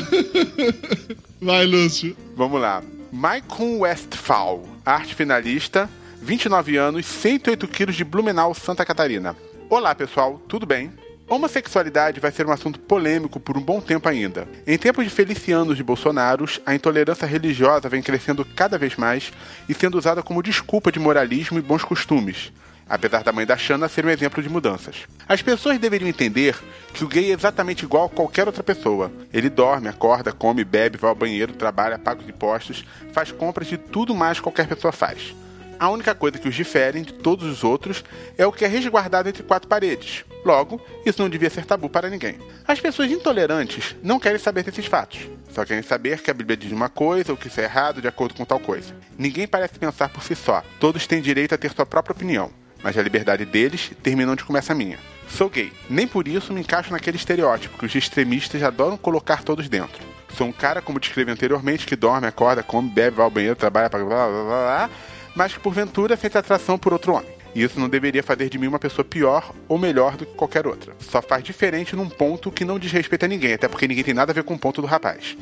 Vai, 1.40 1.64
Lúcio. 1.66 2.16
Vamos 2.36 2.60
lá. 2.60 2.82
Maicon 3.12 3.78
Westphal, 3.78 4.68
arte 4.84 5.14
finalista, 5.14 5.88
29 6.20 6.76
anos, 6.76 7.06
108 7.06 7.66
quilos 7.68 7.96
de 7.96 8.04
Blumenau, 8.04 8.52
Santa 8.54 8.84
Catarina. 8.84 9.36
Olá, 9.70 9.94
pessoal, 9.94 10.40
tudo 10.48 10.64
bem? 10.64 10.90
Homossexualidade 11.28 12.20
vai 12.20 12.32
ser 12.32 12.46
um 12.46 12.50
assunto 12.50 12.80
polêmico 12.80 13.38
por 13.38 13.58
um 13.58 13.60
bom 13.60 13.82
tempo 13.82 14.08
ainda. 14.08 14.48
Em 14.66 14.78
tempos 14.78 15.04
de 15.04 15.10
felicianos 15.10 15.76
de 15.76 15.84
Bolsonaros, 15.84 16.58
a 16.64 16.74
intolerância 16.74 17.26
religiosa 17.26 17.86
vem 17.86 18.00
crescendo 18.00 18.46
cada 18.46 18.78
vez 18.78 18.96
mais 18.96 19.30
e 19.68 19.74
sendo 19.74 19.98
usada 19.98 20.22
como 20.22 20.42
desculpa 20.42 20.90
de 20.90 20.98
moralismo 20.98 21.58
e 21.58 21.62
bons 21.62 21.84
costumes. 21.84 22.50
Apesar 22.88 23.22
da 23.22 23.30
mãe 23.30 23.44
da 23.44 23.58
Xana 23.58 23.90
ser 23.90 24.06
um 24.06 24.08
exemplo 24.08 24.42
de 24.42 24.48
mudanças. 24.48 25.06
As 25.28 25.42
pessoas 25.42 25.78
deveriam 25.78 26.08
entender 26.08 26.56
que 26.94 27.04
o 27.04 27.08
gay 27.08 27.30
é 27.30 27.34
exatamente 27.34 27.84
igual 27.84 28.06
a 28.06 28.08
qualquer 28.08 28.46
outra 28.46 28.62
pessoa. 28.62 29.12
Ele 29.34 29.50
dorme, 29.50 29.88
acorda, 29.88 30.32
come, 30.32 30.64
bebe, 30.64 30.96
vai 30.96 31.10
ao 31.10 31.14
banheiro, 31.14 31.52
trabalha, 31.52 31.98
paga 31.98 32.22
os 32.22 32.28
impostos, 32.28 32.86
faz 33.12 33.30
compras 33.30 33.66
de 33.66 33.76
tudo 33.76 34.14
mais 34.14 34.38
que 34.38 34.44
qualquer 34.44 34.66
pessoa 34.66 34.92
faz. 34.92 35.34
A 35.78 35.88
única 35.90 36.14
coisa 36.14 36.38
que 36.38 36.48
os 36.48 36.54
diferem 36.54 37.02
de 37.04 37.12
todos 37.12 37.46
os 37.46 37.62
outros 37.62 38.04
é 38.36 38.44
o 38.44 38.50
que 38.50 38.64
é 38.64 38.68
resguardado 38.68 39.28
entre 39.28 39.44
quatro 39.44 39.68
paredes. 39.68 40.24
Logo, 40.44 40.80
isso 41.06 41.22
não 41.22 41.28
devia 41.28 41.48
ser 41.50 41.64
tabu 41.64 41.88
para 41.88 42.10
ninguém. 42.10 42.38
As 42.66 42.80
pessoas 42.80 43.10
intolerantes 43.10 43.94
não 44.02 44.18
querem 44.18 44.38
saber 44.38 44.64
desses 44.64 44.86
fatos. 44.86 45.28
Só 45.52 45.64
querem 45.64 45.82
saber 45.82 46.20
que 46.20 46.30
a 46.30 46.34
Bíblia 46.34 46.56
diz 46.56 46.72
uma 46.72 46.88
coisa 46.88 47.32
ou 47.32 47.38
que 47.38 47.46
isso 47.46 47.60
é 47.60 47.64
errado 47.64 48.02
de 48.02 48.08
acordo 48.08 48.34
com 48.34 48.44
tal 48.44 48.58
coisa. 48.58 48.94
Ninguém 49.16 49.46
parece 49.46 49.78
pensar 49.78 50.08
por 50.08 50.22
si 50.22 50.34
só. 50.34 50.64
Todos 50.80 51.06
têm 51.06 51.20
direito 51.20 51.54
a 51.54 51.58
ter 51.58 51.72
sua 51.72 51.86
própria 51.86 52.12
opinião. 52.12 52.50
Mas 52.82 52.96
a 52.96 53.02
liberdade 53.02 53.44
deles 53.44 53.92
termina 54.02 54.32
onde 54.32 54.44
começa 54.44 54.72
a 54.72 54.76
minha. 54.76 54.98
Sou 55.28 55.48
gay. 55.48 55.72
Nem 55.88 56.08
por 56.08 56.26
isso 56.26 56.52
me 56.52 56.60
encaixo 56.60 56.90
naquele 56.92 57.16
estereótipo 57.16 57.78
que 57.78 57.86
os 57.86 57.94
extremistas 57.94 58.62
adoram 58.62 58.96
colocar 58.96 59.44
todos 59.44 59.68
dentro. 59.68 60.06
Sou 60.36 60.46
um 60.46 60.52
cara, 60.52 60.80
como 60.80 61.00
descrevi 61.00 61.30
anteriormente, 61.30 61.86
que 61.86 61.96
dorme, 61.96 62.26
acorda, 62.26 62.62
come, 62.62 62.88
bebe, 62.88 63.16
vai 63.16 63.24
ao 63.24 63.30
banheiro, 63.30 63.56
trabalha, 63.56 63.88
blá 63.88 63.98
blá 63.98 64.28
blá 64.28 64.44
blá, 64.44 64.90
mas 65.38 65.52
que 65.54 65.60
porventura 65.60 66.16
sente 66.16 66.36
atração 66.36 66.76
por 66.76 66.92
outro 66.92 67.14
homem. 67.14 67.30
E 67.54 67.62
isso 67.62 67.78
não 67.80 67.88
deveria 67.88 68.22
fazer 68.22 68.50
de 68.50 68.58
mim 68.58 68.66
uma 68.66 68.78
pessoa 68.78 69.04
pior 69.04 69.54
ou 69.68 69.78
melhor 69.78 70.16
do 70.16 70.26
que 70.26 70.34
qualquer 70.34 70.66
outra. 70.66 70.94
Só 70.98 71.22
faz 71.22 71.42
diferente 71.44 71.94
num 71.96 72.08
ponto 72.08 72.50
que 72.50 72.64
não 72.64 72.78
diz 72.78 72.90
respeito 72.92 73.24
a 73.24 73.28
ninguém, 73.28 73.54
até 73.54 73.68
porque 73.68 73.86
ninguém 73.88 74.02
tem 74.04 74.12
nada 74.12 74.32
a 74.32 74.34
ver 74.34 74.42
com 74.42 74.54
o 74.54 74.58
ponto 74.58 74.82
do 74.82 74.86
rapaz. 74.86 75.36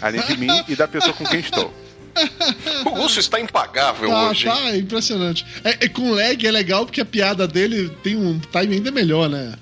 Além 0.00 0.22
de 0.22 0.36
mim 0.38 0.48
e 0.68 0.74
da 0.76 0.86
pessoa 0.88 1.12
com 1.12 1.24
quem 1.26 1.40
estou. 1.40 1.72
O 2.86 2.98
Lúcio 2.98 3.20
está 3.20 3.38
impagável 3.40 4.08
Tá, 4.08 4.30
hoje. 4.30 4.44
tá, 4.44 4.70
é 4.70 4.76
impressionante. 4.78 5.46
É, 5.62 5.84
é, 5.84 5.88
com 5.88 6.10
lag 6.12 6.44
é 6.44 6.50
legal 6.50 6.84
porque 6.84 7.00
a 7.00 7.04
piada 7.04 7.46
dele 7.46 7.88
tem 8.02 8.16
um 8.16 8.38
time 8.38 8.74
ainda 8.76 8.90
melhor, 8.90 9.28
né? 9.28 9.54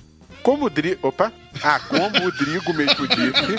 Como 0.43 0.65
o 0.65 0.71
Drigo. 0.71 1.09
Opa! 1.09 1.31
Ah, 1.63 1.79
como 1.81 2.27
o 2.27 2.33
Drigo 2.33 2.73
mesmo 2.73 3.07
disse, 3.07 3.59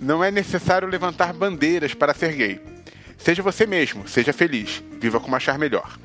não 0.00 0.22
é 0.24 0.30
necessário 0.30 0.88
levantar 0.88 1.32
bandeiras 1.34 1.92
para 1.92 2.14
ser 2.14 2.32
gay. 2.34 2.60
Seja 3.22 3.42
você 3.42 3.66
mesmo, 3.66 4.08
seja 4.08 4.32
feliz, 4.32 4.82
viva 5.00 5.20
com 5.20 5.30
um 5.30 5.34
achar 5.34 5.56
melhor. 5.56 5.96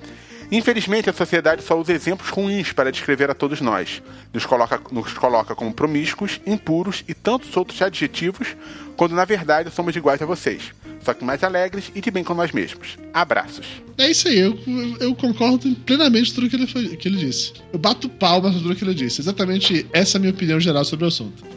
Infelizmente, 0.52 1.10
a 1.10 1.14
sociedade 1.14 1.64
só 1.64 1.78
usa 1.78 1.92
exemplos 1.92 2.30
ruins 2.30 2.72
para 2.72 2.92
descrever 2.92 3.30
a 3.30 3.34
todos 3.34 3.60
nós. 3.60 4.02
Nos 4.34 4.46
coloca, 4.46 4.80
nos 4.92 5.12
coloca 5.14 5.56
como 5.56 5.74
promíscuos, 5.74 6.40
impuros 6.46 7.04
e 7.08 7.14
tantos 7.14 7.58
outros 7.58 7.82
adjetivos, 7.82 8.56
quando 8.96 9.16
na 9.16 9.26
verdade 9.26 9.72
somos 9.72 9.96
iguais 9.96 10.22
a 10.22 10.26
vocês. 10.26 10.72
Só 11.04 11.14
que 11.14 11.26
mais 11.26 11.44
alegres 11.44 11.92
e 11.96 12.02
de 12.02 12.12
bem 12.12 12.24
com 12.24 12.34
nós 12.34 12.52
mesmos. 12.52 12.98
Abraços. 13.14 13.66
É 13.98 14.10
isso 14.12 14.28
aí, 14.28 14.40
eu, 14.40 14.58
eu 15.00 15.16
concordo 15.16 15.76
plenamente 15.86 16.30
com 16.30 16.42
tudo 16.42 16.50
que 16.50 16.56
ele, 16.56 16.98
que 16.98 17.08
ele 17.08 17.18
disse. 17.18 17.54
Eu 17.74 17.80
bato 17.80 18.08
palmas 18.08 18.54
com 18.54 18.62
tudo 18.62 18.76
que 18.76 18.84
ele 18.84 18.94
disse. 18.94 19.22
Exatamente 19.22 19.88
essa 19.92 20.18
é 20.18 20.20
a 20.20 20.22
minha 20.22 20.32
opinião 20.32 20.60
geral 20.60 20.86
sobre 20.86 21.06
o 21.06 21.08
assunto. 21.08 21.57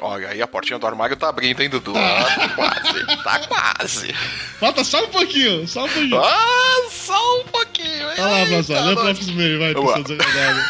Olha 0.00 0.28
aí, 0.28 0.40
a 0.40 0.46
portinha 0.46 0.78
do 0.78 0.86
armário 0.86 1.16
tá 1.16 1.28
abrindo, 1.28 1.60
hein, 1.60 1.68
Dudu? 1.68 1.92
Ah, 1.96 2.24
tá 2.24 2.48
quase, 2.54 3.06
tá 3.24 3.38
quase. 3.48 4.12
Falta 4.60 4.84
só 4.84 5.02
um 5.04 5.08
pouquinho, 5.08 5.66
só 5.66 5.84
um 5.84 5.88
pouquinho. 5.88 6.18
Ah, 6.22 6.88
só 6.90 7.40
um 7.40 7.44
pouquinho, 7.44 7.88
hein? 8.10 8.14
Olha 8.18 8.22
lá, 8.26 8.38
Eita, 8.40 8.50
Blasão, 8.50 8.84
lê 8.86 8.92
o 8.92 8.94
nós- 8.94 9.04
próximo 9.04 9.30
e-mail, 9.32 9.58
vai, 9.58 9.74
Vamos 9.74 9.92
pessoa 9.94 10.16
lá. 10.16 10.16
desagradável. 10.24 10.64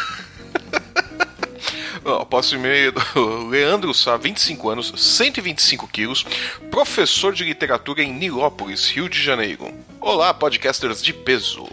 Ó, 2.05 2.25
Posso 2.25 2.55
e-mail 2.55 2.93
do 2.93 3.49
Leandro 3.49 3.93
Sá, 3.93 4.17
25 4.17 4.71
anos, 4.71 4.93
125 4.97 5.87
quilos, 5.89 6.25
professor 6.71 7.35
de 7.35 7.45
literatura 7.45 8.03
em 8.03 8.13
Nilópolis, 8.13 8.89
Rio 8.89 9.09
de 9.09 9.23
Janeiro. 9.23 9.75
Olá, 10.01 10.33
podcasters 10.33 11.03
de 11.03 11.13
peso. 11.13 11.69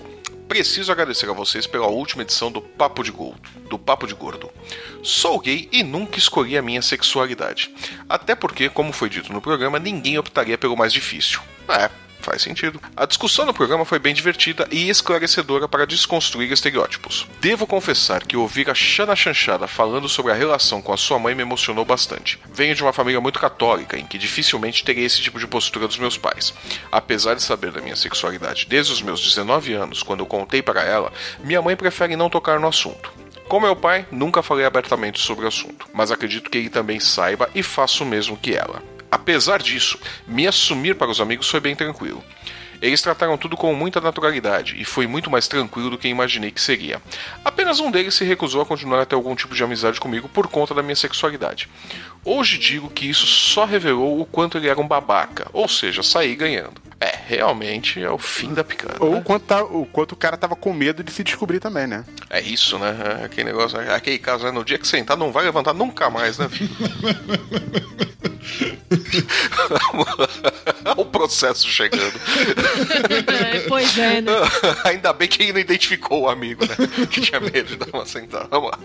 Preciso 0.48 0.92
agradecer 0.92 1.28
a 1.30 1.34
vocês 1.34 1.66
pela 1.66 1.88
última 1.88 2.22
edição 2.22 2.52
do 2.52 2.62
Papo 2.62 3.04
de 3.04 3.12
Gordo. 3.12 3.50
Do 3.70 3.80
Papo 3.80 4.06
de 4.06 4.14
Gordo. 4.14 4.52
Sou 5.02 5.40
gay 5.40 5.68
e 5.72 5.84
nunca 5.84 6.20
escolhi 6.20 6.58
a 6.58 6.62
minha 6.62 6.82
sexualidade. 6.82 7.74
Até 8.08 8.36
porque, 8.36 8.70
como 8.70 8.94
foi 8.94 9.10
dito 9.10 9.34
no 9.34 9.42
programa, 9.42 9.80
ninguém 9.80 10.18
optaria 10.18 10.58
pelo 10.58 10.78
mais 10.78 10.94
difícil. 10.94 11.40
É, 11.68 11.90
Faz 12.20 12.42
sentido. 12.42 12.82
A 12.96 13.06
discussão 13.06 13.46
no 13.46 13.54
programa 13.54 13.86
foi 13.86 14.00
bem 14.00 14.14
divertida 14.14 14.68
e 14.72 14.90
esclarecedora 14.90 15.68
para 15.68 15.86
desconstruir 15.86 16.52
estereótipos. 16.52 17.28
Devo 17.40 17.68
confessar 17.68 18.26
que 18.26 18.36
ouvir 18.36 18.70
a 18.70 18.74
Xana 18.74 19.16
Chanchada 19.16 19.68
falando 19.68 20.10
sobre 20.10 20.32
a 20.32 20.36
relação 20.36 20.82
com 20.82 20.92
a 20.92 20.98
sua 20.98 21.20
mãe 21.20 21.36
me 21.36 21.44
emocionou 21.44 21.86
bastante. 21.86 22.40
Venho 22.52 22.74
de 22.74 22.82
uma 22.82 22.94
família 22.94 23.22
muito 23.22 23.40
católica, 23.40 23.98
em 23.98 24.06
que 24.06 24.18
dificilmente 24.18 24.84
teria 24.84 25.06
esse 25.06 25.22
tipo 25.22 25.40
de 25.40 25.48
postura 25.48 25.88
dos 25.88 25.98
meus 25.98 26.18
pais. 26.18 26.54
Apesar 26.92 27.36
de 27.36 27.44
saber 27.44 27.72
da 27.72 27.82
minha 27.82 27.96
sexualidade 27.96 28.66
desde 28.68 28.92
os 28.92 29.02
meus 29.02 29.22
19 29.22 29.74
anos, 29.74 30.02
quando 30.02 30.22
eu 30.22 30.26
contei 30.26 30.62
para 30.62 30.84
ela, 30.84 31.12
minha 31.44 31.62
mãe 31.62 31.76
prefere 31.76 32.16
não 32.16 32.30
tocar 32.30 32.60
no 32.60 32.68
assunto. 32.68 33.14
Com 33.48 33.60
meu 33.60 33.76
pai, 33.76 34.08
nunca 34.12 34.42
falei 34.42 34.66
abertamente 34.66 35.20
sobre 35.20 35.46
o 35.46 35.48
assunto, 35.48 35.88
mas 35.94 36.10
acredito 36.10 36.50
que 36.50 36.58
ele 36.58 36.70
também 36.70 37.00
saiba 37.00 37.48
e 37.54 37.62
faça 37.62 38.04
o 38.04 38.08
mesmo 38.08 38.36
que 38.36 38.56
ela. 38.56 38.82
Apesar 39.16 39.62
disso, 39.64 39.98
me 40.28 40.46
assumir 40.46 40.94
para 40.96 41.10
os 41.10 41.22
amigos 41.22 41.50
foi 41.50 41.62
bem 41.62 41.74
tranquilo. 41.74 42.22
Eles 42.82 43.02
trataram 43.02 43.38
tudo 43.38 43.56
com 43.56 43.74
muita 43.74 44.02
naturalidade 44.02 44.76
e 44.78 44.84
foi 44.84 45.08
muito 45.08 45.32
mais 45.32 45.48
tranquilo 45.48 45.92
do 45.92 45.98
que 45.98 46.10
imaginei 46.10 46.52
que 46.52 46.60
seria. 46.60 47.02
Apenas 47.44 47.80
um 47.80 47.90
deles 47.90 48.14
se 48.14 48.26
recusou 48.26 48.62
a 48.62 48.66
continuar 48.66 49.02
a 49.02 49.06
ter 49.06 49.16
algum 49.16 49.34
tipo 49.34 49.56
de 49.56 49.64
amizade 49.64 50.02
comigo 50.02 50.28
por 50.28 50.50
conta 50.50 50.74
da 50.74 50.84
minha 50.84 50.98
sexualidade. 50.98 51.70
Hoje 52.26 52.58
digo 52.58 52.90
que 52.90 53.10
isso 53.10 53.26
só 53.26 53.64
revelou 53.64 54.20
o 54.20 54.26
quanto 54.26 54.58
ele 54.58 54.68
era 54.68 54.82
um 54.82 54.88
babaca, 54.88 55.48
ou 55.54 55.70
seja, 55.70 56.04
saí 56.04 56.36
ganhando. 56.36 56.85
É, 57.00 57.14
realmente 57.28 58.02
é 58.02 58.10
o 58.10 58.18
fim 58.18 58.54
da 58.54 58.64
picada. 58.64 58.96
Ou 59.00 59.18
o 59.18 59.22
quanto, 59.22 59.46
tá- 59.46 59.64
o 59.64 59.86
quanto 59.86 60.14
o 60.14 60.16
cara 60.16 60.38
tava 60.38 60.56
com 60.56 60.74
medo 60.74 61.04
de 61.04 61.12
se 61.12 61.24
descobrir 61.24 61.60
também, 61.60 61.88
né? 61.88 62.06
É 62.30 62.42
isso, 62.42 62.80
né? 62.80 63.20
É 63.22 63.26
aquele 63.26 63.52
negócio, 63.52 63.80
é 63.80 63.94
aquele 63.94 64.18
caso, 64.18 64.46
né? 64.46 64.52
No 64.52 64.64
dia 64.64 64.80
que 64.80 64.88
sentar, 64.88 65.18
não 65.18 65.32
vai 65.32 65.44
levantar 65.44 65.74
nunca 65.74 66.10
mais, 66.10 66.38
né, 66.38 66.48
filho? 66.50 66.70
o 70.98 71.06
processo 71.06 71.68
chegando. 71.68 72.14
É, 73.28 73.60
pois 73.68 73.98
é, 73.98 74.22
né? 74.22 74.32
Ainda 74.86 75.14
bem 75.14 75.28
que 75.28 75.44
ele 75.44 75.54
não 75.54 75.60
identificou 75.60 76.24
o 76.24 76.30
amigo, 76.30 76.66
né? 76.66 76.76
Que 77.10 77.22
tinha 77.22 77.40
medo 77.40 77.66
de 77.66 77.76
dar 77.78 77.88
uma 77.94 78.06
sentada. 78.06 78.48
Vamos 78.50 78.72
lá. 78.72 78.80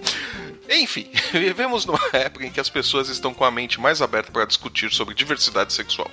Enfim, 0.70 1.08
vivemos 1.32 1.84
numa 1.84 1.98
época 2.14 2.46
em 2.46 2.50
que 2.50 2.60
as 2.60 2.68
pessoas 2.68 3.08
estão 3.08 3.34
com 3.34 3.44
a 3.44 3.50
mente 3.50 3.80
mais 3.80 4.00
aberta 4.00 4.30
para 4.30 4.44
discutir 4.44 4.92
sobre 4.92 5.16
diversidade 5.16 5.72
sexual. 5.72 6.08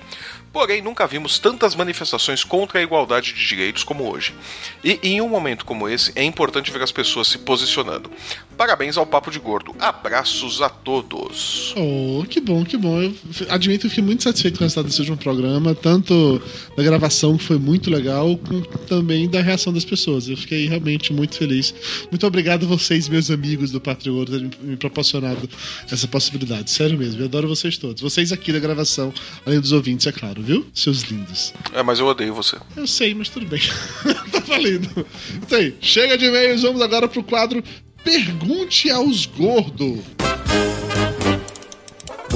Porém, 0.52 0.82
nunca 0.82 1.06
vimos 1.06 1.38
tantas 1.38 1.76
manifestações 1.76 2.42
contra 2.42 2.80
a 2.80 2.82
igualdade 2.82 3.32
de 3.32 3.46
direitos 3.46 3.84
como 3.84 4.10
hoje. 4.10 4.34
E 4.82 4.98
em 5.02 5.20
um 5.20 5.28
momento 5.28 5.64
como 5.64 5.88
esse, 5.88 6.12
é 6.16 6.24
importante 6.24 6.72
ver 6.72 6.82
as 6.82 6.90
pessoas 6.90 7.28
se 7.28 7.38
posicionando. 7.38 8.10
Parabéns 8.58 8.96
ao 8.96 9.06
Papo 9.06 9.30
de 9.30 9.38
Gordo. 9.38 9.72
Abraços 9.78 10.60
a 10.60 10.68
todos. 10.68 11.72
Oh, 11.76 12.24
que 12.28 12.40
bom, 12.40 12.64
que 12.64 12.76
bom. 12.76 13.00
Eu 13.00 13.14
admito 13.48 13.82
que 13.82 13.90
fiquei 13.90 14.02
muito 14.02 14.24
satisfeito 14.24 14.58
com 14.58 14.64
o 14.64 14.66
resultado 14.66 14.86
desse 14.86 14.98
último 14.98 15.16
programa, 15.16 15.76
tanto 15.76 16.42
da 16.76 16.82
gravação, 16.82 17.38
que 17.38 17.44
foi 17.44 17.56
muito 17.56 17.88
legal, 17.88 18.36
como 18.36 18.66
também 18.88 19.30
da 19.30 19.40
reação 19.40 19.72
das 19.72 19.84
pessoas. 19.84 20.28
Eu 20.28 20.36
fiquei 20.36 20.66
realmente 20.66 21.12
muito 21.12 21.36
feliz. 21.36 21.72
Muito 22.10 22.26
obrigado 22.26 22.64
a 22.64 22.68
vocês, 22.68 23.08
meus 23.08 23.30
amigos 23.30 23.70
do 23.70 23.80
Patreon, 23.80 24.16
por 24.16 24.28
terem 24.28 24.50
me 24.60 24.76
proporcionado 24.76 25.48
essa 25.88 26.08
possibilidade. 26.08 26.68
Sério 26.68 26.98
mesmo, 26.98 27.20
eu 27.20 27.26
adoro 27.26 27.46
vocês 27.46 27.78
todos. 27.78 28.02
Vocês 28.02 28.32
aqui 28.32 28.52
da 28.52 28.58
gravação, 28.58 29.14
além 29.46 29.60
dos 29.60 29.70
ouvintes, 29.70 30.04
é 30.08 30.10
claro, 30.10 30.42
viu? 30.42 30.66
Seus 30.74 31.02
lindos. 31.02 31.54
É, 31.72 31.80
mas 31.84 32.00
eu 32.00 32.06
odeio 32.06 32.34
você. 32.34 32.56
Eu 32.76 32.88
sei, 32.88 33.14
mas 33.14 33.28
tudo 33.28 33.46
bem. 33.46 33.60
tá 34.32 34.40
valendo. 34.40 35.06
Então 35.36 35.56
aí, 35.60 35.76
chega 35.80 36.18
de 36.18 36.24
e-mails, 36.24 36.62
vamos 36.62 36.82
agora 36.82 37.06
pro 37.06 37.22
quadro 37.22 37.62
Pergunte 38.12 38.90
aos 38.90 39.26
Gordos. 39.26 39.98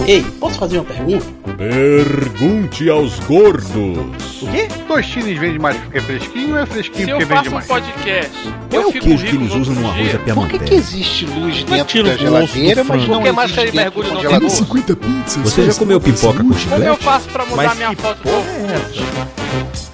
Ei, 0.07 0.23
posso 0.39 0.59
fazer 0.59 0.77
uma 0.81 0.85
pergunta? 0.85 1.25
Pergunte 1.57 2.91
aos 2.91 3.19
gordos. 3.21 4.43
O 4.43 4.51
quê? 4.51 4.69
Tostines 4.87 5.39
vende 5.39 5.59
mais 5.59 5.75
porque 5.79 5.97
é 5.97 6.01
fresquinho 6.03 6.51
ou 6.51 6.59
é 6.59 6.67
fresquinho 6.67 7.05
Se 7.07 7.11
eu 7.13 7.17
porque 7.19 7.25
vende 7.35 7.39
faço 7.39 7.51
um 7.51 7.55
mais? 7.55 7.67
podcast, 7.67 8.31
Qual 8.69 8.83
é 8.83 8.85
eu 8.85 8.89
o 8.89 8.93
fico 8.93 9.05
queijo 9.07 9.25
que 9.25 9.31
rico 9.31 9.43
eles 9.45 9.55
no 9.55 9.61
usam 9.63 9.75
no 9.77 9.89
arroz 9.89 10.11
dia. 10.11 10.21
à 10.31 10.35
Por 10.35 10.49
que, 10.51 10.59
que 10.59 10.75
existe 10.75 11.25
luz 11.25 11.65
Mas 11.67 11.79
dentro 11.79 12.03
da 12.05 12.11
o 12.15 12.19
geladeira, 12.19 12.85
mas 12.85 13.09
não 13.09 13.17
Por 13.17 13.25
que 13.25 13.33
mais 13.33 13.51
existe 13.51 13.65
dentro 13.65 13.77
mergulho 13.83 14.09
do 14.09 14.15
não 14.15 14.17
congelador? 14.23 14.41
tem 14.51 14.59
50 14.59 14.97
pizzas. 14.97 15.37
Você 15.53 15.65
já 15.65 15.75
comeu 15.75 15.99
pipoca 16.03 16.39
com 16.39 16.43
Como 16.43 16.53
eu 16.53 16.59
chiclete? 16.59 17.03
faço 17.03 17.29
pra 17.31 17.47
mudar 17.47 17.57
Mas 17.69 17.77
minha 17.79 17.97
foto 17.97 18.21
é 18.29 18.75
essa? 18.75 19.92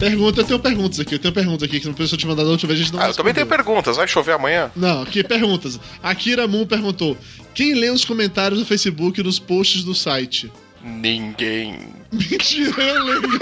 Pergunta, 0.00 0.40
eu 0.40 0.44
tenho 0.46 0.58
perguntas 0.58 0.98
aqui, 0.98 1.14
eu 1.14 1.18
tenho 1.18 1.34
perguntas 1.34 1.62
aqui 1.62 1.78
que 1.78 1.86
a 1.86 1.92
pessoa 1.92 2.18
te 2.18 2.26
mandou 2.26 2.42
da 2.42 2.50
última 2.50 2.68
vez, 2.68 2.80
a 2.80 2.82
gente 2.82 2.92
não 2.94 3.02
Ah, 3.02 3.08
eu 3.08 3.14
também 3.14 3.34
tenho 3.34 3.46
perguntas. 3.46 3.98
Vai 3.98 4.08
chover 4.08 4.32
amanhã? 4.32 4.70
Não, 4.74 5.02
aqui 5.02 5.22
perguntas. 5.22 5.78
Akira 6.02 6.48
Moon 6.48 6.66
perguntou: 6.66 7.18
quem 7.54 7.74
lê 7.74 7.90
os 7.90 8.02
comentários 8.02 8.58
do 8.58 8.64
Facebook 8.64 9.20
e 9.20 9.22
nos 9.22 9.38
posts 9.38 9.84
do 9.84 9.94
site? 9.94 10.50
Ninguém. 10.82 11.88
Mentira, 12.10 12.82
eu 12.82 13.04
leio. 13.04 13.40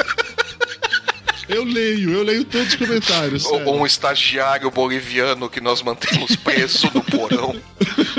Eu 1.49 1.65
leio, 1.65 2.13
eu 2.13 2.23
leio 2.23 2.45
todos 2.45 2.69
os 2.69 2.75
comentários. 2.77 3.45
Ou, 3.47 3.81
um 3.81 3.87
estagiário 3.87 4.71
boliviano 4.71 5.49
que 5.49 5.61
nós 5.61 5.83
mantemos 5.83 6.37
preso 6.37 6.91
no 6.95 7.03
porão. 7.03 7.57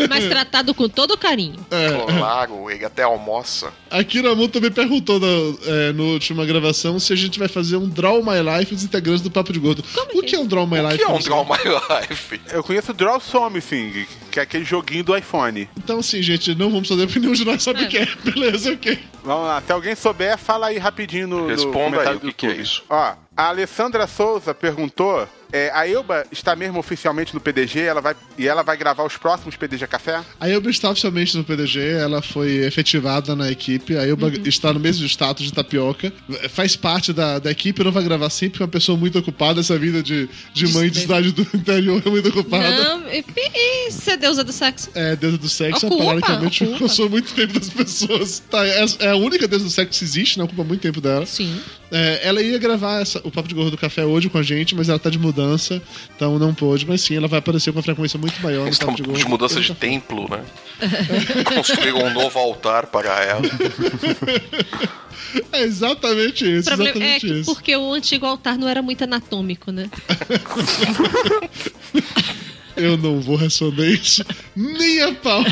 Mas 0.09 0.27
tratado 0.27 0.73
com 0.73 0.89
todo 0.89 1.17
carinho. 1.17 1.55
É. 1.69 1.89
Claro, 2.17 2.69
ele 2.71 2.84
até 2.86 3.03
almoça. 3.03 3.71
A 3.89 4.03
Kiramu 4.03 4.47
também 4.47 4.71
perguntou 4.71 5.19
na, 5.19 5.27
é, 5.65 5.91
no 5.93 6.13
última 6.13 6.45
gravação 6.45 6.99
se 6.99 7.13
a 7.13 7.15
gente 7.15 7.38
vai 7.38 7.47
fazer 7.47 7.75
um 7.75 7.88
Draw 7.88 8.23
My 8.23 8.39
Life 8.57 8.73
dos 8.73 8.84
integrantes 8.84 9.21
do 9.21 9.30
Papo 9.30 9.53
de 9.53 9.59
Gordo. 9.59 9.84
o 10.13 10.21
que 10.23 10.36
é 10.36 10.39
um 10.39 10.47
Draw 10.47 10.65
My 10.65 10.80
O 10.80 10.88
Life? 10.89 10.97
que 10.97 11.03
é 11.03 11.09
um? 11.09 11.19
Draw 11.19 11.45
My 11.45 12.09
Life? 12.09 12.41
Eu 12.51 12.63
conheço 12.63 12.91
o 12.91 12.93
Draw 12.95 13.19
Something, 13.19 14.05
que 14.32 14.39
é 14.39 14.43
aquele 14.43 14.65
joguinho 14.65 15.03
do 15.03 15.15
iPhone. 15.15 15.69
Então, 15.77 15.99
assim, 15.99 16.21
gente, 16.21 16.55
não 16.55 16.69
vamos 16.71 16.88
fazer 16.88 17.05
porque 17.05 17.19
nenhum 17.19 17.34
de 17.34 17.45
nós 17.45 17.61
sabe 17.61 17.84
o 17.84 17.88
que 17.88 17.97
é. 17.97 18.07
Beleza, 18.23 18.73
ok. 18.73 18.97
Vamos 19.30 19.47
lá, 19.47 19.61
se 19.61 19.71
alguém 19.71 19.93
souber, 19.93 20.39
fala 20.39 20.65
aí 20.69 20.80
rapidinho 20.80 21.27
no, 21.27 21.41
no 21.41 21.47
Responda 21.49 21.97
comentário 21.97 22.11
aí 22.13 22.17
o 22.17 22.19
que 22.19 22.34
que 22.34 22.47
é 22.47 22.53
isso. 22.53 22.84
Ó, 22.89 23.13
a 23.38 23.47
Alessandra 23.47 24.07
Souza 24.07 24.55
perguntou: 24.55 25.27
é, 25.52 25.72
a 25.74 25.88
Elba 25.88 26.26
está 26.32 26.56
mesmo 26.56 26.80
oficialmente 26.80 27.34
no 27.34 27.39
PDG 27.39 27.80
ela 27.82 28.02
vai, 28.02 28.16
e 28.38 28.47
ela 28.47 28.62
vai 28.64 28.78
gravar 28.78 29.04
os 29.04 29.18
próximos 29.18 29.56
PDG 29.56 29.88
Café? 29.88 30.22
A 30.39 30.50
Elba 30.50 30.70
está 30.70 30.89
oficialmente 30.89 31.38
no 31.38 31.43
PDG, 31.43 31.80
ela 32.00 32.22
foi 32.22 32.58
efetivada 32.66 33.36
na 33.36 33.50
equipe. 33.52 33.97
A 33.97 34.08
Elba 34.08 34.32
está 34.45 34.72
no 34.74 34.80
mesmo 34.80 35.06
status 35.06 35.45
de 35.45 35.54
tapioca, 35.54 36.12
faz 36.50 36.76
parte 36.76 37.12
da, 37.14 37.39
da 37.39 37.52
equipe, 37.52 37.84
não 37.84 37.91
vai 37.91 38.04
gravar 38.04 38.30
sempre, 38.30 38.62
é 38.62 38.66
uma 38.66 38.72
pessoa 38.72 38.97
muito 38.97 39.18
ocupada. 39.20 39.60
Essa 39.60 39.78
vida 39.78 40.02
de, 40.04 40.30
de 40.54 40.68
mãe 40.74 40.89
de 40.89 41.00
cidade 41.00 41.32
do 41.32 41.41
interior 41.56 42.02
é 42.06 42.10
muito 42.10 42.30
ocupada. 42.30 42.70
Não, 42.84 43.10
e, 43.10 43.24
e 43.56 43.91
ser 43.91 44.18
deusa 44.18 44.43
do 44.43 44.52
sexo. 44.52 44.89
É, 44.93 45.16
deusa 45.16 45.38
do 45.38 45.50
sexo 45.50 45.86
é 45.86 45.89
Ocupa, 45.89 46.04
uma 46.04 46.22
palavra 46.22 46.22
que 46.22 46.28
realmente 46.30 46.64
ocupa. 46.64 46.80
consome 46.80 47.10
muito 47.10 47.34
tempo 47.34 47.54
das 47.60 47.70
pessoas. 47.70 48.39
Tá, 48.50 48.66
é, 48.66 48.86
é 49.00 49.10
a 49.10 49.16
única 49.16 49.47
deusa 49.47 49.66
do 49.66 49.72
sexo 49.72 49.97
que 50.00 50.06
existe, 50.06 50.38
né? 50.38 50.45
Ocupa 50.45 50.64
muito 50.64 50.82
tempo 50.82 51.02
dela. 51.02 51.26
Sim. 51.26 51.60
É, 51.91 52.20
ela 52.28 52.41
ia 52.41 52.58
gravar 52.60 53.02
essa- 53.02 53.20
o 53.24 53.32
Papo 53.32 53.47
de 53.47 53.56
Gordo 53.56 53.72
do 53.72 53.78
Café 53.78 54.06
hoje 54.06 54.30
com 54.30 54.38
a 54.38 54.43
gente, 54.43 54.76
mas 54.76 54.89
ela 54.89 55.00
tá 55.00 55.10
de 55.10 55.18
mudança, 55.18 55.38
então 56.15 56.37
não 56.39 56.53
pôde. 56.53 56.85
Mas 56.87 57.01
sim, 57.01 57.15
ela 57.15 57.27
vai 57.27 57.39
aparecer 57.39 57.71
com 57.71 57.77
uma 57.77 57.83
frequência 57.83 58.19
muito 58.19 58.41
maior 58.41 58.63
no 58.65 58.69
estão 58.69 58.93
de 58.93 59.03
Gordo. 59.03 59.17
de 59.17 59.25
mudança 59.25 59.61
de 59.61 59.73
templo, 59.73 60.27
né? 60.29 60.43
Construíram 61.55 62.03
um 62.05 62.13
novo 62.13 62.37
altar 62.39 62.87
para 62.87 63.23
ela. 63.23 63.41
É 65.51 65.61
exatamente 65.61 66.43
O 66.43 66.47
isso, 66.57 66.69
problema 66.69 66.89
é 66.89 66.91
exatamente 67.17 67.27
que 67.27 67.33
isso. 67.41 67.53
porque 67.53 67.75
o 67.75 67.93
antigo 67.93 68.25
altar 68.25 68.57
não 68.57 68.67
era 68.67 68.81
muito 68.81 69.03
anatômico, 69.03 69.71
né? 69.71 69.87
Eu 72.75 72.97
não 72.97 73.19
vou 73.19 73.35
responder 73.35 73.89
isso 73.89 74.23
nem 74.55 75.01
a 75.01 75.13
pau. 75.13 75.43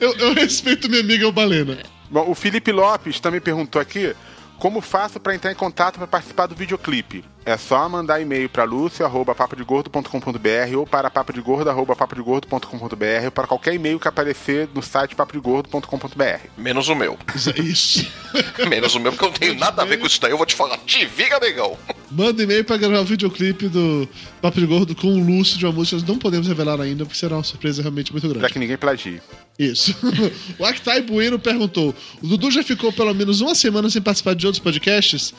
Eu, 0.00 0.14
eu 0.16 0.34
respeito 0.34 0.88
minha 0.88 1.02
amiga 1.02 1.30
Balena. 1.30 1.78
Bom, 2.10 2.30
o 2.30 2.34
Felipe 2.34 2.72
Lopes 2.72 3.20
também 3.20 3.40
perguntou 3.40 3.80
aqui 3.80 4.14
como 4.58 4.80
faço 4.80 5.20
para 5.20 5.34
entrar 5.34 5.52
em 5.52 5.54
contato 5.54 5.98
para 5.98 6.06
participar 6.06 6.46
do 6.46 6.54
videoclipe. 6.54 7.22
É 7.44 7.56
só 7.56 7.88
mandar 7.88 8.20
e-mail 8.20 8.48
para 8.48 8.64
lucio@papodegordo.com.br 8.64 10.76
ou 10.76 10.84
para 10.84 11.08
papodegordo@papodegordo.com.br 11.08 13.24
ou 13.24 13.30
para 13.30 13.46
qualquer 13.46 13.74
e-mail 13.74 14.00
que 14.00 14.08
aparecer 14.08 14.68
no 14.74 14.82
site 14.82 15.14
papodegordo.com.br. 15.14 16.48
Menos 16.58 16.88
o 16.88 16.96
meu. 16.96 17.16
Isso. 17.56 18.04
Menos 18.68 18.96
o 18.96 19.00
meu, 19.00 19.12
porque 19.12 19.24
eu 19.24 19.28
não 19.28 19.34
tenho 19.34 19.54
nada 19.54 19.82
a 19.82 19.84
ver 19.84 19.98
com 19.98 20.08
isso 20.08 20.20
daí. 20.20 20.32
Eu 20.32 20.36
vou 20.36 20.44
te 20.44 20.56
falar, 20.56 20.76
te 20.78 21.06
vira, 21.06 21.38
negão. 21.38 21.78
Manda 22.10 22.42
e-mail 22.42 22.64
pra 22.64 22.76
gravar 22.76 22.98
o 22.98 23.04
videoclipe 23.04 23.68
do 23.68 24.08
Papo 24.42 24.58
de 24.58 24.66
Gordo 24.66 24.96
com 24.96 25.06
o 25.06 25.24
Lúcio 25.24 25.56
de 25.56 25.64
uma 25.66 25.72
música 25.72 25.96
que 25.96 26.02
nós 26.02 26.10
não 26.10 26.18
podemos 26.18 26.48
revelar 26.48 26.80
ainda, 26.80 27.04
porque 27.04 27.18
será 27.18 27.36
uma 27.36 27.44
surpresa 27.44 27.80
realmente 27.80 28.10
muito 28.10 28.26
grande. 28.26 28.40
Para 28.40 28.50
que 28.50 28.58
ninguém 28.58 28.76
plagie. 28.76 29.22
Isso. 29.58 29.96
o 30.58 30.64
Actai 30.64 31.00
Bueno 31.00 31.38
perguntou: 31.38 31.94
o 32.22 32.26
Dudu 32.26 32.50
já 32.50 32.62
ficou 32.62 32.92
pelo 32.92 33.14
menos 33.14 33.40
uma 33.40 33.54
semana 33.54 33.88
sem 33.88 34.02
participar 34.02 34.34
de 34.34 34.45
outros 34.46 34.62
podcasts? 34.62 35.34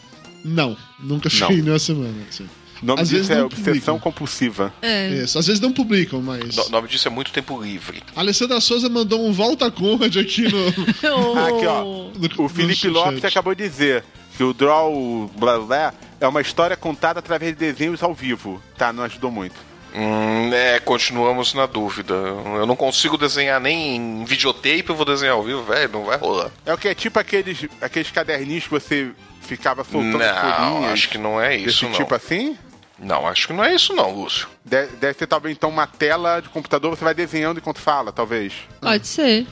Não, 0.45 0.78
nunca 0.99 1.30
Não. 1.30 1.36
fiquei 1.36 1.58
nenhuma 1.62 1.80
semana. 1.80 2.14
assim. 2.30 2.47
O 2.82 2.86
nome 2.86 3.01
Às 3.01 3.10
disso 3.10 3.18
vezes 3.22 3.32
é 3.32 3.39
não 3.39 3.45
obsessão 3.47 3.97
compulsiva. 3.99 4.72
É. 4.84 5.10
Isso, 5.24 5.39
às 5.39 5.47
vezes 5.47 5.60
não 5.60 5.74
publicam, 5.74 6.22
mas. 6.22 6.55
O 6.60 6.70
nome 6.70 6.88
disso 6.88 7.08
é 7.08 7.12
muito 7.12 7.32
tempo 7.32 7.60
livre. 7.60 8.03
A 8.16 8.20
Alessandra 8.20 8.62
Souza 8.62 8.88
mandou 8.88 9.26
um 9.28 9.34
volta 9.34 9.72
Conrad 9.72 10.16
aqui 10.16 10.43
no. 10.43 10.68
Ah, 11.36 11.47
aqui, 11.58 11.66
ó. 11.66 11.84
no- 11.84 12.12
O 12.45 12.47
Felipe 12.47 12.88
no 12.88 12.93
Lopes 12.93 13.26
acabou 13.26 13.55
de 13.55 13.68
dizer 13.68 14.03
que 14.38 14.43
o 14.43 14.53
Draw 14.53 15.32
blá 15.39 15.58
blá 15.60 15.93
é 16.22 16.28
uma 16.28 16.39
história 16.39 16.78
contada 16.78 17.18
através 17.20 17.53
de 17.53 17.58
desenhos 17.58 18.03
ao 18.03 18.14
vivo. 18.14 18.62
Tá, 18.78 18.93
não 18.93 19.03
ajudou 19.03 19.32
muito. 19.32 19.55
Hum, 19.96 20.54
é, 20.54 20.80
continuamos 20.80 21.54
na 21.54 21.66
dúvida. 21.66 22.14
Eu 22.14 22.66
não 22.66 22.76
consigo 22.76 23.18
desenhar 23.18 23.60
nem 23.60 23.96
em 23.96 24.26
videotape, 24.26 24.86
eu 24.90 24.96
vou 24.96 25.06
desenhar 25.06 25.36
ao 25.36 25.44
vivo, 25.44 25.64
velho, 25.64 25.90
não 25.92 26.06
vai 26.06 26.18
rolar. 26.18 26.52
É 26.66 26.74
o 26.74 26.78
que? 26.78 26.88
É 26.88 26.94
tipo 26.96 27.18
aqueles, 27.20 27.66
aqueles 27.82 28.12
caderninhos 28.12 28.66
que 28.66 28.70
você 28.70 29.12
ficava 29.42 29.84
soltando 29.84 30.18
Não, 30.20 30.36
folhinhas. 30.36 30.92
acho 30.92 31.10
que 31.10 31.18
não 31.18 31.42
é 31.42 31.56
isso, 31.56 31.66
Desse 31.82 31.86
não. 31.86 31.92
tipo 31.94 32.14
assim? 32.14 32.58
Não, 33.00 33.28
acho 33.28 33.48
que 33.48 33.54
não 33.54 33.64
é 33.64 33.76
isso 33.76 33.93
não, 33.93 34.12
Lúcio. 34.12 34.48
Deve, 34.66 34.98
deve 34.98 35.18
ser 35.18 35.28
talvez 35.28 35.56
então 35.56 35.70
uma 35.70 35.88
tela 35.88 36.41
de 36.41 36.50
computador, 36.50 36.95
você 36.95 37.04
vai 37.04 37.14
desenhando 37.14 37.58
enquanto 37.58 37.80
fala, 37.80 38.12
talvez. 38.12 38.52
Pode 38.82 39.08
ser. 39.08 39.48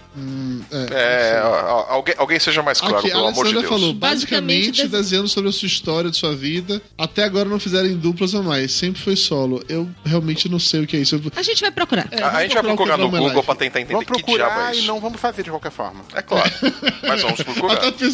É, 0.92 1.42
ó, 1.44 1.50
ó, 1.50 1.94
alguém, 1.94 2.16
alguém 2.18 2.40
seja 2.40 2.62
mais 2.62 2.80
claro, 2.82 2.98
a 2.98 3.02
pelo 3.02 3.20
amor 3.28 3.34
de 3.34 3.40
Alessandra 3.56 3.62
Deus. 3.62 3.70
falou, 3.82 3.94
Basicamente, 3.94 4.68
basicamente, 4.72 4.88
desenhando 4.88 5.28
sobre 5.30 5.50
a 5.50 5.54
sua 5.54 5.68
história, 5.68 6.10
de 6.12 6.18
sua 6.18 6.36
vida. 6.36 6.82
Até 6.98 7.24
agora 7.24 7.48
não 7.48 7.60
fizeram 7.60 7.88
em 7.88 7.96
duplas 7.96 8.34
ou 8.34 8.44
mais, 8.44 8.72
sempre 8.74 9.02
foi 9.02 9.16
solo. 9.16 9.64
Eu 9.70 9.90
realmente 10.04 10.50
não 10.50 10.60
sei 10.60 10.82
o 10.84 10.88
que 10.88 10.98
é 10.98 11.00
isso. 11.00 11.16
Eu- 11.16 11.22
A 11.36 11.42
gente 11.42 11.62
vai 11.62 11.72
procurar. 11.72 12.08
É, 12.12 12.22
a, 12.22 12.30
a 12.38 12.42
gente 12.44 12.54
vai 12.56 12.64
procurar 12.64 12.96
que 12.96 13.02
é 13.02 13.06
no 13.06 13.10
Google 13.12 13.44
pra 13.44 13.56
tentar 13.56 13.80
entender 13.80 13.94
Vamos 13.94 14.06
que 14.22 14.24
diabo 14.24 14.52
procurar 14.54 14.76
é 14.76 14.78
e 14.80 14.82
não 14.88 15.00
vamos 15.00 15.20
fazer 15.22 15.44
de 15.44 15.50
qualquer 15.50 15.72
forma. 15.72 16.02
É 16.14 16.22
claro, 16.22 16.52
mas 17.08 17.22
vamos 17.22 17.42
procurar. 17.42 17.86
Até 17.88 18.06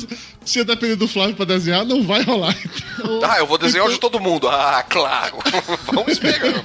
se 0.46 0.64
depender 0.64 0.96
do 0.98 1.08
Flávio 1.08 1.36
pra 1.36 1.46
desenhar, 1.46 1.84
não 1.86 2.04
vai 2.04 2.22
rolar. 2.22 2.56
Ah, 3.24 3.38
eu 3.40 3.48
vou 3.48 3.58
desenhar 3.58 3.88
de 3.90 4.00
todo 4.00 4.20
mundo. 4.20 4.48
Ah, 4.48 4.84
claro. 4.88 5.21
vamos 5.92 6.14
esperando. 6.14 6.62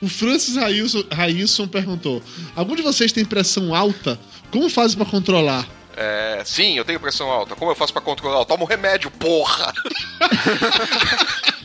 O 0.00 0.08
Francis 0.08 0.56
Railson, 0.56 1.04
Railson 1.12 1.68
perguntou: 1.68 2.22
Algum 2.54 2.74
de 2.74 2.82
vocês 2.82 3.12
tem 3.12 3.24
pressão 3.24 3.74
alta? 3.74 4.18
Como 4.50 4.68
fazem 4.70 4.96
pra 4.96 5.06
controlar? 5.06 5.66
É, 5.96 6.42
sim, 6.44 6.76
eu 6.76 6.84
tenho 6.84 7.00
pressão 7.00 7.30
alta. 7.30 7.56
Como 7.56 7.70
eu 7.70 7.74
faço 7.74 7.92
pra 7.92 8.02
controlar? 8.02 8.40
Eu 8.40 8.44
tomo 8.44 8.64
remédio, 8.64 9.10
porra! 9.10 9.72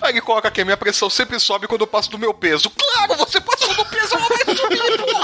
Aí 0.00 0.12
ele 0.12 0.20
coloca 0.20 0.48
aqui, 0.48 0.64
minha 0.64 0.76
pressão 0.76 1.10
sempre 1.10 1.38
sobe 1.38 1.66
quando 1.66 1.82
eu 1.82 1.86
passo 1.86 2.10
do 2.10 2.18
meu 2.18 2.32
peso. 2.32 2.70
Claro, 2.70 3.16
você 3.16 3.40
passou 3.40 3.74
do 3.74 3.84
peso, 3.86 4.14
ela 4.14 4.26
vai 4.28 4.56
subir, 4.56 5.04
porra! 5.04 5.23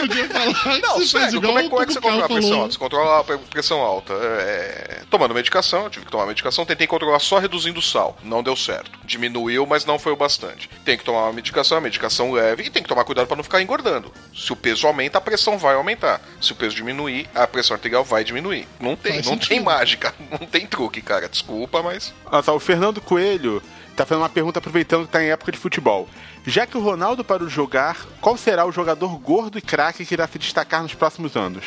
Podia 0.00 0.28
falar 0.28 0.78
Não, 0.80 1.06
sério, 1.06 1.40
como 1.42 1.58
é, 1.58 1.68
como 1.68 1.82
é 1.82 1.86
que 1.86 1.92
você 1.92 2.00
controla 2.00 2.24
a 2.24 2.28
pressão 2.28 2.42
falou. 2.50 2.62
alta? 2.62 2.72
Você 2.72 2.78
controla 2.78 3.20
a 3.20 3.24
pre- 3.24 3.38
pressão 3.38 3.80
alta. 3.80 4.12
É, 4.14 5.00
tomando 5.10 5.34
medicação, 5.34 5.84
eu 5.84 5.90
tive 5.90 6.06
que 6.06 6.10
tomar 6.12 6.26
medicação, 6.26 6.64
tentei 6.64 6.86
controlar 6.86 7.18
só 7.18 7.38
reduzindo 7.38 7.78
o 7.78 7.82
sal. 7.82 8.16
Não 8.22 8.42
deu 8.42 8.56
certo. 8.56 8.90
Diminuiu, 9.04 9.66
mas 9.66 9.84
não 9.84 9.98
foi 9.98 10.12
o 10.12 10.16
bastante. 10.16 10.68
Tem 10.84 10.96
que 10.96 11.04
tomar 11.04 11.22
uma 11.24 11.32
medicação, 11.32 11.78
a 11.78 11.80
medicação 11.80 12.32
leve, 12.32 12.64
e 12.64 12.70
tem 12.70 12.82
que 12.82 12.88
tomar 12.88 13.04
cuidado 13.04 13.26
para 13.26 13.36
não 13.36 13.44
ficar 13.44 13.60
engordando. 13.62 14.12
Se 14.34 14.52
o 14.52 14.56
peso 14.56 14.86
aumenta, 14.86 15.18
a 15.18 15.20
pressão 15.20 15.58
vai 15.58 15.74
aumentar. 15.74 16.20
Se 16.40 16.52
o 16.52 16.56
peso 16.56 16.74
diminuir, 16.76 17.28
a 17.34 17.46
pressão 17.46 17.74
arterial 17.74 18.04
vai 18.04 18.24
diminuir. 18.24 18.66
Não 18.80 18.96
tem, 18.96 19.14
Faz 19.14 19.26
não 19.26 19.32
sentido. 19.34 19.48
tem 19.48 19.60
mágica, 19.60 20.14
não 20.30 20.46
tem 20.46 20.66
truque, 20.66 21.00
cara. 21.02 21.28
Desculpa, 21.28 21.82
mas. 21.82 22.12
Olha 22.26 22.42
só, 22.42 22.54
o 22.56 22.60
Fernando 22.60 23.00
Coelho 23.00 23.62
tá 23.96 24.06
fazendo 24.06 24.22
uma 24.22 24.28
pergunta 24.28 24.58
aproveitando 24.58 25.06
que 25.06 25.12
tá 25.12 25.22
em 25.22 25.30
época 25.30 25.52
de 25.52 25.58
futebol. 25.58 26.08
Já 26.46 26.66
que 26.66 26.76
o 26.76 26.80
Ronaldo 26.80 27.24
parou 27.24 27.46
de 27.46 27.54
jogar, 27.54 28.06
qual 28.20 28.36
será 28.36 28.64
o 28.64 28.72
jogador 28.72 29.18
gordo 29.18 29.58
e 29.58 29.62
craque 29.62 30.04
que 30.04 30.14
irá 30.14 30.26
se 30.26 30.38
destacar 30.38 30.82
nos 30.82 30.94
próximos 30.94 31.36
anos? 31.36 31.64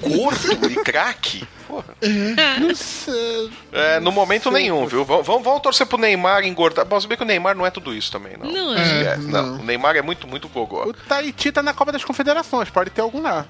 Gordo 0.00 0.70
e 0.70 0.76
craque? 0.76 1.46
Porra. 1.66 1.96
Não 2.60 2.74
sei. 2.74 3.50
É, 3.72 3.98
no 4.00 4.12
momento 4.12 4.50
nenhum, 4.50 4.86
viu? 4.86 5.04
Vamos, 5.04 5.26
vamos, 5.26 5.42
vamos 5.42 5.62
torcer 5.62 5.86
pro 5.86 5.96
Neymar 5.96 6.44
engordar. 6.44 6.84
Bom, 6.84 7.00
se 7.00 7.08
bem 7.08 7.16
que 7.16 7.22
o 7.22 7.26
Neymar 7.26 7.56
não 7.56 7.64
é 7.64 7.70
tudo 7.70 7.94
isso 7.94 8.12
também, 8.12 8.36
não. 8.36 8.50
Não 8.50 8.76
é. 8.76 9.14
É, 9.14 9.16
não. 9.16 9.60
O 9.60 9.64
Neymar 9.64 9.96
é 9.96 10.02
muito, 10.02 10.26
muito 10.28 10.48
gogó. 10.48 10.84
O 10.84 10.92
Tahiti 10.92 11.50
tá 11.50 11.62
na 11.62 11.72
Copa 11.72 11.90
das 11.90 12.04
Confederações, 12.04 12.68
pode 12.68 12.90
ter 12.90 13.00
algum 13.00 13.22
lá. 13.22 13.46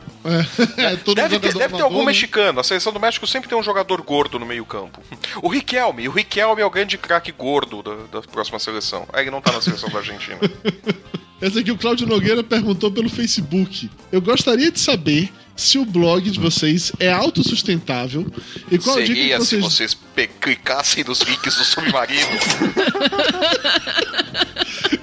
É, 0.76 0.97
todo 1.05 1.16
Deve 1.16 1.41
ter, 1.41 1.53
deve 1.53 1.76
ter 1.76 1.83
algum 1.83 2.01
né? 2.01 2.07
mexicano. 2.07 2.61
A 2.61 2.64
seleção 2.64 2.93
do 2.93 3.01
México 3.01 3.26
sempre 3.26 3.49
tem 3.49 3.59
um 3.59 3.62
jogador 3.62 4.01
gordo 4.03 4.39
no 4.39 4.47
meio-campo. 4.47 5.03
O 5.43 5.49
Riquelme. 5.49 6.09
O 6.09 6.12
Riquelme 6.12 6.62
é 6.62 6.66
o 6.66 6.70
grande 6.70 6.97
craque 6.97 7.33
gordo 7.33 7.83
da, 7.83 8.20
da 8.20 8.22
próxima 8.22 8.59
seleção. 8.59 9.07
Aí 9.12 9.24
ele 9.24 9.30
não 9.30 9.41
tá 9.41 9.53
na 9.53 9.61
seleção 9.61 9.89
da 9.89 9.99
Argentina. 9.99 10.39
Esse 11.43 11.59
aqui 11.59 11.72
o 11.72 11.76
Claudio 11.76 12.07
Nogueira 12.07 12.45
perguntou 12.45 12.90
pelo 12.90 13.11
Facebook. 13.11 13.90
Eu 14.12 14.22
gostaria 14.22 14.70
de 14.70 14.78
saber 14.78 15.28
se 15.57 15.76
o 15.76 15.84
blog 15.84 16.30
de 16.30 16.38
vocês 16.38 16.93
é 17.01 17.12
autossustentável 17.12 18.24
e 18.70 18.78
qual 18.78 18.97
a 18.97 19.01
dica 19.01 19.14
que 19.14 19.20
Seria 19.20 19.40
se 19.40 19.57
vocês... 19.59 19.95
vocês 19.95 20.28
clicassem 20.40 21.03
nos 21.05 21.20
links 21.22 21.57
do 21.57 21.64
submarino. 21.64 22.28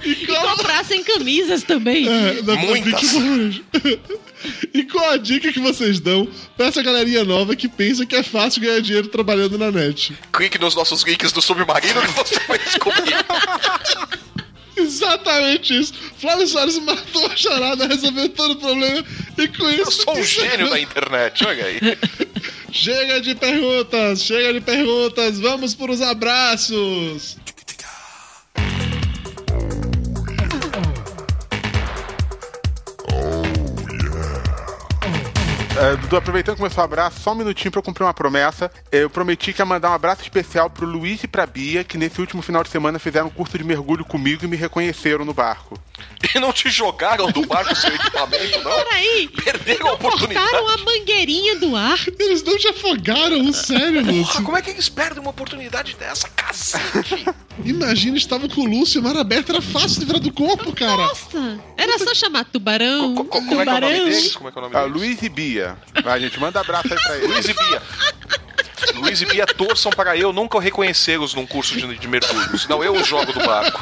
E 0.03 0.09
E 0.09 0.25
qual... 0.25 0.55
comprassem 0.55 1.03
camisas 1.03 1.63
também. 1.63 2.07
É, 2.07 2.41
Muitas. 2.41 3.61
E 4.73 4.83
qual 4.83 5.11
a 5.11 5.17
dica 5.17 5.51
que 5.51 5.59
vocês 5.59 5.99
dão 5.99 6.27
pra 6.55 6.67
essa 6.67 6.81
galerinha 6.81 7.23
nova 7.23 7.55
que 7.55 7.67
pensa 7.67 8.05
que 8.05 8.15
é 8.15 8.23
fácil 8.23 8.61
ganhar 8.61 8.79
dinheiro 8.79 9.09
trabalhando 9.09 9.57
na 9.57 9.71
net? 9.71 10.13
Clique 10.31 10.57
nos 10.57 10.73
nossos 10.73 11.03
links 11.03 11.31
do 11.31 11.41
submarino 11.41 12.01
que 12.01 12.11
você 12.11 12.39
vai 12.47 12.57
descobrir. 12.57 13.13
Exatamente 14.79 15.77
isso. 15.79 15.93
Flávio 16.17 16.47
Soares 16.47 16.77
matou 16.79 17.25
a 17.27 17.35
charada, 17.35 17.87
resolveu 17.87 18.29
todo 18.29 18.51
o 18.51 18.55
problema 18.55 19.03
e 19.37 19.47
com 19.47 19.69
isso. 19.69 19.81
Eu 19.81 19.91
sou 19.91 20.17
um 20.17 20.23
gênio 20.23 20.69
da 20.69 20.79
internet, 20.79 21.45
olha 21.45 21.65
aí. 21.65 21.79
Chega 22.71 23.19
de 23.19 23.33
perguntas, 23.33 24.23
chega 24.23 24.53
de 24.53 24.61
perguntas, 24.61 25.39
vamos 25.39 25.73
para 25.73 25.91
os 25.91 26.01
abraços. 26.03 27.35
É, 35.81 35.95
Dudu, 35.95 36.17
aproveitando 36.17 36.55
que 36.55 36.61
começou 36.61 36.81
o 36.81 36.85
abraço, 36.85 37.21
só 37.21 37.31
um 37.31 37.35
minutinho 37.35 37.71
pra 37.71 37.79
eu 37.79 37.83
cumprir 37.83 38.03
uma 38.03 38.13
promessa. 38.13 38.69
Eu 38.91 39.09
prometi 39.09 39.53
que 39.53 39.61
ia 39.61 39.65
mandar 39.65 39.89
um 39.91 39.93
abraço 39.93 40.21
especial 40.21 40.69
pro 40.69 40.85
Luiz 40.85 41.23
e 41.23 41.27
pra 41.27 41.45
Bia, 41.45 41.85
que 41.85 41.97
nesse 41.97 42.19
último 42.19 42.41
final 42.41 42.63
de 42.63 42.69
semana 42.69 42.99
fizeram 42.99 43.27
um 43.27 43.29
curso 43.29 43.57
de 43.57 43.63
mergulho 43.63 44.03
comigo 44.03 44.43
e 44.43 44.47
me 44.47 44.57
reconheceram 44.57 45.23
no 45.23 45.33
barco. 45.33 45.79
E 46.35 46.39
não 46.39 46.51
te 46.51 46.69
jogaram 46.69 47.31
do 47.31 47.45
barco 47.45 47.73
seu 47.75 47.93
equipamento, 47.95 48.61
não? 48.61 48.71
Peraí. 48.71 49.29
Perderam 49.43 49.87
a 49.87 49.93
oportunidade. 49.93 50.49
Cortaram 50.49 50.67
a 50.69 50.77
mangueirinha 50.77 51.55
do 51.59 51.75
ar. 51.75 51.97
Eles 52.19 52.43
não 52.43 52.57
te 52.57 52.67
afogaram, 52.67 53.53
sério, 53.53 54.01
Porra, 54.03 54.11
Lúcio. 54.11 54.43
como 54.43 54.57
é 54.57 54.61
que 54.61 54.69
eles 54.71 54.89
perdem 54.89 55.21
uma 55.21 55.29
oportunidade 55.31 55.95
dessa, 55.95 56.27
cacete? 56.29 57.25
Imagina, 57.63 58.17
estava 58.17 58.47
com 58.49 58.61
o 58.61 58.65
Lúcio, 58.65 59.01
mar 59.01 59.15
aberto, 59.15 59.51
era 59.51 59.61
fácil 59.61 59.99
de 60.01 60.05
virar 60.05 60.19
do 60.19 60.31
corpo, 60.33 60.73
cara. 60.73 60.97
Nossa, 60.97 61.59
era 61.77 61.97
só 61.99 62.13
chamar 62.13 62.43
tubarão. 62.45 63.15
Co- 63.15 63.25
co- 63.25 63.41
como 63.41 63.61
é 63.61 63.65
que 63.65 63.69
é 63.69 63.73
o 63.73 63.75
tubarão. 63.75 63.89
nome 63.97 64.09
deles? 64.11 64.35
Como 64.35 64.49
é 64.49 64.51
que 64.51 64.57
é 64.57 64.61
o 64.61 64.63
nome 64.63 64.75
Ah, 64.75 64.81
deles? 64.83 64.93
Luiz 64.97 65.21
e 65.21 65.29
Bia. 65.29 65.68
Vai, 66.03 66.19
gente, 66.21 66.39
manda 66.39 66.59
abraço 66.61 66.93
aí 66.93 66.99
pra 66.99 67.17
eles. 67.17 67.29
Luiz 67.29 67.45
e 67.49 67.53
Bia. 67.53 67.81
Luiz 68.95 69.21
e 69.21 69.25
Bia 69.25 69.45
torçam 69.45 69.91
para 69.91 70.15
eu 70.17 70.31
nunca 70.33 70.59
reconhecê-los 70.59 71.33
num 71.33 71.45
curso 71.45 71.75
de, 71.77 71.97
de 71.97 72.07
mergulho. 72.07 72.57
Senão 72.57 72.83
eu 72.83 72.93
os 72.93 73.07
jogo 73.07 73.31
do 73.33 73.39
barco. 73.45 73.81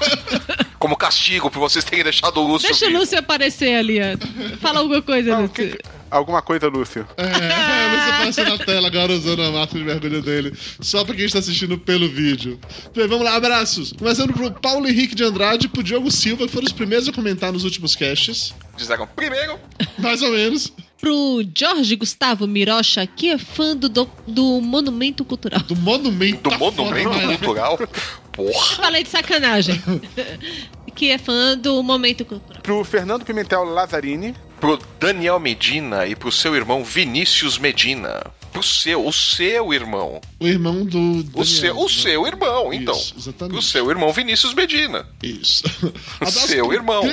Como 0.80 0.96
castigo 0.96 1.50
por 1.50 1.60
vocês 1.60 1.84
terem 1.86 2.04
deixado 2.04 2.38
o 2.40 2.48
Lúcio 2.48 2.68
Deixa 2.70 2.86
o 2.86 2.88
vivo. 2.90 3.00
Lúcio 3.02 3.18
aparecer 3.18 3.76
ali, 3.76 4.00
ó. 4.00 4.58
Fala 4.58 4.80
alguma 4.80 5.02
coisa, 5.02 5.32
Não, 5.32 5.42
Lúcio. 5.44 5.54
que- 5.56 5.78
Alguma 6.10 6.42
coisa, 6.42 6.68
Lúcio? 6.70 7.06
É, 7.18 7.24
o 7.24 7.96
Lúcio 7.96 8.14
apareceu 8.14 8.46
na 8.46 8.58
tela 8.64 8.88
agora 8.88 9.12
usando 9.12 9.42
a 9.44 9.52
máscara 9.52 9.80
de 9.80 9.84
mergulho 9.86 10.22
dele. 10.22 10.54
Só 10.80 11.04
pra 11.04 11.14
quem 11.14 11.26
está 11.26 11.40
assistindo 11.40 11.78
pelo 11.78 12.08
vídeo. 12.10 12.58
Bem, 12.96 13.08
vamos 13.08 13.26
lá, 13.26 13.36
abraços. 13.36 13.92
Começando 13.92 14.32
pro 14.34 14.50
Paulo 14.52 14.88
Henrique 14.88 15.16
de 15.16 15.24
Andrade 15.26 15.66
e 15.66 15.70
pro 15.70 15.84
Diogo 15.84 16.10
Silva, 16.10 16.46
que 16.46 16.54
foram 16.54 16.66
os 16.66 16.72
primeiros 16.72 17.10
a 17.10 17.12
comentar 17.12 17.52
nos 17.52 17.66
últimos 17.66 17.94
casts. 17.96 18.54
Disseram, 18.78 19.06
primeiro, 19.08 19.60
Mais 19.98 20.22
ou 20.22 20.32
menos. 20.32 20.72
Pro 21.00 21.46
Jorge 21.56 21.96
Gustavo 21.96 22.48
Mirocha, 22.48 23.06
que 23.06 23.30
é 23.30 23.38
fã 23.38 23.76
do, 23.76 23.88
do, 23.88 24.10
do 24.28 24.62
Monumento 24.62 25.24
Cultural. 25.24 25.62
Do 25.62 25.76
monumento. 25.76 26.44
do 26.44 26.50
tá 26.50 26.58
monumento 26.58 27.14
foda, 27.14 27.38
cultural. 27.38 27.80
Porra. 28.32 28.76
Falei 28.76 29.04
de 29.04 29.10
sacanagem. 29.10 29.82
que 30.96 31.12
é 31.12 31.20
fã 31.20 31.56
do 31.56 31.84
Momento 31.84 32.26
Cultural. 32.26 32.64
Pro 32.64 32.84
Fernando 32.84 33.24
Pimentel 33.24 33.64
Lazzarini. 33.64 34.36
Pro 34.60 34.80
Daniel 35.00 35.40
Medina 35.40 36.08
e 36.08 36.16
pro 36.16 36.32
seu 36.32 36.56
irmão 36.56 36.84
Vinícius 36.84 37.60
Medina. 37.60 38.26
Pro 38.52 38.64
seu, 38.64 39.06
o 39.06 39.14
seu 39.14 39.72
irmão. 39.72 40.20
O 40.40 40.48
irmão 40.48 40.84
do. 40.84 40.98
O 40.98 41.24
Daniel, 41.24 41.46
seu, 41.46 41.78
o 41.78 41.84
né? 41.84 41.90
seu 41.90 42.26
irmão, 42.26 42.74
então. 42.74 42.96
Isso, 42.96 43.14
exatamente. 43.16 43.54
Pro 43.54 43.62
seu 43.62 43.88
irmão 43.92 44.12
Vinícius 44.12 44.56
Medina. 44.56 45.08
Isso. 45.22 45.62
Seu 46.26 46.66
pro 46.66 46.74
irmão. 46.74 47.04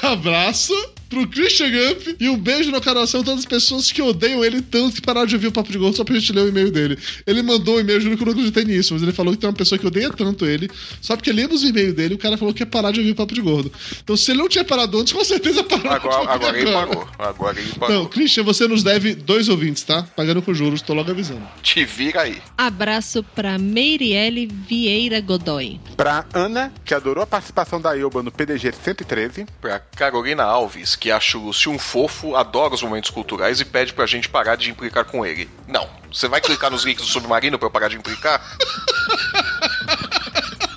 Abraço 0.00 0.72
pro 1.08 1.26
Christian 1.28 1.70
Gump 1.70 2.16
e 2.20 2.28
um 2.28 2.36
beijo 2.36 2.70
no 2.70 2.80
coração 2.80 3.20
de 3.20 3.26
todas 3.26 3.40
as 3.40 3.46
pessoas 3.46 3.90
que 3.90 4.02
odeiam 4.02 4.44
ele 4.44 4.60
tanto 4.60 4.96
que 4.96 5.00
pararam 5.00 5.26
de 5.26 5.34
ouvir 5.34 5.48
o 5.48 5.52
Papo 5.52 5.70
de 5.70 5.78
Gordo 5.78 5.96
só 5.96 6.04
pra 6.04 6.14
gente 6.14 6.32
ler 6.32 6.42
o 6.42 6.48
e-mail 6.48 6.70
dele. 6.70 6.98
Ele 7.26 7.42
mandou 7.42 7.76
um 7.76 7.80
e-mail, 7.80 8.00
juro 8.00 8.16
que 8.16 8.22
eu 8.22 8.26
não 8.26 8.32
acreditei 8.32 8.64
nisso, 8.64 8.94
mas 8.94 9.02
ele 9.02 9.12
falou 9.12 9.32
que 9.32 9.38
tem 9.38 9.48
uma 9.48 9.56
pessoa 9.56 9.78
que 9.78 9.86
odeia 9.86 10.10
tanto 10.10 10.46
ele, 10.46 10.70
só 11.00 11.16
porque 11.16 11.32
lemos 11.32 11.62
o 11.62 11.66
e-mail 11.66 11.94
dele, 11.94 12.14
o 12.14 12.18
cara 12.18 12.36
falou 12.36 12.52
que 12.52 12.62
ia 12.62 12.66
parar 12.66 12.90
de 12.90 13.00
ouvir 13.00 13.12
o 13.12 13.14
Papo 13.14 13.34
de 13.34 13.40
Gordo. 13.40 13.72
Então 14.02 14.16
se 14.16 14.30
ele 14.30 14.38
não 14.38 14.48
tinha 14.48 14.64
parado 14.64 14.98
antes, 14.98 15.12
com 15.12 15.24
certeza 15.24 15.62
parou. 15.62 15.90
Agora, 15.90 16.30
agora 16.32 16.58
ele 16.58 16.72
parou. 16.72 17.08
Agora 17.18 17.60
ele 17.60 17.72
parou. 17.78 17.94
Não, 17.94 18.06
Christian, 18.06 18.42
você 18.42 18.66
nos 18.66 18.82
deve 18.82 19.14
dois 19.14 19.48
ouvintes, 19.48 19.82
tá? 19.82 20.02
Pagando 20.16 20.42
com 20.42 20.52
juros, 20.52 20.82
tô 20.82 20.94
logo 20.94 21.10
avisando. 21.10 21.46
Te 21.62 21.84
vira 21.84 22.22
aí. 22.22 22.38
Abraço 22.56 23.22
pra 23.22 23.58
Meirielle 23.58 24.46
Vieira 24.46 25.20
Godoy. 25.20 25.80
Pra 25.96 26.26
Ana, 26.32 26.72
que 26.84 26.94
adorou 26.94 27.22
a 27.22 27.26
participação 27.26 27.80
da 27.80 27.96
Elba 27.96 28.22
no 28.22 28.30
PDG 28.30 28.72
113. 28.72 29.46
Pra 29.60 29.78
Carolina 29.78 30.42
Alves, 30.42 30.95
que 30.96 31.10
acha 31.10 31.38
o 31.38 31.44
Lúcio 31.46 31.70
um 31.70 31.78
fofo, 31.78 32.34
adora 32.34 32.74
os 32.74 32.82
momentos 32.82 33.10
culturais 33.10 33.60
e 33.60 33.64
pede 33.64 33.92
pra 33.92 34.06
gente 34.06 34.28
parar 34.28 34.56
de 34.56 34.70
implicar 34.70 35.04
com 35.04 35.24
ele. 35.24 35.48
Não. 35.68 35.88
Você 36.12 36.28
vai 36.28 36.40
clicar 36.40 36.70
nos 36.70 36.84
links 36.84 37.04
do 37.04 37.10
submarino 37.10 37.58
pra 37.58 37.66
eu 37.66 37.70
parar 37.70 37.88
de 37.88 37.96
implicar? 37.96 38.40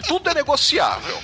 Tudo 0.07 0.29
é 0.29 0.33
negociável. 0.33 1.17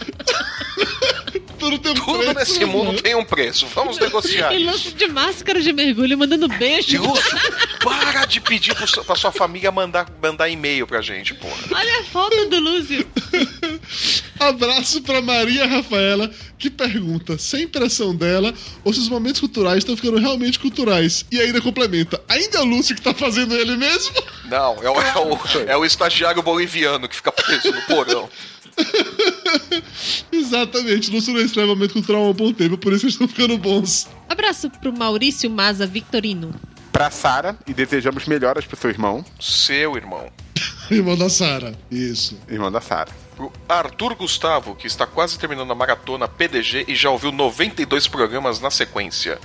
Tudo 1.57 1.79
tem 1.79 1.91
um 1.91 1.95
Tudo 1.95 2.19
preço, 2.19 2.33
nesse 2.35 2.59
né? 2.59 2.65
mundo 2.65 3.01
tem 3.01 3.15
um 3.15 3.25
preço. 3.25 3.65
Vamos 3.67 3.97
negociar. 3.97 4.53
E 4.53 4.65
Lúcio 4.65 4.91
de 4.93 5.07
máscara 5.07 5.59
de 5.59 5.73
mergulho 5.73 6.17
mandando 6.17 6.47
beijo. 6.47 7.01
Lúcio, 7.01 7.37
para 7.83 8.25
de 8.25 8.39
pedir 8.39 8.75
pro, 8.75 9.03
pra 9.03 9.15
sua 9.15 9.31
família 9.31 9.71
mandar, 9.71 10.07
mandar 10.21 10.49
e-mail 10.49 10.85
pra 10.85 11.01
gente, 11.01 11.33
porra. 11.33 11.55
Olha 11.71 12.01
a 12.01 12.03
foto 12.03 12.45
do 12.45 12.59
Lúcio. 12.59 13.07
Abraço 14.39 15.01
pra 15.01 15.21
Maria 15.21 15.65
Rafaela, 15.65 16.29
que 16.57 16.69
pergunta 16.69 17.37
sem 17.37 17.63
impressão 17.63 18.15
dela 18.15 18.53
ou 18.83 18.93
se 18.93 18.99
os 18.99 19.09
momentos 19.09 19.39
culturais 19.39 19.79
estão 19.79 19.95
ficando 19.95 20.17
realmente 20.17 20.59
culturais. 20.59 21.25
E 21.31 21.39
ainda 21.39 21.61
complementa: 21.61 22.21
ainda 22.27 22.57
é 22.57 22.61
o 22.61 22.65
Lúcio 22.65 22.95
que 22.95 23.01
tá 23.01 23.13
fazendo 23.13 23.55
ele 23.55 23.77
mesmo? 23.77 24.13
Não, 24.45 24.75
é 24.83 24.89
o, 24.89 25.01
é 25.01 25.17
o, 25.17 25.39
é 25.69 25.77
o 25.77 25.85
estagiário 25.85 26.41
boliviano 26.41 27.07
que 27.07 27.15
fica 27.15 27.31
preso 27.31 27.71
no 27.71 27.81
porão. 27.83 28.29
Exatamente, 30.31 31.09
Lúcio 31.09 31.33
não 31.33 31.39
escreve 31.39 31.67
momento 31.67 31.93
cultural 31.93 32.25
há 32.25 32.29
um 32.29 32.33
bom 32.33 32.51
tempo, 32.51 32.77
por 32.77 32.91
isso 32.93 33.05
eles 33.05 33.13
estão 33.13 33.27
ficando 33.27 33.57
bons. 33.57 34.07
Abraço 34.27 34.69
pro 34.69 34.91
Maurício 34.91 35.49
Maza 35.49 35.87
Victorino. 35.87 36.53
Pra 36.91 37.09
Sara, 37.09 37.57
e 37.67 37.73
desejamos 37.73 38.25
melhoras 38.25 38.65
pro 38.65 38.77
seu 38.77 38.89
irmão, 38.89 39.23
Seu 39.39 39.95
irmão. 39.95 40.29
Irmão 40.91 41.17
da 41.17 41.29
Sara. 41.29 41.73
Isso. 41.89 42.37
irmão 42.47 42.71
da 42.71 42.79
Sara. 42.79 43.11
Pro 43.35 43.51
Arthur 43.67 44.15
Gustavo, 44.15 44.75
que 44.75 44.87
está 44.87 45.05
quase 45.05 45.37
terminando 45.37 45.71
a 45.71 45.75
maratona 45.75 46.27
PDG 46.27 46.85
e 46.87 46.95
já 46.95 47.09
ouviu 47.09 47.31
92 47.31 48.07
programas 48.07 48.59
na 48.59 48.69
sequência. 48.71 49.37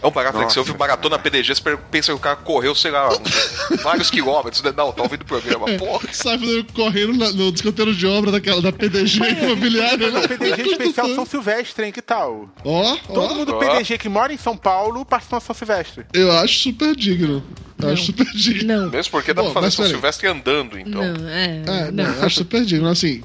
É 0.00 0.06
um 0.06 0.12
barato 0.12 0.38
né, 0.38 0.46
que 0.46 0.52
você 0.52 0.60
ouve 0.60 0.76
maratona 0.78 1.18
PDG, 1.18 1.56
você 1.56 1.76
pensa 1.90 2.12
que 2.12 2.16
o 2.16 2.20
cara 2.20 2.36
correu, 2.36 2.72
sei 2.72 2.92
lá, 2.92 3.08
vários 3.82 4.08
quilômetros. 4.10 4.62
né? 4.62 4.72
Não, 4.76 4.92
tá 4.92 5.02
ouvindo 5.02 5.22
o 5.22 5.24
programa. 5.24 5.66
Porra. 5.76 6.08
Sai 6.12 6.38
correndo 6.72 7.14
na- 7.14 7.32
no 7.32 7.50
descanteiro 7.50 7.92
de 7.92 8.06
obra 8.06 8.30
daquela, 8.30 8.62
da 8.62 8.70
PDG 8.72 9.18
imobiliária, 9.42 10.10
né? 10.12 10.28
PDG 10.28 10.62
especial 10.70 11.08
São 11.16 11.26
Silvestre, 11.26 11.84
hein? 11.86 11.90
Que 11.92 12.00
tal? 12.02 12.48
Ó, 12.64 12.96
Todo 13.12 13.34
mundo. 13.34 13.56
PDG 13.58 13.98
que 13.98 14.08
mora 14.08 14.32
em 14.32 14.38
São 14.38 14.56
Paulo 14.56 15.04
participa 15.04 15.40
do 15.40 15.42
São 15.44 15.54
Silvestre. 15.54 16.06
Eu 16.12 16.30
acho 16.30 16.60
super 16.60 16.94
digno. 16.94 17.42
Eu 17.80 17.90
acho 17.90 18.06
super 18.06 18.26
digno. 18.34 18.66
Não. 18.76 18.90
Mesmo 18.90 19.10
porque 19.12 19.32
dá 19.32 19.42
Bom, 19.42 19.52
pra 19.52 19.62
fazer 19.62 19.76
São. 19.76 19.86
Silvestre 19.86 20.26
andando, 20.26 20.78
então. 20.78 21.00
Não, 21.14 21.28
é. 21.28 21.62
É, 21.66 21.90
não, 21.92 22.04
não. 22.04 22.12
eu 22.14 22.24
acho 22.24 22.36
super 22.38 22.64
digno. 22.64 22.88
Assim, 22.88 23.22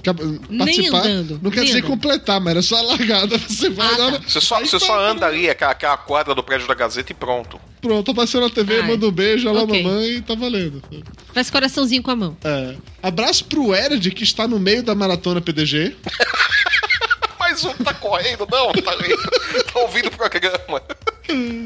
participar 0.58 1.08
andando, 1.08 1.40
não 1.42 1.50
quer 1.52 1.64
dizer 1.64 1.80
andando. 1.80 1.90
completar, 1.90 2.40
mas 2.40 2.52
era 2.52 2.62
só 2.62 2.76
a 2.78 2.82
largada. 2.82 3.38
Você 3.50 3.70
vai 3.70 3.88
Ah, 3.94 3.98
lá. 3.98 4.12
tá. 4.14 4.22
Você 4.28 4.40
só, 4.42 4.60
você 4.60 4.80
tá, 4.80 4.86
só 4.86 5.00
anda 5.10 5.26
ali, 5.26 5.50
aquela, 5.50 5.72
aquela 5.72 5.98
quadra 5.98 6.36
do 6.36 6.44
prédio 6.44 6.68
da 6.68 6.74
Gazeta 6.76 7.12
e 7.12 7.16
pronto. 7.16 7.60
Pronto, 7.82 8.12
apareceu 8.12 8.40
na 8.40 8.50
TV, 8.50 8.78
Ai. 8.80 8.88
manda 8.88 9.06
um 9.08 9.12
beijo, 9.12 9.50
olha 9.50 9.58
lá, 9.58 9.64
Ok. 9.64 9.84
mamãe, 9.84 10.10
e 10.18 10.22
tá 10.22 10.36
valendo. 10.36 10.82
Faz 11.34 11.50
coraçãozinho 11.50 12.02
com 12.02 12.12
a 12.12 12.16
mão. 12.16 12.38
É. 12.44 12.76
Abraço 13.02 13.44
pro 13.46 13.76
Ered, 13.76 14.10
que 14.12 14.24
está 14.24 14.48
no 14.48 14.58
meio 14.58 14.82
da 14.84 14.96
maratona 14.96 15.42
PDG. 15.42 15.96
Mas 17.54 17.64
um 17.66 17.74
tá 17.84 17.94
correndo, 17.94 18.48
não, 18.52 18.72
tá, 18.72 18.98
tá 19.72 19.80
ouvindo 19.82 20.08
o 20.08 20.12
programa. 20.12 20.82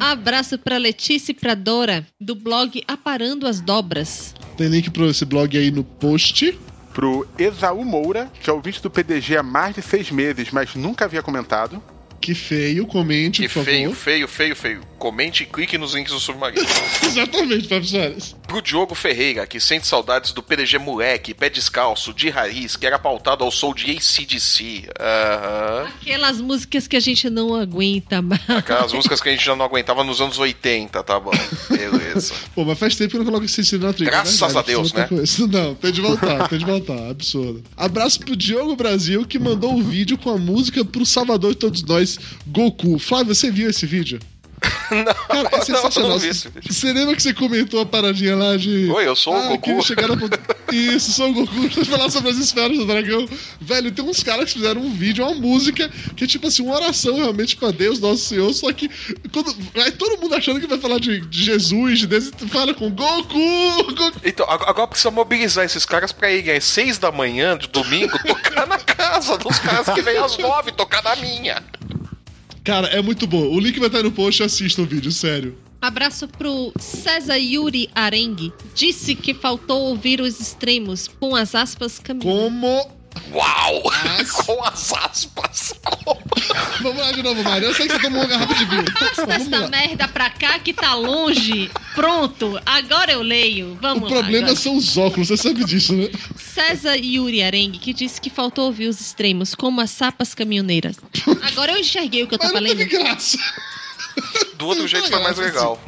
Abraço 0.02 0.60
pra 0.60 0.76
Letícia 0.78 1.32
e 1.32 1.34
pra 1.34 1.56
Dora, 1.56 2.06
do 2.20 2.36
blog 2.36 2.84
Aparando 2.86 3.48
as 3.48 3.62
Dobras. 3.62 4.36
Tem 4.58 4.68
link 4.68 4.90
pro 4.92 5.10
esse 5.10 5.24
blog 5.24 5.58
aí 5.58 5.72
no 5.72 5.86
post. 5.86 6.60
Pro 6.94 7.26
Exaú 7.38 7.86
Moura, 7.86 8.30
que 8.44 8.50
é 8.50 8.54
ouvinte 8.54 8.84
do 8.84 8.90
PDG 8.90 9.38
há 9.38 9.44
mais 9.44 9.76
de 9.76 9.82
seis 9.82 10.12
meses, 10.12 10.52
mas 10.52 10.76
nunca 10.76 11.06
havia 11.06 11.24
comentado. 11.24 11.82
Que 12.28 12.36
feio, 12.36 12.86
comente, 12.86 13.42
Que 13.42 13.48
por 13.48 13.64
feio, 13.64 13.84
favor. 13.92 13.96
feio, 13.96 14.28
feio, 14.28 14.54
feio. 14.54 14.82
Comente 15.00 15.44
e 15.44 15.46
clique 15.46 15.78
nos 15.78 15.94
links 15.94 16.12
do 16.12 16.20
submarino. 16.20 16.68
Exatamente, 17.02 17.70
professores. 17.70 18.36
Pro 18.46 18.62
Diogo 18.62 18.94
Ferreira, 18.94 19.48
que 19.48 19.62
sente 19.62 19.88
saudades 19.88 20.34
do 20.34 20.44
PDG 20.44 20.78
moleque, 20.78 21.34
pé 21.34 21.50
descalço, 21.50 22.14
de 22.14 22.30
raiz, 22.30 22.76
que 22.76 22.86
era 22.86 23.00
pautado 23.00 23.46
ao 23.46 23.52
som 23.52 23.74
de 23.74 23.92
ACDC. 23.92 24.90
Aham. 25.00 25.88
Aquelas 26.02 26.42
músicas 26.42 26.86
que 26.86 26.98
a 26.98 27.00
gente 27.00 27.30
não 27.30 27.56
aguenta 27.56 28.22
mais. 28.22 28.42
Aquelas 28.50 28.92
músicas 28.92 29.22
que 29.22 29.30
a 29.30 29.32
gente 29.32 29.46
já 29.46 29.56
não 29.56 29.64
aguentava 29.64 30.04
nos 30.04 30.20
anos 30.20 30.38
80, 30.38 31.02
tá 31.04 31.18
bom. 31.22 31.32
Beleza. 31.70 32.34
Pô, 32.54 32.66
mas 32.66 32.78
faz 32.78 32.96
tempo 32.98 33.12
que 33.12 33.16
eu 33.16 33.20
não 33.20 33.26
coloco 33.26 33.46
esse 33.46 33.78
na 33.78 33.94
trilha. 33.94 34.12
Graças 34.12 34.42
é 34.42 34.46
verdade, 34.46 34.58
a 34.58 34.62
Deus, 34.62 34.94
isso. 35.24 35.48
Não, 35.48 35.76
tem 35.76 35.92
de 35.92 36.02
voltar, 36.02 36.50
tem 36.50 36.60
de 36.60 36.66
voltar. 36.66 37.10
Absurdo. 37.10 37.64
Abraço 37.76 38.20
pro 38.20 38.36
Diogo 38.36 38.76
Brasil, 38.76 39.26
que 39.26 39.40
mandou 39.40 39.74
um 39.74 39.84
vídeo 39.84 40.18
com 40.18 40.30
a 40.30 40.38
música 40.38 40.84
pro 40.84 41.06
Salvador 41.06 41.52
de 41.52 41.58
todos 41.58 41.84
nós, 41.84 42.17
Goku. 42.48 42.98
Flávio, 43.00 43.34
você 43.36 43.50
viu 43.52 43.70
esse 43.70 43.86
vídeo? 43.86 44.20
Não, 44.90 45.04
Cara, 45.14 45.50
é 45.52 45.62
sensacional. 45.62 45.92
não, 45.96 46.10
não 46.10 46.20
vídeo. 46.20 46.52
Você 46.68 46.92
lembra 46.94 47.16
que 47.16 47.22
você 47.22 47.34
comentou 47.34 47.80
a 47.82 47.86
paradinha 47.86 48.36
lá 48.36 48.58
de. 48.58 48.90
Oi, 48.90 49.08
eu 49.08 49.16
sou 49.16 49.34
o 49.34 49.38
ah, 49.38 49.48
Goku. 49.50 49.78
que 49.78 49.84
chegaram 49.84 50.16
a 50.16 50.18
Isso, 50.74 51.12
Son 51.14 51.32
Goku, 51.32 51.70
pra 51.70 51.86
falar 51.86 52.10
sobre 52.10 52.32
as 52.32 52.38
esferas 52.38 52.78
do 52.78 52.86
dragão. 52.86 53.28
Velho, 53.62 53.92
tem 53.92 54.04
uns 54.04 54.24
caras 54.24 54.46
que 54.46 54.54
fizeram 54.60 54.82
um 54.82 54.92
vídeo, 54.92 55.24
uma 55.26 55.36
música, 55.36 55.90
que 56.16 56.24
é 56.24 56.28
tipo 56.28 56.48
assim, 56.48 56.64
uma 56.64 56.76
oração 56.76 57.16
realmente 57.16 57.56
pra 57.56 57.72
Deus, 57.72 58.00
Nosso 58.00 58.24
Senhor, 58.26 58.52
só 58.54 58.72
que 58.74 58.90
quando 59.32 59.56
vai 59.74 59.92
todo 59.92 60.20
mundo 60.20 60.36
achando 60.36 60.60
que 60.60 60.68
vai 60.68 60.78
falar 60.80 61.00
de, 61.00 61.22
de 61.22 61.44
Jesus, 61.44 62.00
de 62.00 62.08
Deus, 62.08 62.32
e 62.42 62.48
fala 62.50 62.74
com 62.74 62.90
Goku, 62.90 63.34
Goku. 63.94 64.20
Então, 64.26 64.50
ag- 64.50 64.66
agora 64.68 64.88
precisa 64.88 65.12
mobilizar 65.12 65.64
esses 65.64 65.86
caras 65.86 66.12
pra 66.12 66.32
irem 66.32 66.58
às 66.58 66.64
seis 66.66 66.98
da 66.98 67.12
manhã 67.12 67.58
de 67.58 67.68
domingo 67.68 68.18
tocar 68.26 68.66
na 68.68 68.78
casa 68.80 69.38
dos 69.38 69.60
caras 69.60 69.88
que 69.90 70.02
vêm 70.02 70.18
às 70.18 70.38
nove 70.38 70.72
tocar 70.72 71.02
na 71.04 71.16
minha. 71.18 71.64
Cara, 72.68 72.88
é 72.90 73.02
muito 73.02 73.26
bom. 73.26 73.48
O 73.48 73.62
link 73.62 73.80
vai 73.80 73.88
estar 73.88 74.04
no 74.04 74.12
post, 74.12 74.44
assista 74.44 74.82
o 74.82 74.86
vídeo, 74.86 75.10
sério. 75.10 75.58
Abraço 75.82 76.28
pro 76.28 76.74
César 76.78 77.38
Yuri 77.38 77.90
Arengue. 77.96 78.52
Disse 78.76 79.16
que 79.16 79.34
faltou 79.34 79.84
ouvir 79.84 80.20
os 80.20 80.38
extremos 80.42 81.08
com 81.08 81.34
as 81.34 81.56
aspas 81.56 81.98
caminhando. 81.98 82.30
Como. 82.30 82.97
Uau! 83.32 83.84
Com 84.46 84.64
as 84.64 84.94
aspas. 84.94 85.74
Vamos 86.82 87.02
lá 87.02 87.12
de 87.12 87.24
novo, 87.24 87.44
Mário. 87.44 87.68
Eu 87.68 87.74
sei 87.74 87.88
que 87.88 87.94
você 87.96 88.00
tomou 88.02 88.22
uma 88.22 88.28
garrafa 88.28 88.54
de 88.54 88.66
vinho. 88.66 88.86
Passa 88.94 89.24
essa 89.34 89.68
merda 89.68 90.08
pra 90.08 90.30
cá 90.30 90.60
que 90.60 90.74
tá 90.74 90.94
longe. 90.96 91.70
Pronto, 91.96 92.60
agora 92.66 93.12
eu 93.12 93.22
leio. 93.22 93.78
Vamos 93.82 94.04
O 94.04 94.06
lá. 94.14 94.22
problema 94.22 94.48
agora. 94.48 94.56
são 94.60 94.76
os 94.76 94.98
óculos, 94.98 95.28
você 95.30 95.38
sabe 95.38 95.64
disso, 95.66 95.94
né? 95.94 96.10
César 96.38 96.96
Yuri 96.96 97.42
Arengue, 97.44 97.78
que 97.80 97.94
disse 97.94 98.20
que 98.22 98.30
faltou 98.30 98.66
ouvir 98.66 98.88
os 98.88 99.00
extremos, 99.02 99.54
como 99.56 99.82
as 99.82 99.90
sapas 99.92 100.34
caminhoneiras. 100.34 100.96
Agora 101.44 101.72
eu 101.74 101.78
enxerguei 101.80 102.24
o 102.24 102.28
que 102.28 102.36
eu 102.36 102.40
tava 102.40 102.60
lendo. 102.60 102.86
graça. 102.86 103.38
Do 104.56 104.68
outro 104.68 104.88
jeito 104.88 105.10
foi 105.10 105.22
mais 105.22 105.38
legal. 105.38 105.80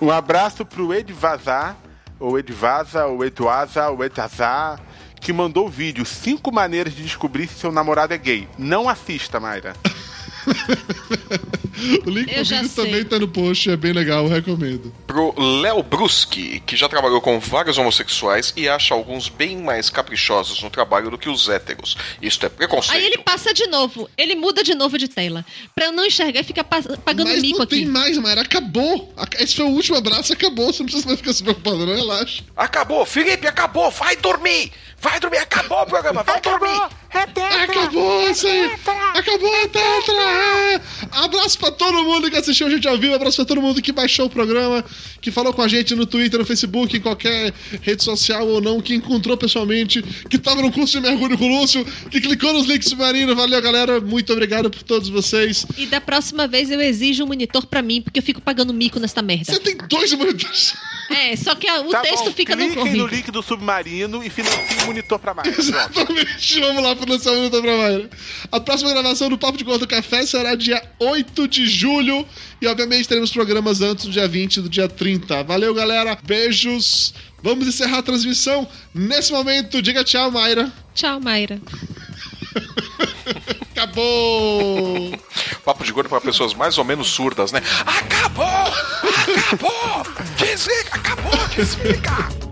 Um 0.00 0.10
abraço 0.10 0.64
pro 0.64 0.92
Ed 0.94 1.12
Vazar, 1.12 1.76
ou 2.18 2.38
Ed 2.38 2.52
Vaza, 2.52 3.06
ou 3.06 3.24
Eduaza, 3.24 3.88
ou 3.88 4.04
Edazar, 4.04 4.80
que 5.22 5.32
mandou 5.32 5.66
o 5.66 5.70
vídeo 5.70 6.04
5 6.04 6.52
maneiras 6.52 6.94
de 6.94 7.02
descobrir 7.02 7.46
se 7.48 7.54
seu 7.54 7.70
namorado 7.72 8.12
é 8.12 8.18
gay. 8.18 8.48
Não 8.58 8.88
assista, 8.88 9.38
Mayra. 9.40 9.74
O 12.06 12.10
link 12.10 12.28
Eu 12.28 12.34
pro 12.36 12.44
já 12.44 12.56
vídeo 12.62 12.68
sei. 12.70 12.84
também 12.84 13.04
tá 13.04 13.18
no 13.18 13.26
post, 13.28 13.68
é 13.70 13.76
bem 13.76 13.92
legal, 13.92 14.28
recomendo. 14.28 14.92
Pro 15.06 15.34
Léo 15.60 15.82
Bruschi, 15.82 16.62
que 16.64 16.76
já 16.76 16.88
trabalhou 16.88 17.20
com 17.20 17.40
vários 17.40 17.76
homossexuais 17.78 18.52
e 18.56 18.68
acha 18.68 18.94
alguns 18.94 19.28
bem 19.28 19.56
mais 19.56 19.90
caprichosos 19.90 20.62
no 20.62 20.70
trabalho 20.70 21.10
do 21.10 21.18
que 21.18 21.28
os 21.28 21.48
héteros. 21.48 21.96
Isto 22.20 22.46
é 22.46 22.48
preconceito. 22.48 22.96
Aí 22.96 23.04
ele 23.06 23.18
passa 23.18 23.52
de 23.52 23.66
novo, 23.66 24.08
ele 24.16 24.34
muda 24.36 24.62
de 24.62 24.74
novo 24.74 24.96
de 24.98 25.08
tela. 25.08 25.44
Pra 25.74 25.86
eu 25.86 25.92
não 25.92 26.04
enxergar 26.06 26.40
e 26.40 26.44
fica 26.44 26.62
pa- 26.62 26.82
pagando 27.04 27.28
Mas 27.30 27.42
mico 27.42 27.58
não 27.58 27.64
aqui. 27.64 27.76
tem 27.76 27.86
mais, 27.86 28.16
Mayra. 28.18 28.42
Acabou. 28.42 29.12
Ac- 29.16 29.42
Esse 29.42 29.56
foi 29.56 29.64
o 29.64 29.68
último 29.70 29.96
abraço, 29.96 30.32
acabou. 30.32 30.72
Você 30.72 30.80
não 30.80 30.86
precisa 30.86 31.06
mais 31.06 31.18
ficar 31.18 31.32
se 31.32 31.42
preocupando, 31.42 31.84
não 31.86 31.96
relaxa. 31.96 32.42
Acabou, 32.56 33.04
Felipe, 33.04 33.46
acabou, 33.46 33.90
vai 33.90 34.14
dormir! 34.16 34.70
Vai 35.02 35.18
dormir, 35.18 35.38
acabou 35.38 35.82
o 35.82 35.86
programa, 35.86 36.22
vai 36.22 36.40
dormir! 36.40 36.80
Acabou 37.14 38.30
isso 38.30 38.46
aí! 38.46 38.70
Acabou 39.14 39.54
a 39.54 39.68
tetra! 39.68 40.82
Abraço 41.24 41.58
pra 41.58 41.70
todo 41.70 42.02
mundo 42.04 42.30
que 42.30 42.36
assistiu 42.36 42.66
a 42.68 42.70
gente 42.70 42.86
ao 42.88 42.96
vivo, 42.96 43.14
abraço 43.14 43.36
pra 43.36 43.44
todo 43.44 43.60
mundo 43.60 43.82
que 43.82 43.92
baixou 43.92 44.26
o 44.26 44.30
programa, 44.30 44.82
que 45.20 45.30
falou 45.30 45.52
com 45.52 45.60
a 45.60 45.68
gente 45.68 45.94
no 45.94 46.06
Twitter, 46.06 46.38
no 46.38 46.46
Facebook, 46.46 46.96
em 46.96 47.00
qualquer 47.00 47.52
rede 47.82 48.02
social 48.02 48.46
ou 48.48 48.60
não, 48.60 48.80
que 48.80 48.94
encontrou 48.94 49.36
pessoalmente, 49.36 50.00
que 50.30 50.38
tava 50.38 50.62
no 50.62 50.72
curso 50.72 50.98
de 51.00 51.06
mergulho 51.06 51.36
com 51.36 51.44
o 51.44 51.60
Lúcio, 51.60 51.84
que 52.10 52.20
clicou 52.20 52.52
nos 52.52 52.66
links 52.66 52.88
submarinos. 52.88 53.34
Valeu, 53.36 53.60
galera. 53.60 54.00
Muito 54.00 54.32
obrigado 54.32 54.70
por 54.70 54.82
todos 54.82 55.08
vocês. 55.08 55.66
E 55.76 55.86
da 55.86 56.00
próxima 56.00 56.46
vez 56.46 56.70
eu 56.70 56.80
exijo 56.80 57.24
um 57.24 57.26
monitor 57.26 57.66
pra 57.66 57.82
mim, 57.82 58.00
porque 58.00 58.20
eu 58.20 58.22
fico 58.22 58.40
pagando 58.40 58.72
mico 58.72 58.98
nesta 58.98 59.20
merda. 59.20 59.52
Você 59.52 59.58
tem 59.60 59.76
dois 59.88 60.12
monitores. 60.14 60.74
É, 61.10 61.36
só 61.36 61.54
que 61.54 61.70
o 61.70 61.90
Tá 61.90 62.00
texto 62.00 62.24
bom, 62.26 62.32
fica 62.32 62.56
no 62.56 62.62
cliquem 62.64 62.76
no 62.84 62.88
corrido. 63.00 63.06
link 63.06 63.30
do 63.30 63.42
Submarino 63.42 64.24
e 64.24 64.30
financiem 64.30 64.88
o 64.88 64.91
monitor 64.92 65.18
pra. 65.18 65.34
Pronto. 65.34 65.60
Exatamente. 65.60 66.60
Vamos 66.60 66.82
lá 66.82 66.94
pro 66.94 67.10
lançamento 67.10 67.62
pra 67.62 67.76
Mayra. 67.76 68.10
A 68.50 68.60
próxima 68.60 68.90
gravação 68.90 69.28
do 69.28 69.38
Papo 69.38 69.58
de 69.58 69.64
Gordo 69.64 69.86
Café 69.86 70.24
será 70.26 70.54
dia 70.54 70.82
8 70.98 71.48
de 71.48 71.66
julho. 71.66 72.26
E 72.60 72.66
obviamente 72.66 73.08
teremos 73.08 73.32
programas 73.32 73.80
antes 73.80 74.04
do 74.04 74.10
dia 74.10 74.28
20 74.28 74.56
e 74.56 74.60
do 74.62 74.68
dia 74.68 74.88
30. 74.88 75.42
Valeu, 75.44 75.74
galera. 75.74 76.18
Beijos. 76.22 77.14
Vamos 77.42 77.66
encerrar 77.66 77.98
a 77.98 78.02
transmissão. 78.02 78.68
Nesse 78.94 79.32
momento, 79.32 79.82
diga 79.82 80.04
tchau, 80.04 80.30
Mayra. 80.30 80.72
Tchau, 80.94 81.20
Mayra. 81.20 81.60
Acabou! 83.72 85.18
Papo 85.64 85.82
de 85.82 85.92
gordo 85.92 86.08
para 86.08 86.20
pessoas 86.20 86.54
mais 86.54 86.78
ou 86.78 86.84
menos 86.84 87.08
surdas, 87.08 87.50
né? 87.50 87.60
Acabou! 87.84 88.44
Acabou! 89.38 90.06
Desliga! 90.36 90.90
Acabou! 90.92 91.48
Desliga! 91.56 92.51